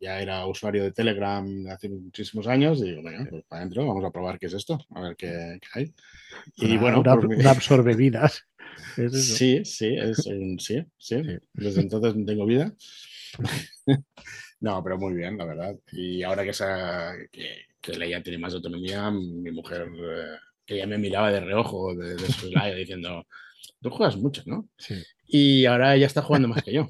ya 0.00 0.20
era 0.20 0.46
usuario 0.46 0.82
de 0.82 0.92
Telegram 0.92 1.66
hace 1.68 1.90
muchísimos 1.90 2.46
años 2.46 2.78
y 2.80 2.84
digo, 2.84 3.02
bueno, 3.02 3.26
pues 3.28 3.44
para 3.44 3.60
adentro, 3.60 3.86
vamos 3.86 4.04
a 4.04 4.10
probar 4.10 4.38
qué 4.38 4.46
es 4.46 4.54
esto, 4.54 4.78
a 4.94 5.00
ver 5.02 5.16
qué, 5.16 5.60
hay. 5.74 5.92
Y 6.56 6.78
bueno, 6.78 7.00
una, 7.00 7.50
absorbe 7.50 7.94
vidas. 7.94 8.44
Sí, 9.12 9.64
sí, 9.64 9.94
es 9.96 10.22
sí, 10.58 10.84
sí, 10.96 11.22
Desde 11.52 11.80
entonces 11.80 12.16
no 12.16 12.24
tengo 12.24 12.46
vida. 12.46 12.72
No, 14.60 14.84
pero 14.84 14.98
muy 14.98 15.14
bien, 15.14 15.38
la 15.38 15.46
verdad. 15.46 15.74
Y 15.90 16.22
ahora 16.22 16.44
que, 16.44 16.50
esa, 16.50 17.14
que, 17.32 17.64
que 17.80 17.92
tiene 18.22 18.38
más 18.38 18.52
autonomía, 18.52 19.10
mi 19.10 19.50
mujer, 19.50 19.88
eh, 19.90 20.36
que 20.66 20.76
ya 20.76 20.86
me 20.86 20.98
miraba 20.98 21.32
de 21.32 21.40
reojo 21.40 21.94
de, 21.94 22.18
su 22.18 22.46
live 22.50 22.74
diciendo, 22.76 23.26
tú 23.80 23.88
juegas 23.88 24.18
mucho, 24.18 24.42
¿no? 24.44 24.68
Sí. 24.76 25.02
Y 25.26 25.64
ahora 25.64 25.96
ella 25.96 26.06
está 26.06 26.20
jugando 26.20 26.48
más 26.48 26.62
que 26.62 26.74
yo. 26.74 26.88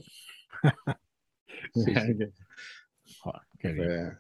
sí, 1.75 1.95
Joder, 1.95 2.33
qué 3.61 3.73
bien. 3.73 4.19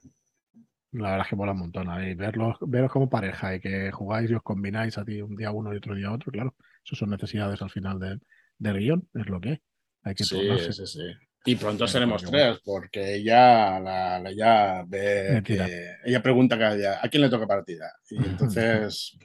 La 0.92 1.10
verdad 1.10 1.26
es 1.26 1.30
que 1.30 1.36
mola 1.36 1.52
un 1.52 1.58
montón. 1.58 1.88
ahí 1.88 2.14
verlos, 2.14 2.56
veros 2.62 2.90
como 2.90 3.08
pareja 3.08 3.54
y 3.54 3.60
que 3.60 3.90
jugáis 3.92 4.30
y 4.30 4.34
os 4.34 4.42
combináis 4.42 4.98
a 4.98 5.04
ti 5.04 5.22
un 5.22 5.36
día 5.36 5.52
uno 5.52 5.72
y 5.72 5.76
otro 5.76 5.94
día 5.94 6.12
otro, 6.12 6.32
claro. 6.32 6.54
Eso 6.84 6.96
son 6.96 7.10
necesidades 7.10 7.62
al 7.62 7.70
final 7.70 7.98
del, 7.98 8.20
del 8.58 8.78
guion, 8.78 9.08
es 9.14 9.26
lo 9.28 9.40
que 9.40 9.60
hay. 10.02 10.14
que 10.14 10.24
sí, 10.24 10.38
sí, 10.72 10.86
sí. 10.86 11.00
Y 11.44 11.56
pronto 11.56 11.86
seremos 11.86 12.22
tres, 12.22 12.58
porque 12.62 13.14
ella, 13.14 13.80
la, 13.80 14.30
ya 14.32 14.84
ve 14.86 15.42
que, 15.44 15.96
ella 16.04 16.22
pregunta 16.22 16.58
cada 16.58 16.74
día, 16.74 16.98
¿a 17.02 17.08
quién 17.08 17.22
le 17.22 17.30
toca 17.30 17.46
partida? 17.46 17.90
Y 18.10 18.16
entonces, 18.26 19.16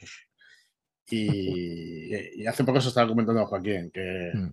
y, 1.10 2.46
hace 2.46 2.64
poco 2.64 2.80
se 2.80 2.88
estaba 2.88 3.08
comentando 3.08 3.42
a 3.42 3.46
Joaquín 3.46 3.90
que, 3.92 4.30
mm. 4.32 4.50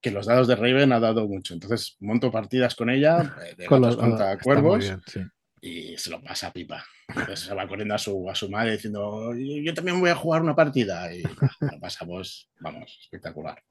Que 0.00 0.10
los 0.10 0.26
dados 0.26 0.48
de 0.48 0.56
Raven 0.56 0.92
ha 0.92 1.00
dado 1.00 1.28
mucho. 1.28 1.54
Entonces 1.54 1.96
monto 2.00 2.30
partidas 2.30 2.74
con 2.74 2.90
ella, 2.90 3.36
eh, 3.44 3.54
de 3.56 3.66
con 3.66 3.80
los, 3.80 3.96
contra 3.96 4.38
cuervos, 4.38 4.92
y 5.60 5.96
se 5.98 6.10
lo 6.10 6.22
pasa 6.22 6.48
a 6.48 6.52
pipa. 6.52 6.84
Entonces 7.08 7.40
se 7.40 7.54
va 7.54 7.68
corriendo 7.68 7.94
a 7.94 7.98
su, 7.98 8.28
a 8.30 8.34
su 8.34 8.48
madre 8.48 8.72
diciendo, 8.72 9.34
yo 9.34 9.74
también 9.74 10.00
voy 10.00 10.10
a 10.10 10.14
jugar 10.14 10.42
una 10.42 10.56
partida. 10.56 11.12
Y 11.14 11.22
lo 11.60 11.80
pasamos, 11.80 12.50
vamos, 12.60 12.98
espectacular. 13.02 13.62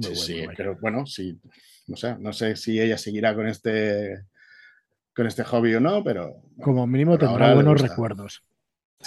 Sí, 0.00 0.16
sí, 0.16 0.46
pero 0.56 0.76
bueno, 0.80 1.06
sí, 1.06 1.40
no 1.86 1.96
sé, 1.96 2.16
no 2.18 2.32
sé 2.32 2.56
si 2.56 2.80
ella 2.80 2.98
seguirá 2.98 3.34
con 3.34 3.46
este 3.46 4.24
con 5.14 5.26
este 5.26 5.44
hobby 5.44 5.74
o 5.74 5.80
no, 5.80 6.04
pero 6.04 6.42
como 6.60 6.86
mínimo 6.86 7.16
tendrá 7.16 7.54
buenos 7.54 7.80
recuerdos. 7.80 8.42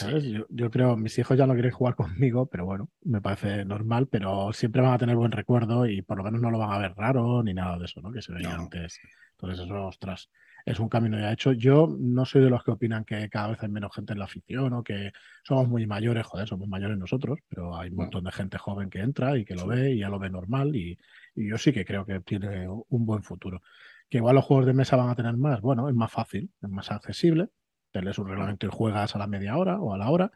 Yo, 0.07 0.45
yo, 0.49 0.71
creo, 0.71 0.95
mis 0.95 1.17
hijos 1.19 1.37
ya 1.37 1.47
no 1.47 1.53
quieren 1.53 1.71
jugar 1.71 1.95
conmigo, 1.95 2.45
pero 2.47 2.65
bueno, 2.65 2.89
me 3.03 3.21
parece 3.21 3.65
normal, 3.65 4.07
pero 4.07 4.51
siempre 4.53 4.81
van 4.81 4.93
a 4.93 4.97
tener 4.97 5.15
buen 5.15 5.31
recuerdo 5.31 5.85
y 5.85 6.01
por 6.01 6.17
lo 6.17 6.23
menos 6.23 6.41
no 6.41 6.51
lo 6.51 6.59
van 6.59 6.71
a 6.71 6.77
ver 6.77 6.93
raro 6.95 7.43
ni 7.43 7.53
nada 7.53 7.77
de 7.77 7.85
eso, 7.85 8.01
¿no? 8.01 8.11
Que 8.11 8.21
se 8.21 8.33
veía 8.33 8.55
antes. 8.55 8.99
Entonces 9.31 9.65
eso, 9.65 9.87
ostras, 9.87 10.29
es 10.65 10.79
un 10.79 10.89
camino 10.89 11.19
ya 11.19 11.31
hecho. 11.31 11.53
Yo 11.53 11.87
no 11.99 12.25
soy 12.25 12.41
de 12.43 12.49
los 12.49 12.63
que 12.63 12.71
opinan 12.71 13.05
que 13.05 13.29
cada 13.29 13.49
vez 13.49 13.63
hay 13.63 13.69
menos 13.69 13.93
gente 13.93 14.13
en 14.13 14.19
la 14.19 14.25
afición 14.25 14.73
o 14.73 14.83
que 14.83 15.11
somos 15.43 15.67
muy 15.67 15.87
mayores, 15.87 16.25
joder, 16.25 16.47
somos 16.47 16.67
mayores 16.67 16.97
nosotros, 16.97 17.39
pero 17.47 17.75
hay 17.77 17.89
un 17.89 17.95
montón 17.95 18.23
de 18.23 18.31
gente 18.31 18.57
joven 18.57 18.89
que 18.89 18.99
entra 18.99 19.37
y 19.37 19.45
que 19.45 19.55
lo 19.55 19.67
ve 19.67 19.91
y 19.93 19.99
ya 19.99 20.09
lo 20.09 20.19
ve 20.19 20.29
normal 20.29 20.75
y, 20.75 20.97
yo 21.35 21.57
sí 21.57 21.71
que 21.71 21.85
creo 21.85 22.05
que 22.05 22.19
tiene 22.19 22.67
un 22.67 23.05
buen 23.05 23.23
futuro. 23.23 23.61
Que 24.09 24.17
igual 24.17 24.35
los 24.35 24.43
juegos 24.43 24.65
de 24.65 24.73
mesa 24.73 24.97
van 24.97 25.09
a 25.09 25.15
tener 25.15 25.37
más, 25.37 25.61
bueno, 25.61 25.87
es 25.87 25.95
más 25.95 26.11
fácil, 26.11 26.51
es 26.61 26.69
más 26.69 26.91
accesible, 26.91 27.49
te 27.91 28.01
lees 28.01 28.17
un 28.17 28.27
reglamento 28.27 28.67
y 28.67 28.69
juegas 28.71 29.15
a 29.15 29.19
la 29.19 29.27
media 29.27 29.57
hora 29.57 29.79
o 29.79 29.93
a 29.93 29.97
la 29.97 30.09
hora. 30.09 30.31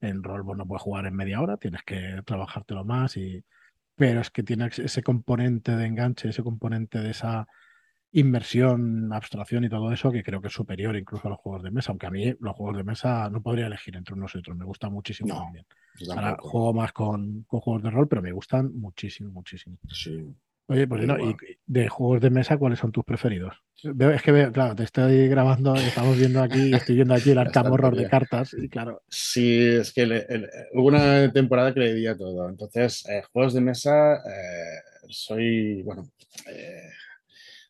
En 0.00 0.22
rol 0.22 0.44
no 0.56 0.66
puedes 0.66 0.82
jugar 0.82 1.06
en 1.06 1.14
media 1.14 1.40
hora, 1.40 1.56
tienes 1.56 1.82
que 1.82 2.20
trabajártelo 2.24 2.84
más 2.84 3.16
y 3.16 3.44
pero 3.96 4.20
es 4.20 4.30
que 4.30 4.42
tiene 4.42 4.66
ese 4.66 5.02
componente 5.02 5.76
de 5.76 5.86
enganche, 5.86 6.28
ese 6.28 6.42
componente 6.42 6.98
de 7.00 7.10
esa 7.10 7.46
inmersión, 8.10 9.12
abstracción 9.12 9.64
y 9.64 9.68
todo 9.68 9.92
eso 9.92 10.10
que 10.12 10.22
creo 10.22 10.40
que 10.40 10.48
es 10.48 10.54
superior 10.54 10.96
incluso 10.96 11.26
a 11.26 11.30
los 11.30 11.38
juegos 11.38 11.62
de 11.62 11.70
mesa, 11.70 11.90
aunque 11.90 12.06
a 12.06 12.10
mí 12.10 12.34
los 12.40 12.54
juegos 12.54 12.76
de 12.76 12.84
mesa 12.84 13.28
no 13.30 13.42
podría 13.42 13.66
elegir 13.66 13.96
entre 13.96 14.14
unos 14.14 14.34
y 14.34 14.38
otros, 14.38 14.56
me 14.56 14.64
gustan 14.64 14.92
muchísimo 14.92 15.34
también. 15.34 15.66
Ahora 16.10 16.36
juego 16.40 16.72
más 16.72 16.92
con, 16.92 17.42
con, 17.44 17.60
juegos 17.60 17.82
de 17.82 17.90
rol, 17.90 18.08
pero 18.08 18.22
me 18.22 18.32
gustan 18.32 18.76
muchísimo, 18.76 19.30
muchísimo. 19.30 19.78
Sí. 19.88 20.24
Oye, 20.66 20.86
pues 20.86 21.06
no, 21.06 21.18
y 21.18 21.36
de 21.66 21.88
juegos 21.88 22.22
de 22.22 22.30
mesa, 22.30 22.56
¿cuáles 22.56 22.78
son 22.78 22.90
tus 22.90 23.04
preferidos? 23.04 23.54
es 23.82 24.22
que 24.22 24.32
veo, 24.32 24.50
claro, 24.50 24.74
te 24.74 24.84
estoy 24.84 25.28
grabando, 25.28 25.74
estamos 25.76 26.16
viendo 26.16 26.42
aquí, 26.42 26.72
estoy 26.72 26.96
viendo 26.96 27.14
aquí 27.14 27.30
el 27.30 27.38
arcam 27.38 27.70
horror 27.70 27.94
de 27.94 28.08
cartas, 28.08 28.54
y 28.54 28.68
claro. 28.68 29.02
Sí, 29.08 29.60
es 29.60 29.92
que 29.92 30.04
hubo 30.72 30.88
una 30.88 31.30
temporada 31.32 31.74
que 31.74 31.80
le 31.80 31.94
di 31.94 32.06
a 32.06 32.16
todo. 32.16 32.48
Entonces, 32.48 33.06
eh, 33.08 33.22
juegos 33.30 33.52
de 33.52 33.60
mesa, 33.60 34.16
eh, 34.16 34.80
soy, 35.08 35.82
bueno, 35.82 36.08
eh, 36.50 36.88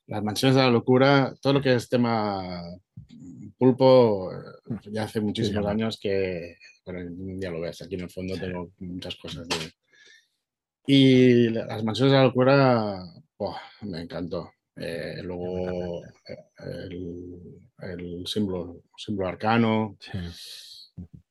las 0.06 0.22
mansiones 0.22 0.54
de 0.54 0.62
la 0.62 0.70
locura, 0.70 1.34
todo 1.40 1.54
lo 1.54 1.60
que 1.60 1.74
es 1.74 1.88
tema 1.88 2.62
pulpo, 3.58 4.30
ya 4.90 5.04
hace 5.04 5.20
muchísimos 5.20 5.66
años 5.66 5.98
que, 6.00 6.56
bueno, 6.84 7.10
ya 7.40 7.50
lo 7.50 7.60
ves, 7.60 7.82
aquí 7.82 7.94
en 7.96 8.02
el 8.02 8.10
fondo 8.10 8.36
tengo 8.36 8.70
muchas 8.78 9.16
cosas 9.16 9.48
de... 9.48 9.56
Y 10.86 11.48
las 11.48 11.82
mansiones 11.82 12.12
de 12.12 12.18
la 12.18 12.24
locura, 12.24 13.04
me 13.82 14.02
encantó. 14.02 14.52
Eh, 14.76 15.20
luego 15.22 16.02
el, 16.58 17.62
el, 17.78 18.26
símbolo, 18.26 18.82
símbolo 18.96 19.28
arcano. 19.28 19.96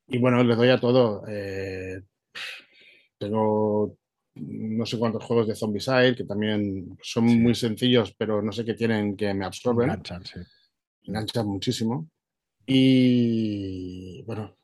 Y 0.08 0.18
bueno, 0.18 0.42
le 0.42 0.56
doy 0.56 0.70
a 0.70 0.80
todo. 0.80 1.24
Eh, 1.28 2.02
tengo 3.18 3.96
no 4.36 4.84
sé 4.84 4.98
cuántos 4.98 5.24
juegos 5.24 5.46
de 5.46 5.54
Zombicide 5.54 6.16
que 6.16 6.24
también 6.24 6.98
son 7.02 7.24
muy 7.24 7.54
sencillos, 7.54 8.12
pero 8.18 8.42
no 8.42 8.50
sé 8.50 8.64
qué 8.64 8.74
tienen 8.74 9.16
que 9.16 9.32
me 9.32 9.44
absorben. 9.44 9.90
Enganchan, 9.90 10.24
sí. 10.24 10.40
Enganchan 11.04 11.46
muchísimo. 11.46 12.08
Y 12.66 14.22
bueno, 14.22 14.56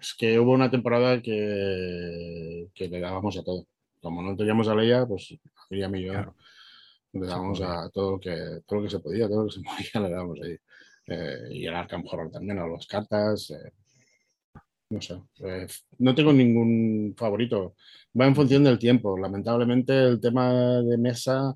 es 0.00 0.14
que 0.16 0.38
hubo 0.38 0.52
una 0.52 0.70
temporada 0.70 1.20
que, 1.20 2.68
que 2.74 2.88
le 2.88 3.00
dábamos 3.00 3.36
a 3.36 3.42
todo. 3.42 3.66
Como 4.00 4.22
no 4.22 4.36
teníamos 4.36 4.68
a 4.68 4.74
Leia, 4.74 5.06
pues 5.06 5.34
a 5.70 5.88
mí 5.88 6.02
yo 6.04 6.12
le 7.12 7.26
dábamos 7.26 7.60
a 7.60 7.90
todo 7.90 8.12
lo, 8.12 8.20
que, 8.20 8.34
todo 8.66 8.78
lo 8.80 8.84
que 8.84 8.90
se 8.90 9.00
podía, 9.00 9.28
todo 9.28 9.42
lo 9.42 9.48
que 9.48 9.54
se 9.56 9.60
podía 9.92 10.08
le 10.08 10.14
dábamos 10.14 10.38
ahí. 10.42 10.56
Eh, 11.06 11.48
y 11.50 11.66
el 11.66 11.74
Arkham 11.74 12.04
Horror 12.06 12.30
también, 12.30 12.58
a 12.58 12.66
las 12.66 12.86
cartas. 12.86 13.50
Eh, 13.50 13.72
no 14.90 15.00
sé. 15.00 15.20
eh, 15.44 15.66
no 15.98 16.14
tengo 16.14 16.32
ningún 16.32 17.14
favorito. 17.16 17.74
Va 18.18 18.26
en 18.26 18.34
función 18.34 18.64
del 18.64 18.78
tiempo. 18.78 19.16
Lamentablemente, 19.18 19.96
el 20.04 20.20
tema 20.20 20.80
de 20.82 20.98
mesa, 20.98 21.54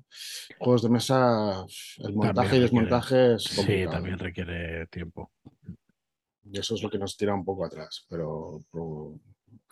juegos 0.59 0.83
de 0.83 0.89
mesa, 0.89 1.65
el 1.97 2.13
montaje 2.13 2.57
y 2.57 2.59
desmontaje 2.61 3.33
es 3.35 3.43
Sí, 3.43 3.55
complicado. 3.57 3.91
también 3.91 4.19
requiere 4.19 4.87
tiempo. 4.87 5.31
Y 6.49 6.59
eso 6.59 6.75
es 6.75 6.83
lo 6.83 6.89
que 6.89 6.97
nos 6.99 7.17
tira 7.17 7.33
un 7.33 7.43
poco 7.43 7.65
atrás. 7.65 8.05
Pero 8.09 8.61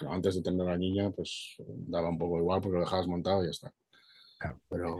antes 0.10 0.36
de 0.36 0.41
tener 0.43 0.62
a 0.68 0.72
la 0.72 0.78
niña, 0.78 1.12
pues 1.12 1.56
daba 1.68 2.10
un 2.10 2.18
poco 2.18 2.38
igual 2.39 2.62
porque 2.62 2.76
lo 2.78 2.82
dejabas 2.84 3.08
montado 3.08 3.43
y 3.43 3.47
ya 3.47 3.51
está. 3.51 3.74
Claro. 4.38 4.62
Pero 4.70 4.97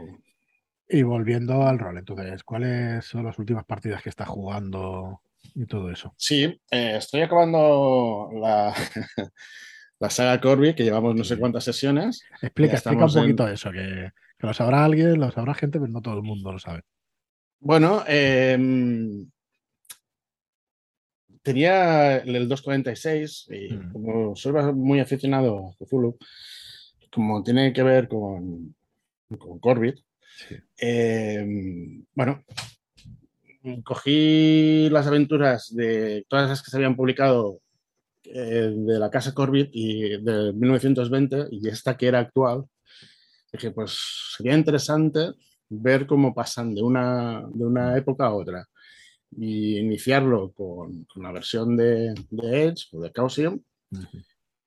Y 0.88 1.02
volviendo 1.02 1.62
al 1.66 1.78
rol, 1.78 1.98
entonces, 1.98 2.42
¿cuáles 2.44 3.04
son 3.04 3.24
las 3.24 3.38
últimas 3.38 3.64
partidas 3.66 4.02
que 4.02 4.08
estás 4.10 4.28
jugando 4.28 5.20
y 5.54 5.66
todo 5.66 5.90
eso? 5.90 6.16
sí, 6.16 6.44
eh, 6.70 6.96
estoy 6.96 7.22
acabando 7.22 8.30
la, 8.34 8.74
la 10.00 10.10
saga 10.10 10.40
Corby, 10.40 10.74
que 10.74 10.84
llevamos 10.84 11.14
no 11.16 11.24
sé 11.24 11.38
cuántas 11.38 11.64
sesiones. 11.64 12.22
Explica, 12.40 12.76
explica 12.76 13.04
un 13.06 13.10
en- 13.10 13.14
poquito 13.14 13.48
eso, 13.48 13.72
que, 13.72 14.12
que 14.38 14.46
lo 14.46 14.54
sabrá 14.54 14.84
alguien, 14.84 15.18
lo 15.20 15.30
sabrá 15.32 15.54
gente, 15.54 15.80
pero 15.80 15.90
no 15.92 16.00
todo 16.02 16.14
el 16.18 16.22
mundo 16.22 16.52
lo 16.52 16.58
sabe. 16.60 16.82
Bueno, 17.60 18.04
em, 18.06 19.30
tenía 21.44 22.16
el 22.16 22.48
246 22.48 23.46
y 23.50 23.74
Mm. 23.74 23.92
como 23.92 24.34
soy 24.34 24.52
muy 24.74 24.98
aficionado 24.98 25.68
a 25.68 25.74
Cthulhu, 25.84 26.16
como 27.12 27.44
tiene 27.44 27.72
que 27.72 27.82
ver 27.84 28.08
con, 28.08 28.74
con 29.38 29.58
Corbett, 29.60 29.98
Sí. 30.48 30.56
em, 30.78 32.04
bueno, 32.14 32.42
cogí 33.84 34.88
las 34.90 35.06
aventuras 35.06 35.72
de 35.74 36.24
todas 36.28 36.48
las 36.48 36.60
que 36.62 36.70
se 36.70 36.76
habían 36.76 36.96
publicado 36.96 37.60
eh, 38.24 38.72
de 38.74 38.98
la 38.98 39.10
casa 39.10 39.32
Corbett 39.34 39.68
y 39.72 40.16
de 40.22 40.52
1920 40.54 41.46
y 41.50 41.68
esta 41.68 41.94
que 41.96 42.06
era 42.08 42.20
actual. 42.20 42.64
Dije, 43.52 43.70
pues 43.70 43.96
sería 44.36 44.56
interesante 44.56 45.32
ver 45.68 46.06
cómo 46.06 46.34
pasan 46.34 46.74
de 46.74 46.82
una, 46.82 47.44
de 47.52 47.64
una 47.66 47.96
época 47.98 48.24
a 48.26 48.34
otra 48.34 48.66
y 49.38 49.78
iniciarlo 49.78 50.52
con, 50.52 51.04
con 51.04 51.22
la 51.22 51.32
versión 51.32 51.76
de, 51.76 52.14
de 52.30 52.64
Edge 52.64 52.88
o 52.92 53.00
de 53.00 53.12
Chaosium 53.12 53.60
Ujú. 53.90 54.18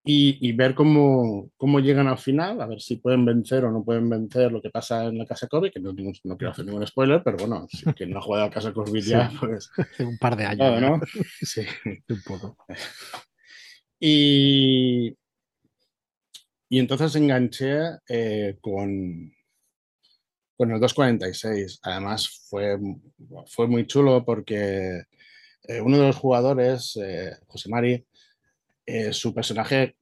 y, 0.03 0.37
y 0.47 0.51
ver 0.53 0.73
cómo, 0.75 1.49
cómo 1.57 1.79
llegan 1.79 2.07
al 2.07 2.17
final, 2.17 2.61
a 2.61 2.65
ver 2.65 2.79
si 2.81 2.95
pueden 2.97 3.25
vencer 3.25 3.65
o 3.65 3.71
no 3.71 3.83
pueden 3.83 4.09
vencer 4.09 4.51
lo 4.51 4.61
que 4.61 4.69
pasa 4.69 5.05
en 5.05 5.17
la 5.17 5.25
casa 5.25 5.47
Corby, 5.47 5.69
que 5.71 5.79
no, 5.79 5.93
no 6.23 6.37
quiero 6.37 6.51
hacer 6.51 6.65
ningún 6.65 6.85
spoiler, 6.87 7.21
pero 7.23 7.37
bueno, 7.37 7.67
si 7.69 7.83
quien 7.93 8.11
no 8.11 8.19
ha 8.19 8.21
jugado 8.21 8.45
a 8.45 8.49
casa 8.49 8.71
Corby 8.73 9.01
ya, 9.01 9.29
Sí. 9.29 9.37
pues 9.39 9.69
Hace 9.77 10.05
un 10.05 10.17
par 10.17 10.35
de 10.37 10.45
años. 10.45 10.57
claro, 10.57 10.79
ya, 10.79 10.89
¿no? 10.89 11.01
Sí. 11.41 11.61
Un 12.09 12.21
poco. 12.25 12.57
Y, 13.99 15.17
y 16.69 16.79
entonces 16.79 17.15
enganché 17.15 17.79
eh, 18.07 18.57
con, 18.61 19.33
con 20.57 20.71
el 20.71 20.79
246. 20.79 21.79
Además, 21.83 22.45
fue, 22.49 22.77
fue 23.45 23.67
muy 23.67 23.85
chulo 23.85 24.25
porque 24.25 25.03
eh, 25.63 25.81
uno 25.81 25.97
de 25.97 26.07
los 26.07 26.15
jugadores, 26.15 26.97
eh, 27.01 27.31
José 27.47 27.69
Mari, 27.69 28.05
eh, 28.85 29.13
su 29.13 29.33
personaje 29.33 29.95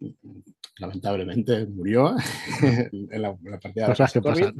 lamentablemente 0.78 1.66
murió 1.66 2.16
en 2.62 3.22
la, 3.22 3.30
en 3.30 3.52
la 3.52 3.60
partida 3.60 3.88
de 3.88 3.92
Cosas 3.92 4.14
que 4.14 4.22
Casa 4.22 4.22
Corby. 4.22 4.42
pasan. 4.42 4.58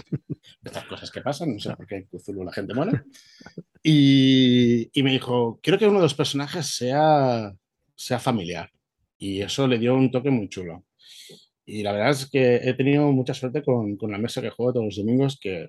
Estas 0.64 0.86
cosas 0.86 1.12
que 1.12 1.22
pasan, 1.22 1.54
no 1.54 1.60
sé 1.60 1.76
por 1.76 1.88
qué 1.88 1.96
en 1.98 2.06
Cthulhu 2.06 2.44
la 2.44 2.52
gente 2.52 2.74
muere. 2.74 3.04
Y, 3.84 4.90
y 4.98 5.04
me 5.04 5.12
dijo, 5.12 5.60
quiero 5.62 5.78
que 5.78 5.88
uno 5.88 6.00
de 6.00 6.06
los 6.06 6.16
personajes 6.16 6.66
sea, 6.66 7.54
sea 7.96 8.20
familiar. 8.20 8.72
Y 9.18 9.42
eso 9.42 9.68
le 9.68 9.78
dio 9.78 9.96
un 9.96 10.12
toque 10.12 10.32
muy 10.32 10.50
chulo. 10.50 10.86
Y 11.68 11.82
la 11.82 11.92
verdad 11.94 12.12
es 12.12 12.30
que 12.30 12.58
he 12.58 12.74
tenido 12.76 13.12
mucha 13.12 13.34
suerte 13.34 13.64
con, 13.64 13.98
con 13.98 14.12
la 14.12 14.20
mesa 14.20 14.40
que 14.42 14.52
juego 14.52 14.74
todos 14.74 14.86
los 14.86 14.96
domingos, 14.98 15.40
que 15.42 15.68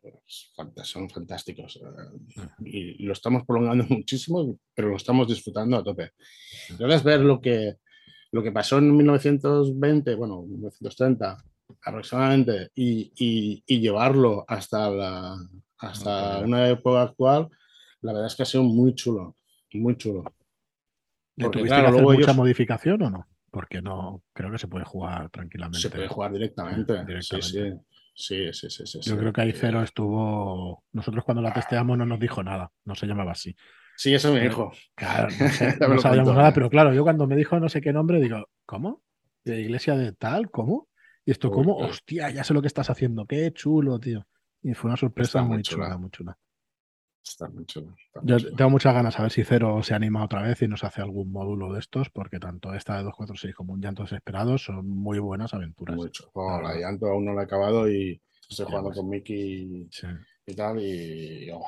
son 0.83 1.09
fantásticos. 1.09 1.77
Eh, 1.77 2.97
Y 2.99 3.03
lo 3.05 3.13
estamos 3.15 3.45
prolongando 3.47 3.85
muchísimo, 3.89 4.59
pero 4.75 4.89
lo 4.91 4.97
estamos 4.97 5.27
disfrutando 5.29 5.77
a 5.79 5.83
tope. 5.85 6.11
Entonces, 6.69 7.03
ver 7.03 7.21
lo 7.21 7.41
que, 7.41 7.77
lo 8.33 8.43
que 8.43 8.53
pasó 8.53 8.77
en 8.79 8.95
1920, 8.95 10.15
bueno, 10.17 10.43
1930 10.43 11.39
aproximadamente, 11.83 12.71
y, 12.75 13.11
y- 13.17 13.63
y 13.67 13.81
llevarlo 13.81 14.45
hasta, 14.49 14.91
la, 14.91 15.37
hasta 15.79 16.39
Ah, 16.39 16.43
una 16.45 16.69
época 16.69 17.03
actual, 17.03 17.49
la 18.03 18.13
verdad 18.13 18.27
es 18.29 18.35
que 18.37 18.43
ha 18.43 18.47
sido 18.47 18.65
muy 18.65 18.95
chulo, 18.95 19.37
muy 19.73 19.97
chulo. 19.97 20.25
¿Le 21.37 21.45
Porque, 21.45 21.59
tuviste 21.61 21.75
claro, 21.75 21.83
que 21.85 21.89
hacer 21.89 22.03
luego 22.03 22.19
mucha 22.19 22.33
modificación 22.35 23.03
o 23.03 23.11
no? 23.11 23.27
Porque 23.57 23.81
no, 23.81 24.23
creo 24.35 24.51
que 24.51 24.59
se 24.59 24.69
puede 24.69 24.85
jugar 24.85 25.31
tranquilamente. 25.31 25.79
Se 25.79 25.89
puede 25.89 26.09
jugar 26.09 26.31
directamente. 26.31 26.93
Directamente. 27.07 27.81
Sí, 28.15 28.51
sí. 28.53 28.53
Sí, 28.53 28.69
sí, 28.69 29.01
Yo 29.01 29.17
creo 29.17 29.33
que 29.33 29.41
ahí 29.41 29.49
Eh, 29.49 29.57
Cero 29.57 29.83
estuvo. 29.83 30.85
Nosotros 30.93 31.25
cuando 31.25 31.41
la 31.41 31.55
testeamos 31.55 31.97
no 31.97 32.05
nos 32.05 32.21
dijo 32.21 32.43
nada, 32.43 32.71
no 32.85 32.95
se 32.95 33.07
llamaba 33.07 33.33
así. 33.33 33.57
Sí, 33.97 34.13
eso 34.13 34.31
me 34.31 34.41
dijo. 34.41 34.73
Claro, 34.95 35.29
no, 35.41 35.49
sé, 35.49 35.73
sabíamos 36.03 36.35
nada, 36.37 36.53
pero 36.53 36.69
claro, 36.69 36.93
yo 36.93 37.03
cuando 37.03 37.27
me 37.27 37.35
dijo 37.35 37.59
no 37.59 37.71
sé 37.71 37.81
qué 37.81 37.95
nombre, 37.95 38.21
digo, 38.21 38.47
¿cómo? 38.67 39.03
¿De 39.43 39.59
iglesia 39.63 39.97
de 39.97 40.13
tal? 40.13 40.51
¿Cómo? 40.51 40.89
¿Y 41.25 41.31
esto 41.31 41.51
cómo? 41.51 41.79
Hostia, 41.79 42.29
ya 42.29 42.45
sé 42.45 42.53
lo 42.53 42.61
que 42.61 42.69
estás 42.69 42.91
haciendo, 42.91 43.25
qué 43.25 43.51
chulo, 43.55 43.99
tío. 43.99 44.27
Y 44.63 44.75
fue 44.75 44.91
una 44.91 44.99
sorpresa 44.99 45.41
muy 45.41 45.55
muy 45.55 45.63
chula. 45.63 45.87
chula, 45.87 45.97
muy 45.97 46.11
chula. 46.11 46.39
Está 47.29 47.49
muy 47.49 47.67
chulo. 47.67 47.95
está 48.07 48.21
Yo 48.25 48.55
tengo 48.55 48.71
muchas 48.71 48.95
ganas 48.95 49.19
a 49.19 49.23
ver 49.23 49.31
si 49.33 49.43
Cero 49.45 49.83
se 49.83 49.95
anima 49.95 50.25
otra 50.25 50.43
vez 50.43 50.63
y 50.63 50.69
nos 50.69 50.85
hace 50.85 51.03
algún 51.03 51.33
módulo 51.33 51.73
de 51.73 51.81
estos, 51.81 52.09
porque 52.11 52.39
tanto 52.39 52.73
esta 52.75 52.97
de 52.97 53.03
246 53.03 53.55
como 53.55 53.73
un 53.73 53.81
Llanto 53.83 54.03
Desesperado 54.05 54.57
son 54.59 54.89
muy 54.89 55.19
buenas 55.19 55.53
aventuras. 55.53 55.97
Muy 55.97 56.11
chulo. 56.11 56.31
Oh, 56.35 56.61
la 56.63 56.75
llanto 56.77 57.07
aún 57.09 57.25
no 57.25 57.35
la 57.35 57.43
he 57.43 57.45
acabado 57.45 57.91
y 57.91 58.21
estoy 58.49 58.67
jugando 58.67 58.93
con 58.93 59.09
Mickey 59.09 59.89
Sí. 59.91 60.07
y 60.47 60.55
tal 60.55 60.79
y 60.81 61.51
oh, 61.51 61.65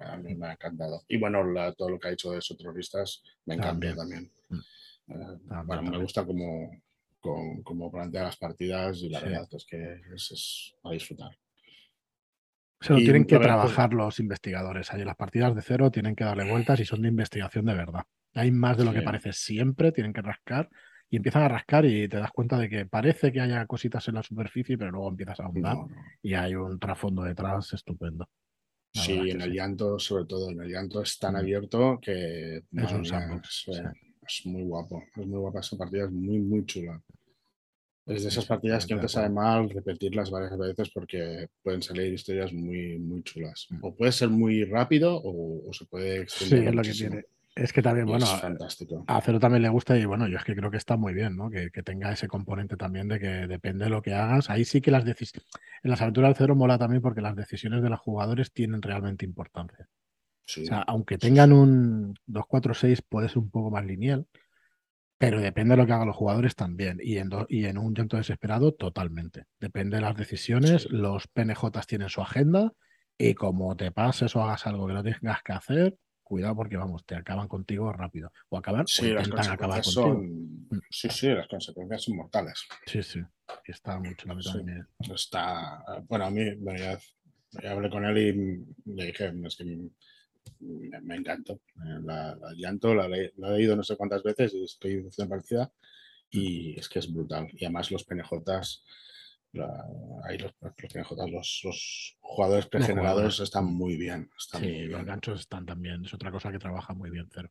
a 0.00 0.16
mí 0.16 0.34
me 0.36 0.46
ha 0.46 0.52
encantado. 0.52 1.02
Y 1.08 1.18
bueno, 1.18 1.44
la- 1.44 1.72
todo 1.72 1.90
lo 1.90 1.98
que 1.98 2.08
ha 2.08 2.12
hecho 2.12 2.30
de 2.30 2.38
esos 2.38 2.56
terroristas 2.56 3.22
me 3.46 3.54
encanta 3.56 3.94
También. 3.94 3.96
también. 3.96 4.32
Mm. 4.48 4.54
Eh, 4.54 4.62
También, 5.08 5.38
bueno, 5.48 5.66
me 5.66 5.76
también. 5.88 6.02
gusta 6.02 6.24
como, 6.24 6.70
como, 7.20 7.62
como 7.64 7.90
plantea 7.90 8.22
las 8.24 8.36
partidas 8.36 8.98
y 9.02 9.08
la 9.08 9.18
Sí. 9.18 9.24
verdad 9.26 9.48
es 9.50 9.66
que 9.68 10.00
es, 10.14 10.30
es 10.30 10.74
a 10.84 10.92
disfrutar. 10.92 11.30
Se 12.80 12.92
lo 12.92 12.98
tienen 12.98 13.24
que 13.24 13.38
ver, 13.38 13.48
pues- 13.48 13.56
trabajar 13.56 13.92
los 13.92 14.20
investigadores. 14.20 14.90
En 14.92 15.04
las 15.04 15.16
partidas 15.16 15.54
de 15.54 15.62
cero 15.62 15.90
tienen 15.90 16.14
que 16.14 16.24
darle 16.24 16.48
vueltas 16.48 16.78
y 16.80 16.84
son 16.84 17.02
de 17.02 17.08
investigación 17.08 17.64
de 17.66 17.74
verdad. 17.74 18.02
Hay 18.34 18.50
más 18.50 18.76
de 18.76 18.84
lo 18.84 18.92
que 18.92 19.02
parece 19.02 19.32
siempre, 19.32 19.90
tienen 19.92 20.12
que 20.12 20.22
rascar 20.22 20.68
y 21.10 21.16
empiezan 21.16 21.42
a 21.42 21.48
rascar 21.48 21.86
y 21.86 22.06
te 22.08 22.18
das 22.18 22.30
cuenta 22.30 22.58
de 22.58 22.68
que 22.68 22.86
parece 22.86 23.32
que 23.32 23.40
haya 23.40 23.66
cositas 23.66 24.06
en 24.08 24.14
la 24.14 24.22
superficie, 24.22 24.76
pero 24.78 24.90
luego 24.92 25.08
empiezas 25.08 25.40
a 25.40 25.44
ahondar 25.44 25.76
No, 25.76 25.86
no. 25.88 25.96
y 26.22 26.34
hay 26.34 26.54
un 26.54 26.78
trasfondo 26.78 27.22
detrás 27.22 27.72
estupendo. 27.72 28.28
La 28.94 29.02
Sí, 29.02 29.30
en 29.30 29.40
el 29.40 29.50
sí. 29.50 29.56
llanto, 29.56 29.98
sobre 29.98 30.24
todo, 30.26 30.50
en 30.50 30.60
el 30.60 30.70
llanto 30.70 31.02
es 31.02 31.18
tan 31.18 31.36
abierto 31.36 31.98
que 32.00 32.62
madre 32.70 32.94
un 32.96 33.02
mía, 33.02 33.40
es, 33.42 33.64
eh, 33.68 33.72
sí. 33.72 34.12
es 34.26 34.46
muy 34.46 34.62
guapo. 34.62 35.02
Es 35.16 35.26
muy 35.26 35.38
guapa 35.38 35.60
esa 35.60 35.76
partida, 35.76 36.04
es 36.04 36.10
muy, 36.10 36.38
muy 36.38 36.64
chula. 36.64 37.00
Es 38.08 38.24
de 38.24 38.30
Sí, 38.30 38.34
esas 38.34 38.44
sí, 38.44 38.48
partidas 38.48 38.86
que 38.86 38.94
no 38.94 39.00
te 39.00 39.06
de 39.06 39.08
sabe 39.08 39.28
mal 39.30 39.70
repetirlas 39.70 40.30
varias 40.30 40.56
veces 40.58 40.90
porque 40.90 41.48
pueden 41.62 41.82
salir 41.82 42.12
historias 42.12 42.52
muy, 42.52 42.98
muy 42.98 43.22
chulas. 43.22 43.66
Mm. 43.70 43.84
O 43.84 43.94
puede 43.94 44.12
ser 44.12 44.28
muy 44.30 44.64
rápido 44.64 45.16
o, 45.16 45.68
o 45.68 45.72
se 45.72 45.86
puede 45.86 46.26
Sí, 46.28 46.56
extender 46.56 46.68
es 46.68 46.74
lo 46.74 46.82
que 46.82 46.92
tiene. 46.92 47.24
Es 47.54 47.72
que 47.72 47.82
también, 47.82 48.06
Y 48.06 48.10
bueno, 48.12 48.26
a 49.08 49.20
Cero 49.20 49.40
también 49.40 49.62
le 49.62 49.68
gusta 49.68 49.98
y 49.98 50.04
bueno, 50.04 50.28
yo 50.28 50.38
es 50.38 50.44
que 50.44 50.54
creo 50.54 50.70
que 50.70 50.76
está 50.76 50.96
muy 50.96 51.12
bien, 51.12 51.36
¿no? 51.36 51.50
Que, 51.50 51.70
que 51.72 51.82
tenga 51.82 52.12
ese 52.12 52.28
componente 52.28 52.76
también 52.76 53.08
de 53.08 53.18
que 53.18 53.26
depende 53.48 53.84
de 53.86 53.90
lo 53.90 54.00
que 54.00 54.14
hagas. 54.14 54.48
Ahí 54.50 54.64
sí 54.64 54.80
que 54.80 54.92
las 54.92 55.04
decisiones. 55.04 55.48
En 55.82 55.90
las 55.90 56.00
aventuras 56.00 56.30
del 56.30 56.36
Cero 56.38 56.54
mola 56.56 56.78
también 56.78 57.02
porque 57.02 57.20
las 57.20 57.34
decisiones 57.36 57.82
de 57.82 57.90
los 57.90 57.98
jugadores 58.00 58.52
tienen 58.52 58.80
realmente 58.82 59.24
importancia. 59.24 59.88
Sí, 60.46 60.62
O 60.62 60.66
sea, 60.66 60.80
aunque 60.82 61.18
sí, 61.20 61.20
tengan 61.20 61.50
sí. 61.50 61.54
un 61.56 62.14
2-4-6 62.26 63.02
puede 63.08 63.28
ser 63.28 63.38
un 63.38 63.50
poco 63.50 63.70
más 63.70 63.84
lineal, 63.84 64.26
pero 65.18 65.40
depende 65.40 65.72
de 65.74 65.78
lo 65.82 65.86
que 65.86 65.92
hagan 65.92 66.06
los 66.06 66.16
jugadores 66.16 66.54
también. 66.54 66.98
Y 67.02 67.18
en, 67.18 67.28
do- 67.28 67.46
y 67.48 67.64
en 67.66 67.76
un 67.78 67.92
llanto 67.94 68.16
desesperado, 68.16 68.72
totalmente. 68.72 69.44
Depende 69.58 69.96
de 69.96 70.02
las 70.02 70.16
decisiones, 70.16 70.82
Sí. 70.82 70.88
los 70.92 71.26
PNJs 71.28 71.86
tienen 71.86 72.08
su 72.08 72.20
agenda 72.22 72.72
y 73.18 73.34
como 73.34 73.76
te 73.76 73.90
pases 73.90 74.34
o 74.36 74.42
hagas 74.42 74.66
algo 74.66 74.86
que 74.86 74.92
no 74.94 75.02
tengas 75.02 75.42
que 75.42 75.52
hacer, 75.52 75.96
cuidado 76.22 76.54
porque 76.56 76.76
vamos, 76.76 77.04
te 77.06 77.16
acaban 77.16 77.48
contigo 77.48 77.92
rápido. 77.92 78.30
O 78.50 78.58
acaban 78.58 78.86
Sí, 78.86 79.10
o 79.10 79.14
las 79.14 79.26
intentan 79.26 79.52
acabar 79.54 79.82
contigo. 79.82 80.02
son. 80.02 80.68
Sí, 80.90 81.08
sí, 81.08 81.28
las 81.28 81.48
consecuencias 81.48 82.02
son 82.02 82.16
mortales. 82.16 82.64
Sí, 82.86 83.02
sí. 83.02 83.20
Está 83.64 83.98
mucho 83.98 84.28
la 84.28 84.40
Sí. 84.42 84.52
también. 84.52 84.86
Está. 85.12 85.82
Bueno, 86.06 86.26
a 86.26 86.30
mí, 86.30 86.54
bueno, 86.56 86.78
ya, 86.78 86.98
ya 87.62 87.72
hablé 87.72 87.88
con 87.90 88.04
él 88.04 88.18
y 88.18 88.92
le 88.94 89.06
dije, 89.06 89.32
es 89.44 89.56
que 89.56 89.64
me, 90.60 91.00
me 91.00 91.16
encantó. 91.16 91.54
Eh, 91.54 92.00
La, 92.02 92.34
la 92.36 92.52
llanto 92.56 92.94
la, 92.94 93.06
he 93.06 93.32
leído 93.36 93.76
no 93.76 93.82
sé 93.82 93.96
cuántas 93.96 94.22
veces 94.22 94.54
y 94.54 94.64
estoy 94.64 95.04
partida 95.28 95.72
y 96.30 96.78
es 96.78 96.88
que 96.88 96.98
es 96.98 97.12
brutal. 97.12 97.48
Y 97.52 97.64
además 97.64 97.90
los 97.90 98.04
PNJs, 98.04 98.84
la- 99.52 99.86
ahí 100.24 100.38
los, 100.38 100.54
los 100.60 100.72
PNJs, 100.74 101.30
los, 101.32 101.60
los 101.64 102.16
jugadores 102.20 102.66
pregenerados 102.66 103.40
están 103.40 103.64
muy 103.66 103.96
bien. 103.96 104.30
Están 104.38 104.60
Sí, 104.60 104.66
muy 104.68 104.80
los 104.86 104.94
bien. 104.96 105.06
ganchos 105.06 105.40
están 105.40 105.64
también. 105.66 106.04
Es 106.04 106.14
otra 106.14 106.30
cosa 106.30 106.50
que 106.52 106.58
trabaja 106.58 106.92
muy 106.94 107.10
bien 107.10 107.28
Cero. 107.32 107.50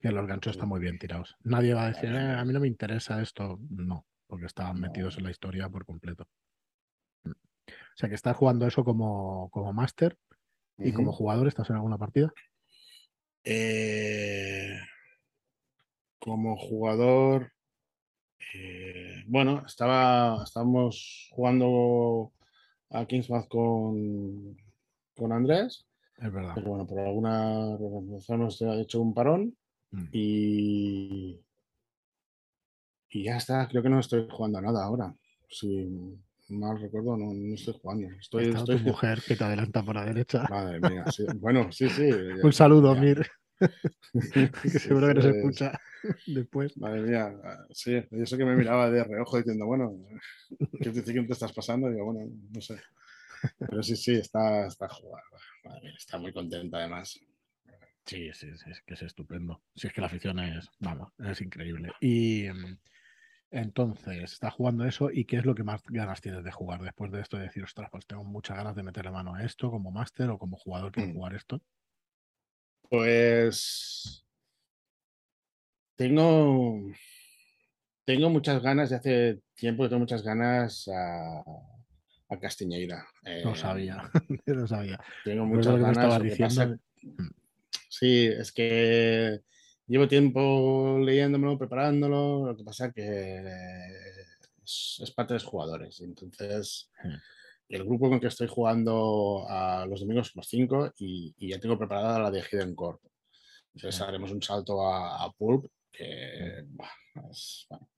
Que 0.00 0.10
los 0.12 0.26
ganchos 0.26 0.52
están 0.56 0.68
muy 0.70 0.80
bien 0.80 0.98
tirados. 0.98 1.36
Nadie 1.44 1.74
va 1.74 1.84
a 1.84 1.88
decir, 1.92 2.08
"Eh, 2.10 2.18
a 2.18 2.42
mí 2.44 2.52
no 2.54 2.60
me 2.60 2.68
interesa 2.68 3.20
esto. 3.20 3.58
No, 3.68 4.06
porque 4.26 4.46
estaban 4.46 4.80
metidos 4.80 5.18
en 5.18 5.24
la 5.24 5.30
historia 5.30 5.68
por 5.68 5.84
completo. 5.84 6.26
O 7.26 7.96
sea 7.96 8.08
que 8.08 8.14
estás 8.14 8.34
jugando 8.36 8.66
eso 8.66 8.82
como, 8.82 9.50
como 9.50 9.72
máster 9.74 10.16
y 10.80 10.92
como 10.92 11.12
jugador, 11.12 11.46
¿estás 11.48 11.68
en 11.70 11.76
alguna 11.76 11.98
partida? 11.98 12.32
Eh, 13.44 14.78
como 16.18 16.56
jugador, 16.56 17.52
eh, 18.54 19.24
bueno, 19.26 19.62
estaba, 19.66 20.42
estábamos 20.44 21.28
jugando 21.32 22.32
a 22.90 23.06
Kingsmouth 23.06 23.48
con, 23.48 24.56
con 25.16 25.32
Andrés, 25.32 25.86
Es 26.18 26.32
verdad. 26.32 26.52
pero 26.54 26.68
bueno, 26.68 26.86
por 26.86 26.98
alguna 27.00 27.76
razón 27.78 28.40
hemos 28.40 28.60
hecho 28.62 29.00
un 29.00 29.14
parón 29.14 29.56
Mm. 29.92 30.06
y, 30.12 31.40
y 33.08 33.24
ya 33.24 33.38
está, 33.38 33.66
creo 33.66 33.82
que 33.82 33.88
no 33.88 33.98
estoy 33.98 34.28
jugando 34.30 34.58
a 34.58 34.62
nada 34.62 34.84
ahora. 34.84 35.12
Si 35.48 36.16
mal 36.50 36.80
recuerdo, 36.80 37.16
no, 37.16 37.32
no 37.32 37.54
estoy 37.54 37.74
jugando. 37.80 38.08
Estoy, 38.20 38.46
Está 38.46 38.58
estoy... 38.60 38.78
tu 38.78 38.82
mujer 38.84 39.22
que 39.26 39.36
te 39.36 39.44
adelanta 39.44 39.82
por 39.82 39.94
la 39.94 40.04
derecha. 40.04 40.46
Madre 40.48 40.80
mía, 40.80 41.04
sí. 41.10 41.24
bueno, 41.34 41.70
sí, 41.72 41.88
sí. 41.88 42.08
ya- 42.10 42.14
Un 42.44 42.52
saludo, 42.52 42.94
ya. 42.94 43.00
Mir, 43.00 43.26
que 44.62 44.68
seguro 44.78 45.08
que 45.08 45.14
nos 45.14 45.24
escucha 45.26 45.78
después. 46.26 46.76
Madre 46.78 47.02
mía, 47.02 47.32
sí, 47.70 48.02
y 48.10 48.22
eso 48.22 48.36
que 48.36 48.44
me 48.44 48.56
miraba 48.56 48.90
de 48.90 49.04
reojo 49.04 49.36
diciendo, 49.38 49.66
bueno, 49.66 49.96
¿qué 50.80 50.90
te, 50.90 51.04
qué 51.04 51.22
te 51.22 51.32
estás 51.32 51.52
pasando? 51.52 51.88
Y 51.88 51.94
digo, 51.94 52.06
bueno, 52.12 52.30
no 52.52 52.60
sé. 52.60 52.80
Pero 53.58 53.82
sí, 53.82 53.96
sí, 53.96 54.12
está, 54.16 54.66
está. 54.66 54.88
Madre 55.64 55.80
mía, 55.82 55.94
está 55.96 56.18
muy 56.18 56.32
contenta 56.32 56.78
además. 56.78 57.18
Sí, 58.06 58.30
sí, 58.32 58.48
sí, 58.56 58.70
es 58.70 58.80
que 58.82 58.94
es 58.94 59.02
estupendo. 59.02 59.62
Si 59.76 59.86
es 59.86 59.92
que 59.92 60.00
la 60.00 60.08
afición 60.08 60.38
es, 60.40 60.68
vamos, 60.80 61.12
es 61.18 61.40
increíble. 61.42 61.92
Y 62.00 62.48
mm, 62.50 62.78
entonces, 63.50 64.32
está 64.32 64.50
jugando 64.50 64.84
eso 64.84 65.10
y 65.10 65.24
¿qué 65.24 65.36
es 65.36 65.44
lo 65.44 65.54
que 65.54 65.64
más 65.64 65.82
ganas 65.88 66.20
tienes 66.20 66.44
de 66.44 66.52
jugar 66.52 66.80
después 66.82 67.10
de 67.10 67.20
esto? 67.20 67.36
De 67.36 67.44
decir, 67.44 67.64
ostras, 67.64 67.88
pues 67.90 68.06
tengo 68.06 68.24
muchas 68.24 68.56
ganas 68.56 68.76
de 68.76 68.82
meterle 68.82 69.10
mano 69.10 69.34
a 69.34 69.42
esto 69.44 69.70
como 69.70 69.90
máster 69.90 70.30
o 70.30 70.38
como 70.38 70.56
jugador 70.56 70.92
quiero 70.92 71.10
Mm. 71.10 71.14
jugar 71.14 71.34
esto. 71.34 71.60
Pues 72.88 74.24
tengo, 75.96 76.80
tengo 78.04 78.30
muchas 78.30 78.62
ganas, 78.62 78.90
de 78.90 78.96
hace 78.96 79.40
tiempo 79.54 79.82
que 79.82 79.88
tengo 79.90 80.00
muchas 80.00 80.22
ganas 80.22 80.88
a, 80.88 81.40
a 81.40 82.38
Castiñeira. 82.40 83.06
Eh, 83.24 83.42
sabía, 83.54 84.10
lo 84.46 84.66
sabía. 84.66 84.98
Tengo 85.24 85.46
Después 85.46 85.66
de 85.66 85.72
lo 85.72 85.76
muchas 85.76 85.76
que 85.76 85.82
ganas. 85.82 86.18
lo 86.18 86.24
que 86.24 86.30
diciendo, 86.30 86.78
mm, 87.02 87.28
Sí, 87.88 88.26
es 88.26 88.52
que 88.52 89.40
llevo 89.90 90.06
tiempo 90.08 90.98
leyéndomelo, 91.04 91.58
preparándolo. 91.58 92.46
Lo 92.46 92.56
que 92.56 92.64
pasa 92.64 92.86
es 92.86 92.94
que 92.94 93.42
es, 94.64 95.00
es 95.02 95.10
para 95.10 95.26
tres 95.28 95.44
jugadores. 95.44 96.00
Entonces, 96.00 96.90
Mm. 97.02 97.14
el 97.70 97.84
grupo 97.84 98.08
con 98.08 98.20
que 98.20 98.26
estoy 98.28 98.46
jugando 98.48 99.46
a 99.48 99.86
los 99.86 100.00
domingos 100.00 100.28
somos 100.28 100.46
cinco 100.48 100.92
y, 100.98 101.34
y 101.38 101.48
ya 101.50 101.58
tengo 101.58 101.78
preparada 101.78 102.18
la 102.20 102.30
de 102.30 102.40
Hidden 102.42 102.74
Corp. 102.74 103.00
Entonces 103.74 104.00
Mm. 104.00 104.04
haremos 104.04 104.30
un 104.32 104.42
salto 104.42 104.86
a, 104.86 105.24
a 105.24 105.32
Pulp, 105.32 105.66
que 105.92 106.64
buah, 106.68 106.88
es, 107.30 107.66
bueno, 107.68 107.88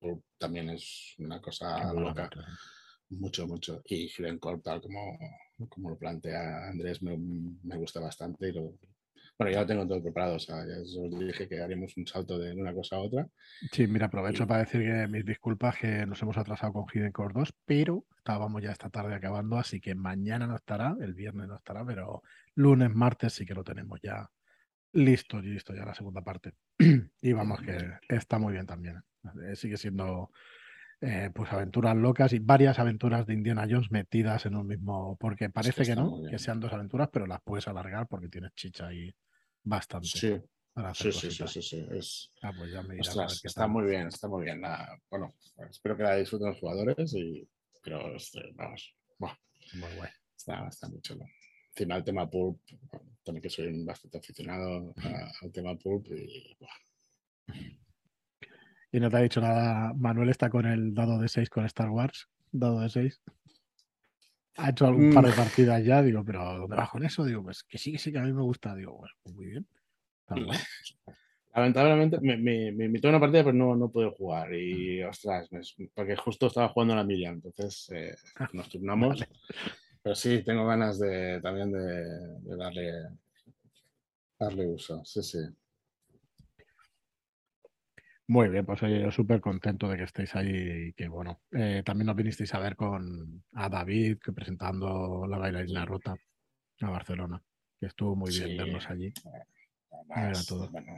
Pulp 0.00 0.24
también 0.38 0.70
es 0.70 1.14
una 1.18 1.40
cosa 1.40 1.92
mola 1.94 2.08
loca. 2.08 2.24
mucho. 2.24 2.40
Mucho, 3.10 3.46
mucho. 3.46 3.82
Y 3.86 4.08
Hidden 4.08 4.38
Corp, 4.38 4.62
tal 4.62 4.80
como, 4.80 5.18
como 5.68 5.90
lo 5.90 5.96
plantea 5.98 6.68
Andrés, 6.68 7.00
me, 7.02 7.16
me 7.16 7.76
gusta 7.76 8.00
bastante. 8.00 8.48
Y 8.48 8.52
lo, 8.52 8.74
bueno, 9.38 9.52
ya 9.52 9.60
lo 9.62 9.66
tengo 9.66 9.86
todo 9.88 10.02
preparado. 10.02 10.36
O 10.36 10.38
sea, 10.38 10.56
ya 10.66 10.80
os 10.80 11.18
dije 11.18 11.48
que 11.48 11.60
haremos 11.60 11.96
un 11.96 12.06
salto 12.06 12.38
de 12.38 12.52
una 12.54 12.72
cosa 12.72 12.96
a 12.96 13.00
otra. 13.00 13.26
Sí, 13.72 13.86
mira, 13.86 14.06
aprovecho 14.06 14.44
Y- 14.44 14.46
para 14.46 14.60
decir 14.60 14.82
que 14.82 15.08
mis 15.08 15.24
disculpas 15.24 15.76
que 15.76 16.06
nos 16.06 16.20
hemos 16.22 16.36
atrasado 16.38 16.72
con 16.72 16.84
Hidden 16.92 17.12
Core 17.12 17.34
2, 17.34 17.52
pero 17.64 18.04
estábamos 18.16 18.62
ya 18.62 18.70
esta 18.72 18.90
tarde 18.90 19.14
acabando, 19.14 19.58
así 19.58 19.80
que 19.80 19.94
mañana 19.94 20.46
no 20.46 20.56
estará, 20.56 20.96
el 21.00 21.14
viernes 21.14 21.48
no 21.48 21.56
estará, 21.56 21.84
pero 21.84 22.22
lunes, 22.54 22.90
martes 22.94 23.32
sí 23.34 23.44
que 23.44 23.54
lo 23.54 23.64
tenemos 23.64 24.00
ya 24.02 24.28
listo 24.92 25.38
y 25.40 25.48
listo 25.48 25.74
ya 25.74 25.84
la 25.84 25.94
segunda 25.94 26.22
parte. 26.22 26.52
Y 27.20 27.32
vamos 27.32 27.60
que 27.62 27.76
está 28.08 28.38
muy 28.38 28.52
bien 28.52 28.66
también. 28.66 29.02
Eh, 29.48 29.56
Sigue 29.56 29.76
siendo 29.76 30.30
eh, 31.00 31.30
pues 31.34 31.52
aventuras 31.52 31.96
locas 31.96 32.32
y 32.32 32.38
varias 32.38 32.78
aventuras 32.78 33.26
de 33.26 33.34
Indiana 33.34 33.66
Jones 33.68 33.90
metidas 33.90 34.46
en 34.46 34.54
un 34.54 34.66
mismo, 34.66 35.16
porque 35.18 35.50
parece 35.50 35.84
que 35.84 35.96
no, 35.96 36.22
que 36.30 36.38
sean 36.38 36.60
dos 36.60 36.72
aventuras, 36.72 37.08
pero 37.12 37.26
las 37.26 37.40
puedes 37.42 37.66
alargar 37.68 38.06
porque 38.08 38.28
tienes 38.28 38.52
chicha 38.54 38.86
ahí 38.86 39.14
bastante 39.64 40.06
Sí, 40.08 40.40
sí, 40.94 41.12
sí, 41.12 41.30
sí, 41.30 41.46
sí, 41.48 41.62
sí. 41.62 41.86
Es, 41.90 42.30
Ah, 42.42 42.52
pues 42.56 42.70
ya 42.72 42.82
me 42.82 42.98
ostras, 43.00 43.40
está 43.44 43.62
tal. 43.62 43.70
muy 43.70 43.84
bien, 43.84 44.08
está 44.08 44.28
muy 44.28 44.44
bien. 44.44 44.60
La- 44.60 45.00
bueno, 45.10 45.34
espero 45.70 45.96
que 45.96 46.02
la 46.02 46.16
disfruten 46.16 46.48
los 46.48 46.58
jugadores, 46.58 47.12
y, 47.14 47.48
pero 47.82 48.14
este, 48.14 48.40
vamos, 48.54 48.94
buah, 49.18 49.34
Muy 49.74 49.90
guay. 49.96 50.10
está, 50.36 50.68
está 50.68 50.88
muy 50.88 51.00
chulo. 51.00 51.24
Encima 51.70 51.96
el 51.96 52.04
tema 52.04 52.28
pulp, 52.30 52.60
también 53.24 53.42
que 53.42 53.50
soy 53.50 53.84
bastante 53.84 54.18
aficionado 54.18 54.94
a- 55.02 55.32
al 55.42 55.50
tema 55.52 55.74
pulp 55.76 56.06
y 56.12 56.56
buah, 56.60 57.56
Y 58.92 59.00
no 59.00 59.10
te 59.10 59.16
ha 59.16 59.20
dicho 59.20 59.40
nada. 59.40 59.92
Manuel 59.94 60.28
está 60.28 60.48
con 60.50 60.66
el 60.66 60.94
dado 60.94 61.18
de 61.18 61.28
6 61.28 61.50
con 61.50 61.64
Star 61.64 61.90
Wars. 61.90 62.28
Dado 62.52 62.78
de 62.80 62.88
6. 62.88 63.20
Ha 64.56 64.70
hecho 64.70 64.86
algún 64.86 65.12
par 65.12 65.24
de 65.26 65.32
Mm. 65.32 65.36
partidas 65.36 65.84
ya. 65.84 66.02
Digo, 66.02 66.24
pero 66.24 66.58
¿dónde 66.58 66.76
vas 66.76 66.90
con 66.90 67.04
eso? 67.04 67.24
Digo, 67.24 67.42
pues 67.42 67.62
que 67.64 67.76
sí, 67.78 67.92
que 67.92 67.98
sí, 67.98 68.12
que 68.12 68.18
a 68.18 68.22
mí 68.22 68.32
me 68.32 68.42
gusta. 68.42 68.74
Digo, 68.74 68.96
bueno, 68.98 69.14
pues 69.22 69.34
muy 69.34 69.46
bien. 69.46 69.66
Lamentablemente 71.54 72.18
me, 72.20 72.36
me, 72.36 72.72
me 72.72 72.86
invitó 72.86 73.06
a 73.08 73.10
una 73.10 73.20
partida, 73.20 73.44
pero 73.44 73.54
no, 73.56 73.76
no 73.76 73.88
pude 73.88 74.10
jugar. 74.10 74.52
Y 74.54 75.02
ostras, 75.02 75.50
me- 75.52 75.60
porque 75.94 76.16
justo 76.16 76.48
estaba 76.48 76.68
jugando 76.68 76.94
a 76.94 76.96
la 76.96 77.04
Miriam, 77.04 77.34
entonces 77.34 77.88
eh, 77.94 78.14
nos 78.52 78.68
turnamos. 78.68 79.20
Vale. 79.20 79.28
Pero 80.02 80.14
sí, 80.16 80.42
tengo 80.44 80.66
ganas 80.66 80.98
de 80.98 81.40
también 81.40 81.70
de, 81.72 81.78
de 82.40 82.56
darle, 82.56 82.92
darle 84.38 84.66
uso. 84.66 85.04
Sí, 85.04 85.22
sí. 85.22 85.38
Muy 88.26 88.48
bien, 88.48 88.64
pues 88.64 88.82
oye, 88.82 89.02
yo 89.02 89.10
súper 89.10 89.40
contento 89.40 89.86
de 89.88 89.98
que 89.98 90.04
estéis 90.04 90.34
ahí 90.34 90.88
y 90.88 90.92
que 90.94 91.08
bueno, 91.08 91.42
eh, 91.52 91.82
también 91.84 92.06
nos 92.06 92.16
vinisteis 92.16 92.54
a 92.54 92.58
ver 92.58 92.74
con 92.74 93.44
a 93.52 93.68
David 93.68 94.18
que 94.24 94.32
presentando 94.32 95.26
la 95.28 95.36
bailarina 95.36 95.84
rota 95.84 96.16
a 96.80 96.90
Barcelona, 96.90 97.42
que 97.78 97.86
estuvo 97.86 98.16
muy 98.16 98.30
bien 98.30 98.50
Sí. 98.50 98.56
vernos 98.56 98.88
allí. 98.88 99.12
Además, 99.90 100.18
Era 100.18 100.42
todo. 100.58 100.70
bueno, 100.70 100.94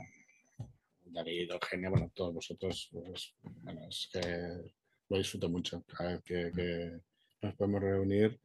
David, 1.05 1.51
Eugenia, 1.51 1.89
bueno, 1.89 2.09
todos 2.15 2.33
vosotros, 2.33 2.89
pues, 2.93 3.35
bueno, 3.43 3.81
es 3.89 4.09
que 4.11 4.71
lo 5.09 5.17
disfruto 5.17 5.49
mucho 5.49 5.83
cada 5.83 6.13
vez 6.13 6.23
que, 6.23 6.51
que 6.55 6.99
nos 7.41 7.55
podemos 7.55 7.81
reunir. 7.81 8.39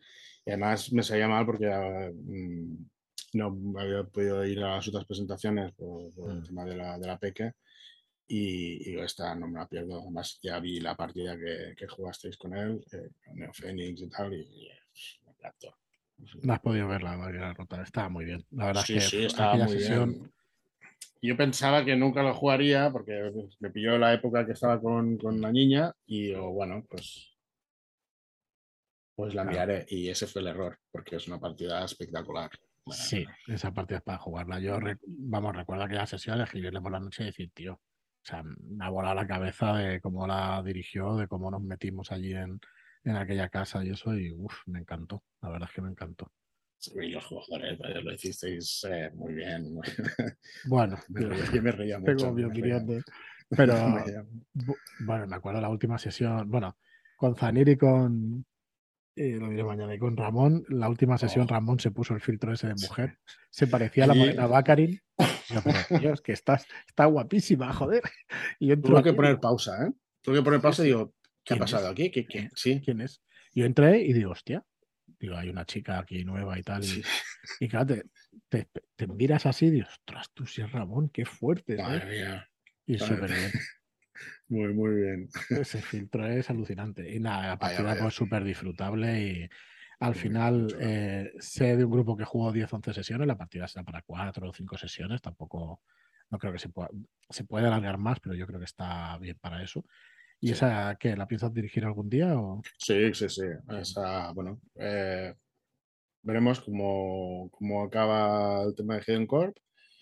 Y 0.44 0.50
además 0.50 0.92
me 0.92 1.04
sabía 1.04 1.28
mal 1.28 1.46
porque 1.46 1.66
mm, 1.68 2.76
no 3.34 3.78
había 3.80 4.02
podido 4.04 4.44
ir 4.44 4.58
a 4.58 4.76
las 4.76 4.88
otras 4.88 5.04
presentaciones 5.04 5.72
por, 5.72 6.12
por 6.14 6.32
el 6.32 6.38
Mm. 6.40 6.42
tema 6.46 6.64
de 6.64 6.76
la, 6.76 6.98
de 6.98 7.06
la 7.06 7.18
peque. 7.18 7.52
Y, 8.28 8.90
y 8.90 8.98
esta 9.00 9.34
no 9.34 9.48
me 9.48 9.58
la 9.58 9.68
pierdo. 9.68 10.00
Además, 10.00 10.38
ya 10.42 10.58
vi 10.58 10.80
la 10.80 10.94
partida 10.94 11.36
que, 11.36 11.74
que 11.76 11.86
jugasteis 11.86 12.36
con 12.36 12.56
él, 12.56 12.84
eh, 12.92 13.10
con 13.24 13.52
Phoenix 13.52 14.00
y 14.00 14.08
tal, 14.08 14.32
y, 14.32 14.40
y, 14.40 14.68
me 15.26 15.32
encantó. 15.32 15.76
No 16.42 16.52
has 16.52 16.60
podido 16.60 16.88
ver 16.88 17.02
la 17.02 17.52
rota, 17.52 17.82
estaba 17.82 18.08
muy 18.08 18.24
bien. 18.24 18.44
La 18.52 18.66
verdad 18.66 18.84
Sí, 18.86 18.94
es 18.96 19.10
que 19.10 19.18
sí, 19.18 19.24
estaba 19.24 19.56
muy 19.56 19.78
sesión. 19.78 20.10
bien. 20.12 20.32
Yo 21.20 21.36
pensaba 21.36 21.84
que 21.84 21.94
nunca 21.94 22.22
lo 22.22 22.34
jugaría 22.34 22.90
porque 22.90 23.32
me 23.60 23.70
pilló 23.70 23.96
la 23.98 24.12
época 24.14 24.44
que 24.46 24.52
estaba 24.52 24.80
con, 24.80 25.18
con 25.18 25.40
la 25.40 25.52
niña 25.52 25.92
y 26.06 26.28
digo, 26.28 26.52
bueno, 26.52 26.84
pues, 26.88 27.36
pues 29.14 29.34
la 29.34 29.44
miraré. 29.44 29.86
Y 29.88 30.08
ese 30.08 30.26
fue 30.26 30.42
el 30.42 30.48
error, 30.48 30.78
porque 30.90 31.16
es 31.16 31.28
una 31.28 31.38
partida 31.38 31.84
espectacular. 31.84 32.50
Bueno, 32.84 33.00
Sí, 33.02 33.24
esa 33.46 33.72
partida 33.72 33.98
es 33.98 34.04
para 34.04 34.18
jugarla. 34.18 34.58
Yo, 34.58 34.80
re- 34.80 34.98
vamos, 35.06 35.54
recuerdo 35.54 35.84
aquella 35.84 36.06
sesión 36.06 36.38
de 36.38 36.44
escribirle 36.44 36.80
por 36.80 36.90
la 36.90 36.98
noche 37.00 37.22
y 37.22 37.26
decir, 37.26 37.50
tío, 37.54 37.80
o 38.22 38.24
sea, 38.24 38.42
me 38.44 38.84
ha 38.84 38.88
volado 38.88 39.16
la 39.16 39.26
cabeza 39.26 39.74
de 39.74 40.00
cómo 40.00 40.26
la 40.26 40.62
dirigió, 40.62 41.16
de 41.16 41.26
cómo 41.26 41.50
nos 41.50 41.60
metimos 41.62 42.12
allí 42.12 42.32
en, 42.32 42.60
en 43.04 43.16
aquella 43.16 43.48
casa 43.48 43.84
y 43.84 43.90
eso, 43.90 44.16
y 44.16 44.30
uff, 44.30 44.54
me 44.66 44.78
encantó. 44.78 45.24
La 45.40 45.48
verdad 45.50 45.68
es 45.68 45.74
que 45.74 45.82
me 45.82 45.90
encantó. 45.90 46.30
Y 46.94 47.10
los 47.10 47.24
jugadores 47.24 47.78
lo 48.02 48.12
hicisteis 48.12 48.84
eh, 48.90 49.10
muy 49.14 49.34
bien. 49.34 49.78
Bueno, 50.66 50.98
Me 51.08 51.22
yo 51.22 51.28
me 51.62 51.72
reía 51.72 51.98
mucho. 51.98 52.16
tengo 52.16 52.32
mi 52.32 52.44
opinión 52.44 52.86
de. 52.86 53.02
Pero, 53.50 53.74
me 53.88 54.02
bueno, 55.04 55.26
me 55.26 55.36
acuerdo 55.36 55.60
la 55.60 55.68
última 55.68 55.98
sesión, 55.98 56.50
bueno, 56.50 56.76
con 57.16 57.36
Zanir 57.36 57.68
y 57.68 57.76
con. 57.76 58.44
Eh, 59.16 59.36
lo 59.38 59.48
diré 59.50 59.62
mañana, 59.64 59.94
y 59.94 59.98
con 59.98 60.16
Ramón, 60.16 60.64
la 60.68 60.88
última 60.88 61.18
sesión, 61.18 61.46
Oh. 61.48 61.52
Ramón 61.52 61.78
se 61.80 61.90
puso 61.90 62.14
el 62.14 62.20
filtro 62.20 62.52
ese 62.52 62.68
de 62.68 62.74
mujer, 62.74 63.18
se 63.50 63.66
parecía 63.66 64.04
a 64.04 64.06
la 64.08 64.14
Morena 64.14 64.46
pero 65.64 65.74
tío, 66.00 66.12
es 66.14 66.20
que 66.20 66.32
estás, 66.32 66.66
está 66.86 67.04
guapísima, 67.06 67.72
joder. 67.72 68.02
Y 68.58 68.68
yo 68.68 68.80
Tuve 68.80 69.02
que 69.02 69.12
poner 69.12 69.38
pausa, 69.40 69.86
¿eh? 69.86 69.92
Tuve 70.22 70.36
que 70.38 70.42
poner 70.42 70.60
pausa 70.60 70.82
y 70.82 70.86
digo, 70.86 71.14
¿qué 71.44 71.54
ha 71.54 71.56
¿Quién 71.56 71.58
pasado 71.60 71.86
es? 71.86 71.92
aquí? 71.92 72.10
¿Qué, 72.10 72.26
qué? 72.26 72.48
Sí. 72.54 72.80
¿quién 72.84 73.00
es? 73.02 73.22
Yo 73.54 73.66
entré 73.66 74.00
y 74.02 74.12
digo, 74.14 74.30
hostia, 74.30 74.64
digo, 75.18 75.36
hay 75.36 75.48
una 75.50 75.66
chica 75.66 75.98
aquí 75.98 76.24
nueva 76.24 76.58
y 76.58 76.62
tal. 76.62 76.82
Y, 76.82 76.86
sí. 76.86 77.02
y 77.60 77.68
claro, 77.68 77.86
te- 77.86 78.04
te, 78.48 78.68
te 78.96 79.06
miras 79.06 79.44
así 79.46 79.66
y 79.66 79.70
dices, 79.72 79.90
ostras, 79.90 80.30
tú 80.32 80.46
sí 80.46 80.62
es 80.62 80.72
Ramón, 80.72 81.10
qué 81.10 81.24
fuerte. 81.26 81.74
¿eh?". 81.74 82.40
Y 82.86 82.98
súper 82.98 83.30
bien. 83.30 83.50
Muy, 84.52 84.74
muy 84.74 84.94
bien. 84.94 85.28
Ese 85.48 85.80
filtro 85.80 86.26
es 86.26 86.50
alucinante. 86.50 87.10
Y 87.10 87.18
nada, 87.20 87.38
la 87.40 87.56
Vaya, 87.56 87.58
partida 87.58 87.82
vaya. 87.84 88.02
pues 88.02 88.14
súper 88.14 88.44
disfrutable 88.44 89.20
y 89.22 89.48
al 89.98 90.14
final 90.14 90.76
eh, 90.78 91.32
sé 91.38 91.74
de 91.76 91.84
un 91.86 91.90
grupo 91.90 92.16
que 92.18 92.24
jugó 92.26 92.52
10, 92.52 92.70
11 92.70 92.92
sesiones, 92.92 93.26
la 93.26 93.38
partida 93.38 93.66
será 93.66 93.82
para 93.82 94.02
4 94.02 94.50
o 94.50 94.52
5 94.52 94.76
sesiones, 94.76 95.22
tampoco, 95.22 95.80
no 96.28 96.38
creo 96.38 96.52
que 96.52 96.58
se 96.58 96.68
pueda, 96.68 96.90
se 97.30 97.44
puede 97.44 97.66
alargar 97.66 97.96
más, 97.96 98.20
pero 98.20 98.34
yo 98.34 98.46
creo 98.46 98.58
que 98.58 98.66
está 98.66 99.16
bien 99.18 99.38
para 99.40 99.62
eso. 99.62 99.86
¿Y 100.38 100.48
Sí. 100.48 100.52
esa 100.54 100.96
qué? 101.00 101.16
¿La 101.16 101.26
piensas 101.26 101.54
dirigir 101.54 101.84
algún 101.86 102.10
día? 102.10 102.38
O... 102.38 102.60
Sí, 102.76 103.14
sí, 103.14 103.28
sí. 103.30 103.46
Esa, 103.70 104.32
bueno, 104.32 104.60
eh, 104.74 105.32
veremos 106.22 106.60
cómo, 106.60 107.48
cómo 107.52 107.84
acaba 107.84 108.64
el 108.64 108.74
tema 108.74 108.96
de 108.96 109.02
Hidden 109.06 109.26
Corp. 109.26 109.56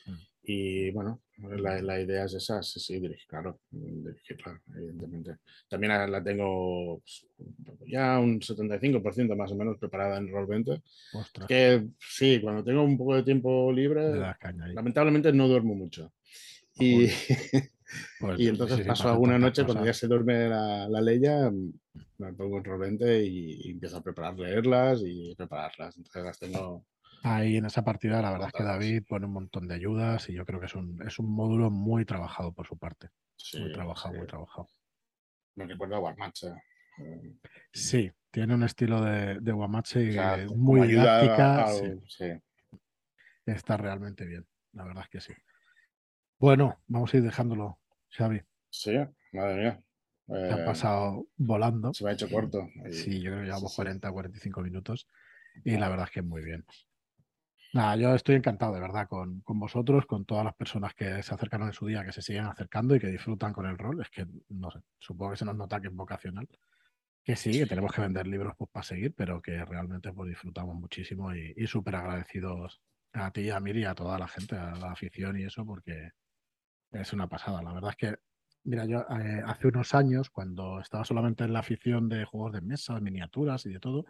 Mm. 0.06 0.14
Y 0.42 0.90
bueno, 0.92 1.20
la, 1.48 1.80
la 1.82 2.00
idea 2.00 2.24
es 2.24 2.34
esa, 2.34 2.62
sí, 2.62 2.80
sí, 2.80 3.00
dirigir, 3.00 3.26
claro, 3.28 3.60
dirigirla, 3.70 4.60
evidentemente. 4.74 5.36
También 5.68 5.92
la- 5.92 6.06
la 6.06 6.22
tengo 6.22 7.00
pues, 7.00 7.26
ya 7.86 8.18
un 8.18 8.40
75% 8.40 9.36
más 9.36 9.50
o 9.52 9.56
menos 9.56 9.78
preparada 9.78 10.18
en 10.18 10.28
Roll20. 10.28 10.82
Ostras, 11.14 11.48
Que 11.48 11.88
sí, 11.98 12.40
cuando 12.42 12.62
tengo 12.64 12.82
un 12.82 12.98
poco 12.98 13.16
de 13.16 13.22
tiempo 13.22 13.72
libre, 13.72 14.00
lamentablemente 14.74 15.32
no 15.32 15.48
duermo 15.48 15.74
mucho. 15.74 16.12
Y, 16.78 17.06
Pues, 18.20 18.38
y 18.38 18.46
entonces 18.46 18.76
sí, 18.76 18.82
sí, 18.84 18.88
paso 18.88 19.08
alguna 19.08 19.36
noche, 19.36 19.64
cuando 19.64 19.84
ya 19.84 19.92
se 19.94 20.06
duerme 20.06 20.48
la, 20.48 20.88
la 20.88 21.00
Leia, 21.00 21.50
me 22.18 22.32
pongo 22.34 22.58
en 22.58 22.64
Roll20 22.64 23.26
y, 23.26 23.66
y 23.66 23.70
empiezo 23.72 23.96
a 23.96 24.02
preparar, 24.02 24.38
leerlas 24.38 25.02
y 25.04 25.34
prepararlas. 25.34 25.96
Entonces 25.96 26.22
las 26.22 26.38
tengo. 26.38 26.86
Ahí 27.22 27.56
en 27.56 27.66
esa 27.66 27.82
partida, 27.84 28.22
la 28.22 28.30
verdad 28.30 28.48
es 28.48 28.54
que. 28.54 28.62
David 28.64 29.02
pone 29.08 29.26
un 29.26 29.32
montón 29.32 29.68
de 29.68 29.74
ayudas 29.74 30.28
y 30.28 30.34
yo 30.34 30.44
creo 30.46 30.58
que 30.60 30.66
es 30.66 30.74
un, 30.74 31.00
es 31.06 31.18
un 31.18 31.30
módulo 31.30 31.70
muy 31.70 32.04
trabajado 32.04 32.52
por 32.52 32.66
su 32.66 32.78
parte. 32.78 33.10
Sí, 33.36 33.60
Muy 33.60 33.72
trabajado, 33.72 34.12
sí. 34.14 34.18
muy 34.18 34.26
trabajado. 34.26 34.68
Me 35.56 35.66
recuerda 35.66 35.96
a 35.96 36.00
Warmatch. 36.00 36.44
eh. 36.44 36.54
Eh, 36.98 37.34
Sí, 37.72 38.10
tiene 38.30 38.54
un 38.54 38.62
estilo 38.62 39.02
de, 39.02 39.38
de 39.40 39.52
Guamache 39.52 40.08
o 40.10 40.12
sea, 40.12 40.46
como 40.46 40.58
muy 40.62 40.88
didáctica. 40.88 41.64
al- 41.66 41.74
sí, 41.74 42.00
sí. 42.06 42.72
está 43.46 43.76
realmente 43.76 44.24
bien. 44.24 44.46
La 44.72 44.84
verdad 44.84 45.04
es 45.04 45.10
que 45.10 45.20
sí. 45.20 45.32
Bueno, 46.38 46.80
vamos 46.86 47.12
a 47.12 47.16
ir 47.18 47.22
dejándolo, 47.22 47.78
Xavi. 48.10 48.40
Sí, 48.70 48.92
madre 49.32 49.56
mía. 49.62 49.82
Se 50.26 50.52
ha 50.52 50.58
Eh, 50.58 50.64
pasado 50.64 51.26
volando. 51.36 51.92
se 51.92 52.04
me 52.04 52.10
ha 52.10 52.12
hecho 52.14 52.30
corto. 52.30 52.68
Sí, 52.90 53.20
yo 53.20 53.30
creo 53.32 53.40
que 53.40 53.46
llevamos 53.46 53.70
sí, 53.72 53.74
sí. 53.74 53.76
40, 53.76 54.12
45 54.12 54.60
minutos 54.62 55.08
y 55.64 55.76
la 55.76 55.88
verdad 55.88 56.06
es 56.06 56.12
que 56.12 56.22
muy 56.22 56.42
bien. 56.42 56.64
Nada, 57.72 57.94
yo 57.96 58.14
estoy 58.14 58.34
encantado 58.34 58.74
de 58.74 58.80
verdad 58.80 59.06
con, 59.08 59.40
con 59.42 59.60
vosotros, 59.60 60.04
con 60.06 60.24
todas 60.24 60.44
las 60.44 60.54
personas 60.54 60.92
que 60.94 61.22
se 61.22 61.34
acercaron 61.34 61.68
en 61.68 61.72
su 61.72 61.86
día, 61.86 62.04
que 62.04 62.12
se 62.12 62.20
siguen 62.20 62.46
acercando 62.46 62.96
y 62.96 63.00
que 63.00 63.06
disfrutan 63.06 63.52
con 63.52 63.66
el 63.66 63.78
rol. 63.78 64.00
Es 64.00 64.10
que, 64.10 64.26
no 64.48 64.70
sé, 64.72 64.80
supongo 64.98 65.32
que 65.32 65.36
se 65.38 65.44
nos 65.44 65.56
nota 65.56 65.80
que 65.80 65.86
es 65.86 65.94
vocacional. 65.94 66.48
Que 67.22 67.36
sí, 67.36 67.52
que 67.52 67.66
tenemos 67.66 67.92
que 67.92 68.00
vender 68.00 68.26
libros 68.26 68.54
pues, 68.58 68.70
para 68.70 68.82
seguir, 68.82 69.14
pero 69.14 69.40
que 69.40 69.64
realmente 69.64 70.12
pues, 70.12 70.30
disfrutamos 70.30 70.74
muchísimo 70.74 71.34
y, 71.34 71.54
y 71.56 71.66
súper 71.66 71.96
agradecidos 71.96 72.80
a 73.12 73.30
ti, 73.30 73.50
a 73.50 73.60
Miri 73.60 73.82
y 73.82 73.84
a 73.84 73.94
toda 73.94 74.18
la 74.18 74.26
gente, 74.26 74.56
a 74.56 74.74
la 74.74 74.92
afición 74.92 75.38
y 75.38 75.44
eso, 75.44 75.64
porque 75.64 76.10
es 76.92 77.12
una 77.12 77.28
pasada. 77.28 77.62
La 77.62 77.72
verdad 77.72 77.90
es 77.90 77.96
que, 77.96 78.16
mira, 78.64 78.84
yo 78.84 79.00
eh, 79.00 79.42
hace 79.46 79.68
unos 79.68 79.94
años, 79.94 80.30
cuando 80.30 80.80
estaba 80.80 81.04
solamente 81.04 81.44
en 81.44 81.52
la 81.52 81.60
afición 81.60 82.08
de 82.08 82.24
juegos 82.24 82.52
de 82.52 82.62
mesa, 82.62 82.98
miniaturas 83.00 83.64
y 83.66 83.72
de 83.72 83.80
todo, 83.80 84.06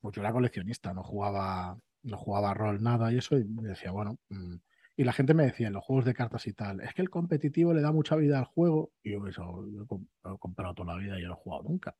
pues 0.00 0.14
yo 0.14 0.22
era 0.22 0.32
coleccionista, 0.32 0.92
no 0.92 1.02
jugaba, 1.02 1.78
no 2.02 2.16
jugaba 2.16 2.54
rol 2.54 2.82
nada 2.82 3.12
y 3.12 3.18
eso, 3.18 3.38
y 3.38 3.44
decía, 3.44 3.90
bueno, 3.90 4.18
mm, 4.28 4.56
y 4.96 5.04
la 5.04 5.12
gente 5.12 5.34
me 5.34 5.44
decía 5.44 5.68
en 5.68 5.72
los 5.72 5.84
juegos 5.84 6.04
de 6.04 6.14
cartas 6.14 6.46
y 6.46 6.52
tal, 6.52 6.80
es 6.80 6.94
que 6.94 7.02
el 7.02 7.10
competitivo 7.10 7.72
le 7.72 7.80
da 7.80 7.92
mucha 7.92 8.16
vida 8.16 8.38
al 8.38 8.44
juego, 8.44 8.92
y 9.02 9.12
yo, 9.12 9.26
eso, 9.26 9.66
yo 9.72 9.82
he 9.84 10.38
comprado 10.38 10.74
toda 10.74 10.94
la 10.94 11.00
vida 11.00 11.18
y 11.18 11.22
no 11.22 11.32
he 11.32 11.36
jugado 11.36 11.62
nunca. 11.64 11.96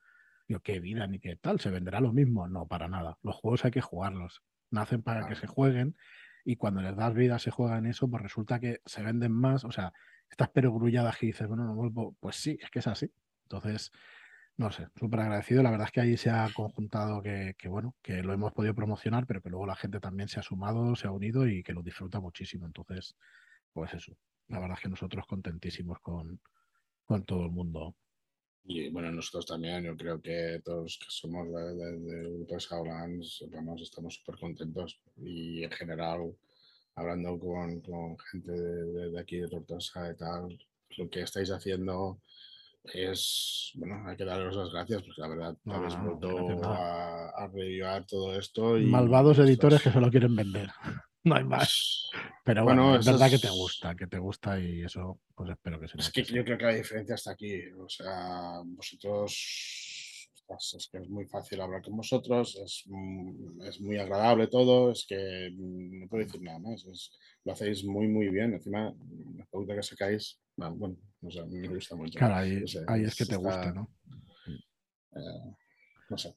Yo, 0.48 0.61
qué 0.61 0.80
vida 0.80 1.07
ni 1.07 1.18
qué 1.18 1.36
tal, 1.36 1.61
¿se 1.61 1.70
venderá 1.70 2.00
lo 2.00 2.12
mismo? 2.12 2.46
No, 2.48 2.66
para 2.66 2.88
nada. 2.88 3.18
Los 3.22 3.36
juegos 3.36 3.64
hay 3.64 3.70
que 3.70 3.80
jugarlos, 3.80 4.42
nacen 4.70 5.03
para 5.03 5.26
que 5.26 5.36
se 5.36 5.46
jueguen, 5.46 5.96
y 6.44 6.57
cuando 6.57 6.82
les 6.82 6.96
das 6.96 7.14
vida 7.14 7.38
se 7.38 7.50
juegan 7.50 7.86
eso, 7.86 8.09
pues 8.11 8.22
resulta 8.22 8.61
que 8.61 8.80
se 8.84 9.03
venden 9.03 9.32
más, 9.32 9.64
o 9.64 9.72
sea, 9.72 9.92
estas 10.28 10.50
perogrulladas 10.50 11.16
que 11.16 11.26
dices, 11.26 11.46
bueno, 11.46 11.64
no 11.64 11.74
vuelvo, 11.74 12.16
pues 12.20 12.36
sí, 12.36 12.59
es 12.61 12.70
que 12.70 12.80
es 12.80 12.86
así. 12.86 13.12
Entonces, 13.44 13.92
no 14.57 14.70
sé, 14.70 14.88
súper 14.96 15.20
agradecido. 15.20 15.62
La 15.62 15.70
verdad 15.70 15.86
es 15.86 15.92
que 15.92 16.00
ahí 16.00 16.16
se 16.16 16.30
ha 16.30 16.48
conjuntado 16.55 17.22
que, 17.22 17.55
que, 17.59 17.68
bueno, 17.68 17.96
que 18.03 18.22
lo 18.22 18.32
hemos 18.32 18.53
podido 18.53 18.74
promocionar, 18.74 19.26
pero 19.26 19.42
que 19.42 19.50
luego 19.50 19.66
la 19.66 19.76
gente 19.76 20.00
también 20.00 20.28
se 20.28 20.40
ha 20.40 20.42
sumado, 20.42 20.94
se 20.96 21.07
ha 21.09 21.12
unido 21.12 21.46
y 21.48 21.62
que 21.62 21.72
lo 21.72 21.82
disfruta 21.82 22.20
muchísimo. 22.20 22.66
Entonces, 22.66 23.16
pues 23.72 23.94
eso, 23.94 24.12
la 24.48 24.61
verdad 24.61 24.76
es 24.78 24.82
que 24.82 24.88
nosotros 24.90 25.26
contentísimos 25.26 25.98
con, 26.00 26.40
con 27.05 27.24
todo 27.24 27.44
el 27.46 27.53
mundo. 27.53 27.96
Y 28.64 28.90
bueno, 28.90 29.11
nosotros 29.11 29.46
también, 29.46 29.84
yo 29.84 29.96
creo 29.96 30.20
que 30.20 30.61
todos 30.64 30.98
que 30.98 31.07
somos 31.09 31.48
de, 31.48 31.74
de, 31.74 31.98
de 31.98 32.32
Grupo 32.32 32.57
vamos, 32.84 33.82
estamos 33.82 34.14
súper 34.14 34.36
contentos. 34.38 35.00
Y 35.16 35.64
en 35.64 35.70
general, 35.72 36.36
hablando 36.94 37.38
con, 37.38 37.80
con 37.80 38.18
gente 38.18 38.53
de- 38.53 39.11
de 39.11 39.20
aquí 39.20 39.38
de 39.38 39.48
Tortosa 39.48 40.12
y 40.12 40.16
tal, 40.16 40.59
lo 40.98 41.11
que 41.11 41.22
estáis 41.22 41.50
haciendo 41.50 42.20
es, 42.85 43.70
bueno, 43.74 44.03
hay 44.09 44.16
que 44.16 44.24
daros 44.24 44.57
las 44.57 44.70
gracias 44.70 45.03
porque 45.03 45.20
la 45.20 45.28
verdad 45.28 45.57
No, 45.64 45.74
habéis 45.74 45.97
no, 45.99 46.16
vuelto 46.16 46.64
a, 46.64 47.28
a 47.30 47.49
revivar 47.49 48.07
todo 48.07 48.39
esto. 48.39 48.78
Y 48.78 48.87
Malvados 48.87 49.39
editores 49.39 49.83
que 49.83 49.93
solo 49.93 50.11
quieren 50.11 50.35
vender. 50.37 50.70
No 51.24 51.37
hay 51.37 51.45
más. 51.45 52.11
Pero 52.45 52.64
Bueno, 52.64 52.83
bueno, 52.83 52.99
es 52.99 53.07
verdad 53.07 53.30
que 53.30 53.39
te 53.39 53.49
gusta, 53.49 53.95
que 53.95 54.09
te 54.09 54.18
gusta 54.18 54.59
y 54.59 54.83
eso, 54.83 55.20
pues 55.37 55.51
espero 55.51 55.78
que 55.78 55.87
se 55.87 55.99
Es 55.99 56.11
que 56.11 56.24
yo 56.24 56.45
creo 56.45 56.59
que 56.59 56.64
la 56.64 56.74
diferencia 56.74 57.14
está 57.14 57.30
aquí. 57.30 57.61
O 57.78 57.89
sea, 57.89 58.61
vosotros. 58.64 59.91
Ostras, 60.47 60.74
es 60.76 60.88
que 60.90 60.99
es 60.99 61.09
muy 61.09 61.26
fácil 61.26 61.61
hablar 61.61 61.82
con 61.82 61.97
vosotros, 61.97 62.57
es, 62.57 62.82
mm, 62.86 63.62
es 63.62 63.80
muy 63.80 63.99
agradable 63.99 64.47
todo, 64.49 64.90
es 64.93 65.05
que 65.09 65.51
mm, 65.57 66.01
no 66.01 66.09
puedo 66.09 66.24
decir 66.24 66.43
nada 66.43 66.59
más. 66.59 66.84
es- 66.84 67.12
lo 67.45 67.53
hacéis 67.53 67.84
muy, 67.84 68.07
muy 68.09 68.28
bien. 68.28 68.55
Encima, 68.55 68.95
la 69.36 69.45
pregunta 69.47 69.74
que 69.74 69.82
sacáis, 69.82 70.40
bueno, 70.57 70.97
no 71.20 71.30
sé, 71.30 71.40
a 71.40 71.45
mí 71.47 71.59
me 71.59 71.68
gusta 71.68 71.97
mucho. 71.97 72.18
Claro, 72.18 72.34
ahí, 72.36 72.61
No 72.61 72.66
sé, 72.68 72.84
ahí 72.86 73.03
es 73.05 73.14
que 73.16 73.24
te 73.24 73.34
está- 73.34 73.36
gusta, 73.38 73.72
¿no? 73.72 73.90
eh, 75.16 75.55
no 76.09 76.16
sé. 76.18 76.34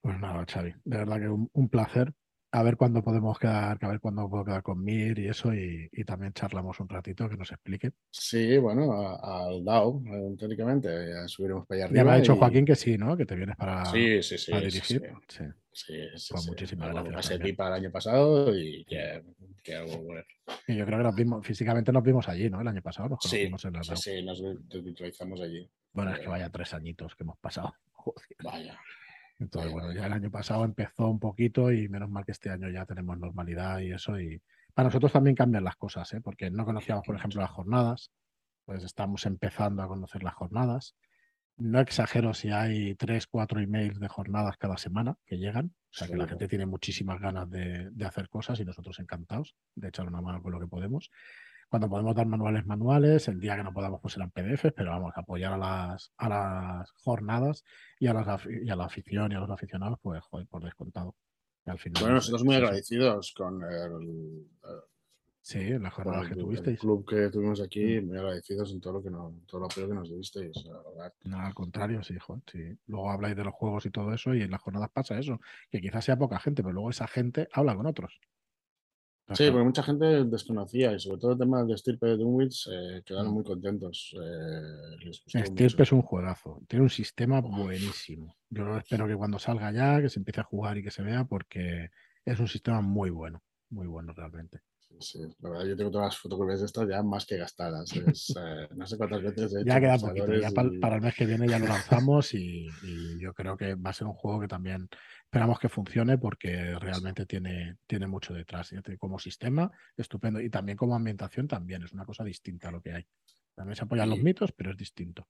Pues 0.00 0.18
nada, 0.20 0.44
Xavi, 0.46 0.72
de 0.84 0.96
verdad 0.98 1.20
que 1.20 1.28
un, 1.28 1.48
un 1.52 1.68
placer. 1.68 2.12
A 2.56 2.62
ver 2.62 2.78
cuándo 2.78 3.02
podemos 3.02 3.38
quedar, 3.38 3.76
a 3.82 3.88
ver 3.88 4.00
cuándo 4.00 4.30
puedo 4.30 4.42
quedar 4.42 4.62
con 4.62 4.82
Mir 4.82 5.18
y 5.18 5.28
eso, 5.28 5.52
y, 5.52 5.90
y 5.92 6.04
también 6.04 6.32
charlamos 6.32 6.80
un 6.80 6.88
ratito 6.88 7.28
que 7.28 7.36
nos 7.36 7.52
explique. 7.52 7.90
Sí, 8.10 8.56
bueno, 8.56 8.90
al 9.22 9.62
DAO, 9.62 10.02
eh, 10.06 10.36
teóricamente, 10.38 10.88
ya 10.88 11.28
subiremos 11.28 11.66
para 11.66 11.80
allá 11.84 11.88
Ya 11.88 11.92
me 11.92 11.98
arriba. 12.00 12.14
ha 12.14 12.16
dicho 12.16 12.34
y- 12.34 12.38
Joaquín 12.38 12.64
que 12.64 12.74
sí, 12.74 12.96
¿no? 12.96 13.14
Que 13.14 13.26
te 13.26 13.36
vienes 13.36 13.56
para, 13.56 13.84
Sí, 13.84 14.22
sí, 14.22 14.38
sí. 14.38 14.50
para 14.52 14.64
dirigir. 14.64 15.02
sí. 15.28 15.44
Sí. 15.70 15.92
Sí, 16.14 16.30
Pues 16.30 16.46
muchísimas 16.46 16.88
gracias 16.94 17.14
pasé 17.14 17.38
pipa 17.38 17.66
el 17.68 17.74
año 17.74 17.90
pasado 17.90 18.56
y 18.58 18.82
que, 18.86 19.22
que 19.62 19.74
algo 19.74 19.98
bueno. 19.98 20.22
Y 20.66 20.76
yo 20.76 20.86
creo 20.86 20.96
que 20.96 21.04
nos 21.04 21.14
vimos, 21.14 21.46
físicamente 21.46 21.92
nos 21.92 22.02
vimos 22.02 22.26
allí, 22.26 22.48
¿no? 22.48 22.62
El 22.62 22.68
año 22.68 22.80
pasado 22.80 23.10
nos 23.10 23.18
Sí, 23.20 23.50
conocimos 23.50 23.64
en 23.66 23.72
la 23.74 23.82
sí, 23.82 23.88
DAO. 23.90 23.96
sí, 23.98 24.22
nos 24.22 24.82
virtualizamos 24.82 25.42
allí. 25.42 25.68
Bueno, 25.92 26.12
es 26.12 26.20
que 26.20 26.24
Eh, 26.24 26.28
vaya 26.28 26.48
tres 26.48 26.72
añitos 26.72 27.14
que 27.14 27.24
hemos 27.24 27.36
pasado. 27.36 27.74
Joder. 27.92 28.24
Vaya. 28.42 28.80
Entonces, 29.38 29.70
bueno, 29.70 29.92
ya 29.92 30.06
el 30.06 30.12
año 30.12 30.30
pasado 30.30 30.64
empezó 30.64 31.08
un 31.08 31.18
poquito 31.18 31.70
y 31.70 31.88
menos 31.88 32.08
mal 32.08 32.24
que 32.24 32.32
este 32.32 32.50
año 32.50 32.70
ya 32.70 32.86
tenemos 32.86 33.18
normalidad 33.18 33.80
y 33.80 33.92
eso. 33.92 34.18
Y 34.18 34.42
para 34.72 34.88
nosotros 34.88 35.12
también 35.12 35.36
cambian 35.36 35.64
las 35.64 35.76
cosas, 35.76 36.12
¿eh? 36.14 36.20
Porque 36.20 36.50
no 36.50 36.64
conocíamos, 36.64 37.04
por 37.04 37.16
ejemplo, 37.16 37.40
las 37.40 37.50
jornadas. 37.50 38.10
Pues 38.64 38.82
estamos 38.82 39.26
empezando 39.26 39.82
a 39.82 39.88
conocer 39.88 40.22
las 40.22 40.34
jornadas. 40.34 40.96
No 41.58 41.80
exagero 41.80 42.34
si 42.34 42.50
hay 42.50 42.94
tres, 42.96 43.26
cuatro 43.26 43.60
emails 43.60 44.00
de 44.00 44.08
jornadas 44.08 44.56
cada 44.56 44.76
semana 44.76 45.16
que 45.26 45.36
llegan. 45.36 45.66
O 45.66 45.98
sea 45.98 46.08
que 46.08 46.16
la 46.16 46.26
gente 46.26 46.48
tiene 46.48 46.66
muchísimas 46.66 47.20
ganas 47.20 47.48
de, 47.48 47.90
de 47.90 48.04
hacer 48.04 48.28
cosas 48.28 48.60
y 48.60 48.64
nosotros 48.64 48.98
encantados 48.98 49.54
de 49.74 49.88
echar 49.88 50.06
una 50.06 50.20
mano 50.20 50.42
con 50.42 50.52
lo 50.52 50.60
que 50.60 50.66
podemos. 50.66 51.10
Cuando 51.68 51.88
podemos 51.88 52.14
dar 52.14 52.26
manuales, 52.26 52.64
manuales. 52.66 53.28
El 53.28 53.40
día 53.40 53.56
que 53.56 53.64
no 53.64 53.72
podamos, 53.72 54.00
pues 54.00 54.14
serán 54.14 54.30
PDFs, 54.30 54.72
pero 54.72 54.90
vamos 54.90 55.12
a 55.16 55.20
apoyar 55.20 55.52
a 55.52 55.58
las, 55.58 56.12
a 56.16 56.28
las 56.28 56.90
jornadas 56.92 57.64
y 57.98 58.06
a, 58.06 58.14
las, 58.14 58.46
y 58.46 58.68
a 58.70 58.76
la 58.76 58.84
afición 58.84 59.32
y 59.32 59.34
a 59.34 59.40
los 59.40 59.50
aficionados, 59.50 59.98
pues 60.00 60.22
joder, 60.22 60.46
por 60.46 60.62
descontado. 60.62 61.16
Y 61.66 61.70
al 61.70 61.78
final, 61.78 62.02
Bueno, 62.02 62.14
pues, 62.16 62.24
nosotros 62.26 62.44
muy 62.44 62.54
agradecidos 62.54 63.34
con 63.36 63.62
el, 63.64 64.46
Sí, 65.40 65.72
jornadas 65.92 66.22
el, 66.22 66.28
que 66.28 66.34
el 66.34 66.40
tuvisteis. 66.40 66.80
club 66.80 67.08
que 67.08 67.30
tuvimos 67.30 67.60
aquí, 67.60 68.00
muy 68.00 68.16
agradecidos 68.18 68.72
en 68.72 68.80
todo 68.80 68.94
lo 68.94 69.02
que 69.02 69.10
nos, 69.10 69.32
todo 69.46 69.60
el 69.60 69.64
apoyo 69.70 69.88
que 69.88 69.94
nos 69.94 70.10
disteis. 70.10 70.64
la. 70.96 71.12
No, 71.24 71.38
al 71.38 71.54
contrario, 71.54 72.02
sí, 72.02 72.18
joder, 72.18 72.42
sí. 72.50 72.76
Luego 72.86 73.10
habláis 73.10 73.36
de 73.36 73.44
los 73.44 73.54
juegos 73.54 73.86
y 73.86 73.90
todo 73.90 74.12
eso, 74.12 74.34
y 74.34 74.42
en 74.42 74.50
las 74.50 74.60
jornadas 74.60 74.90
pasa 74.90 75.18
eso, 75.18 75.40
que 75.70 75.80
quizás 75.80 76.04
sea 76.04 76.18
poca 76.18 76.40
gente, 76.40 76.62
pero 76.64 76.72
luego 76.72 76.90
esa 76.90 77.06
gente 77.06 77.48
habla 77.52 77.76
con 77.76 77.86
otros. 77.86 78.18
Sí, 79.34 79.50
porque 79.50 79.64
mucha 79.64 79.82
gente 79.82 80.24
desconocía 80.24 80.92
y 80.92 81.00
sobre 81.00 81.18
todo 81.18 81.32
el 81.32 81.38
tema 81.38 81.64
de 81.64 81.74
estirpe 81.74 82.06
de 82.06 82.16
Dunwich 82.16 82.68
eh, 82.70 83.02
quedaron 83.04 83.32
Mm. 83.32 83.34
muy 83.34 83.44
contentos. 83.44 84.14
eh, 84.22 85.10
Estirpe 85.34 85.82
es 85.82 85.92
un 85.92 86.02
juegazo, 86.02 86.62
tiene 86.68 86.84
un 86.84 86.90
sistema 86.90 87.40
buenísimo. 87.40 88.36
Yo 88.50 88.76
espero 88.78 89.08
que 89.08 89.16
cuando 89.16 89.38
salga 89.38 89.72
ya, 89.72 90.00
que 90.00 90.08
se 90.08 90.20
empiece 90.20 90.40
a 90.40 90.44
jugar 90.44 90.78
y 90.78 90.84
que 90.84 90.90
se 90.92 91.02
vea, 91.02 91.24
porque 91.24 91.90
es 92.24 92.38
un 92.38 92.48
sistema 92.48 92.80
muy 92.80 93.10
bueno. 93.10 93.42
muy 93.68 93.88
bueno 93.88 94.12
realmente. 94.12 94.60
Sí, 94.98 95.18
la 95.40 95.50
verdad, 95.50 95.66
yo 95.66 95.76
tengo 95.76 95.90
todas 95.90 96.06
las 96.06 96.18
fotocopias 96.18 96.60
de 96.60 96.66
estas 96.66 96.88
ya 96.88 97.02
más 97.02 97.26
que 97.26 97.36
gastadas. 97.36 97.92
Es, 97.92 98.34
eh, 98.38 98.68
no 98.74 98.86
sé 98.86 98.96
cuántas 98.96 99.22
veces 99.22 99.52
he 99.52 99.60
hecho 99.60 99.66
Ya 99.66 99.80
queda 99.80 99.98
poquito, 99.98 100.34
ya 100.34 100.50
para, 100.50 100.96
el 100.96 101.02
mes 101.02 101.14
que 101.14 101.26
viene 101.26 101.48
ya 101.48 101.58
lo 101.58 101.66
lanzamos 101.66 102.32
y, 102.34 102.66
y 102.82 103.20
yo 103.20 103.34
creo 103.34 103.56
que 103.56 103.74
va 103.74 103.90
a 103.90 103.92
ser 103.92 104.06
un 104.06 104.14
juego 104.14 104.40
que 104.40 104.48
también 104.48 104.88
esperamos 105.24 105.58
que 105.58 105.68
funcione 105.68 106.18
porque 106.18 106.78
realmente 106.78 107.26
tiene, 107.26 107.76
tiene 107.86 108.06
mucho 108.06 108.32
detrás. 108.32 108.70
Ya 108.70 108.80
te- 108.82 108.96
Como 108.98 109.18
sistema, 109.18 109.70
estupendo. 109.96 110.40
Y 110.40 110.48
también 110.50 110.78
como 110.78 110.94
ambientación, 110.94 111.46
también 111.46 111.82
es 111.82 111.92
una 111.92 112.04
cosa 112.04 112.24
distinta 112.24 112.68
a 112.68 112.72
lo 112.72 112.80
que 112.80 112.92
hay. 112.92 113.06
También 113.54 113.76
se 113.76 113.84
apoyan 113.84 114.10
los 114.10 114.20
mitos, 114.20 114.52
pero 114.52 114.70
es 114.70 114.76
distinto. 114.76 115.26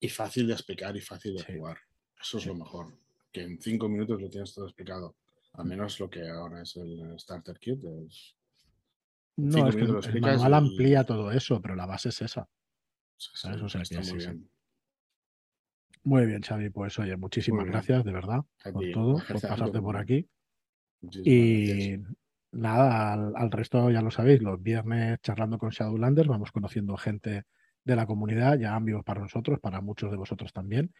y 0.00 0.08
fácil 0.08 0.46
de 0.46 0.52
explicar 0.52 0.96
y 0.96 1.00
fácil 1.00 1.34
de 1.36 1.42
Sí. 1.42 1.56
jugar. 1.56 1.78
Eso 2.20 2.38
es 2.38 2.46
lo 2.46 2.54
mejor. 2.54 2.94
Que 3.32 3.42
en 3.42 3.60
cinco 3.60 3.88
minutos 3.88 4.20
lo 4.20 4.28
tienes 4.30 4.54
todo 4.54 4.66
explicado. 4.66 5.16
Al 5.54 5.64
menos 5.66 5.98
lo 5.98 6.08
que 6.08 6.28
ahora 6.28 6.62
es 6.62 6.76
el 6.76 7.18
Starter 7.18 7.58
Kit. 7.58 7.82
es- 8.06 8.36
No, 9.38 9.68
es 9.68 9.76
que 9.76 9.84
el, 9.84 10.20
manual 10.20 10.52
y- 10.52 10.54
amplía 10.54 11.04
todo 11.04 11.30
eso, 11.30 11.62
pero 11.62 11.76
la 11.76 11.86
base 11.86 12.08
es 12.08 12.22
esa. 12.22 12.48
sí, 13.16 13.30
¿Sabes? 13.34 13.62
O 13.62 13.68
sea 13.68 13.82
está 13.82 13.98
que 13.98 14.04
sí, 14.04 14.10
muy 14.12 14.20
sí. 14.20 14.26
bien. 14.26 14.50
Muy 16.02 16.26
bien, 16.26 16.42
Xavi. 16.42 16.70
Pues 16.70 16.98
oye, 16.98 17.16
muchísimas 17.16 17.66
gracias, 17.66 18.04
de 18.04 18.12
verdad, 18.12 18.40
A 18.64 18.72
por 18.72 18.82
ti, 18.82 18.92
todo, 18.92 19.14
por 19.28 19.40
pasarte 19.40 19.80
por 19.80 19.96
aquí. 19.96 20.28
Y 21.00 21.90
gracias. 21.96 22.16
nada, 22.52 23.12
al, 23.12 23.32
al 23.36 23.50
resto 23.50 23.90
ya 23.90 24.02
lo 24.02 24.10
sabéis, 24.10 24.42
los 24.42 24.60
viernes 24.60 25.20
charlando 25.20 25.58
con 25.58 25.70
Shadowlanders, 25.70 26.28
vamos 26.28 26.50
conociendo 26.50 26.96
gente 26.96 27.44
de 27.84 27.96
la 27.96 28.06
comunidad, 28.06 28.58
ya 28.58 28.74
amigos 28.74 29.04
para 29.04 29.20
nosotros, 29.20 29.60
para 29.60 29.80
muchos 29.80 30.10
de 30.10 30.16
vosotros 30.16 30.52
también. 30.52 30.92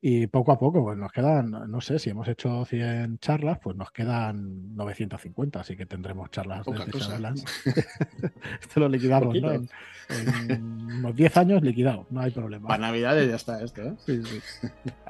Y 0.00 0.26
poco 0.26 0.52
a 0.52 0.58
poco, 0.58 0.84
pues 0.84 0.98
nos 0.98 1.10
quedan, 1.10 1.50
no 1.50 1.80
sé, 1.80 1.98
si 1.98 2.10
hemos 2.10 2.28
hecho 2.28 2.64
100 2.64 3.18
charlas, 3.18 3.58
pues 3.62 3.76
nos 3.76 3.90
quedan 3.90 4.76
950, 4.76 5.60
así 5.60 5.76
que 5.76 5.86
tendremos 5.86 6.30
charlas 6.30 6.64
Poca 6.64 6.84
desde. 6.84 7.00
Shadowlands. 7.00 7.44
Esto 8.60 8.80
lo 8.80 8.88
liquidamos, 8.88 9.34
¿no? 9.40 9.52
En, 9.52 10.62
unos 10.98 11.16
10 11.16 11.36
años 11.38 11.62
liquidado, 11.62 12.06
no 12.10 12.20
hay 12.20 12.30
problema. 12.30 12.68
Para 12.68 12.86
Navidades 12.86 13.28
ya 13.28 13.36
está 13.36 13.62
esto, 13.62 13.82
¿eh? 13.82 13.94
Sí, 14.04 14.22
sí. 14.22 14.68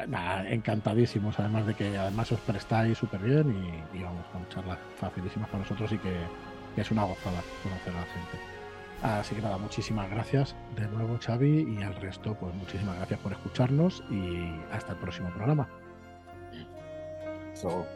Nada, 0.09 0.49
encantadísimos, 0.49 1.39
además 1.39 1.67
de 1.67 1.75
que 1.75 1.99
además 1.99 2.33
os 2.33 2.41
prestáis 2.41 2.97
súper 2.97 3.21
bien 3.21 3.51
y, 3.51 3.99
y 3.99 4.03
vamos, 4.03 4.25
con 4.33 4.49
charlas 4.49 4.79
facilísimas 4.99 5.49
para 5.51 5.65
nosotros 5.65 5.93
y 5.93 5.99
que, 5.99 6.15
que 6.75 6.81
es 6.81 6.91
una 6.91 7.05
gozada 7.05 7.43
conocer 7.63 7.93
a 7.93 8.01
la 8.01 8.07
gente. 8.07 8.56
Así 9.03 9.35
que 9.35 9.43
nada, 9.43 9.59
muchísimas 9.59 10.11
gracias 10.11 10.57
de 10.75 10.89
nuevo 10.89 11.19
Xavi 11.21 11.77
y 11.79 11.83
al 11.83 11.95
resto 11.97 12.35
pues 12.35 12.55
muchísimas 12.55 12.97
gracias 12.97 13.21
por 13.21 13.33
escucharnos 13.33 14.03
y 14.11 14.51
hasta 14.73 14.93
el 14.93 14.99
próximo 14.99 15.29
programa. 15.31 15.69
So, 17.55 17.87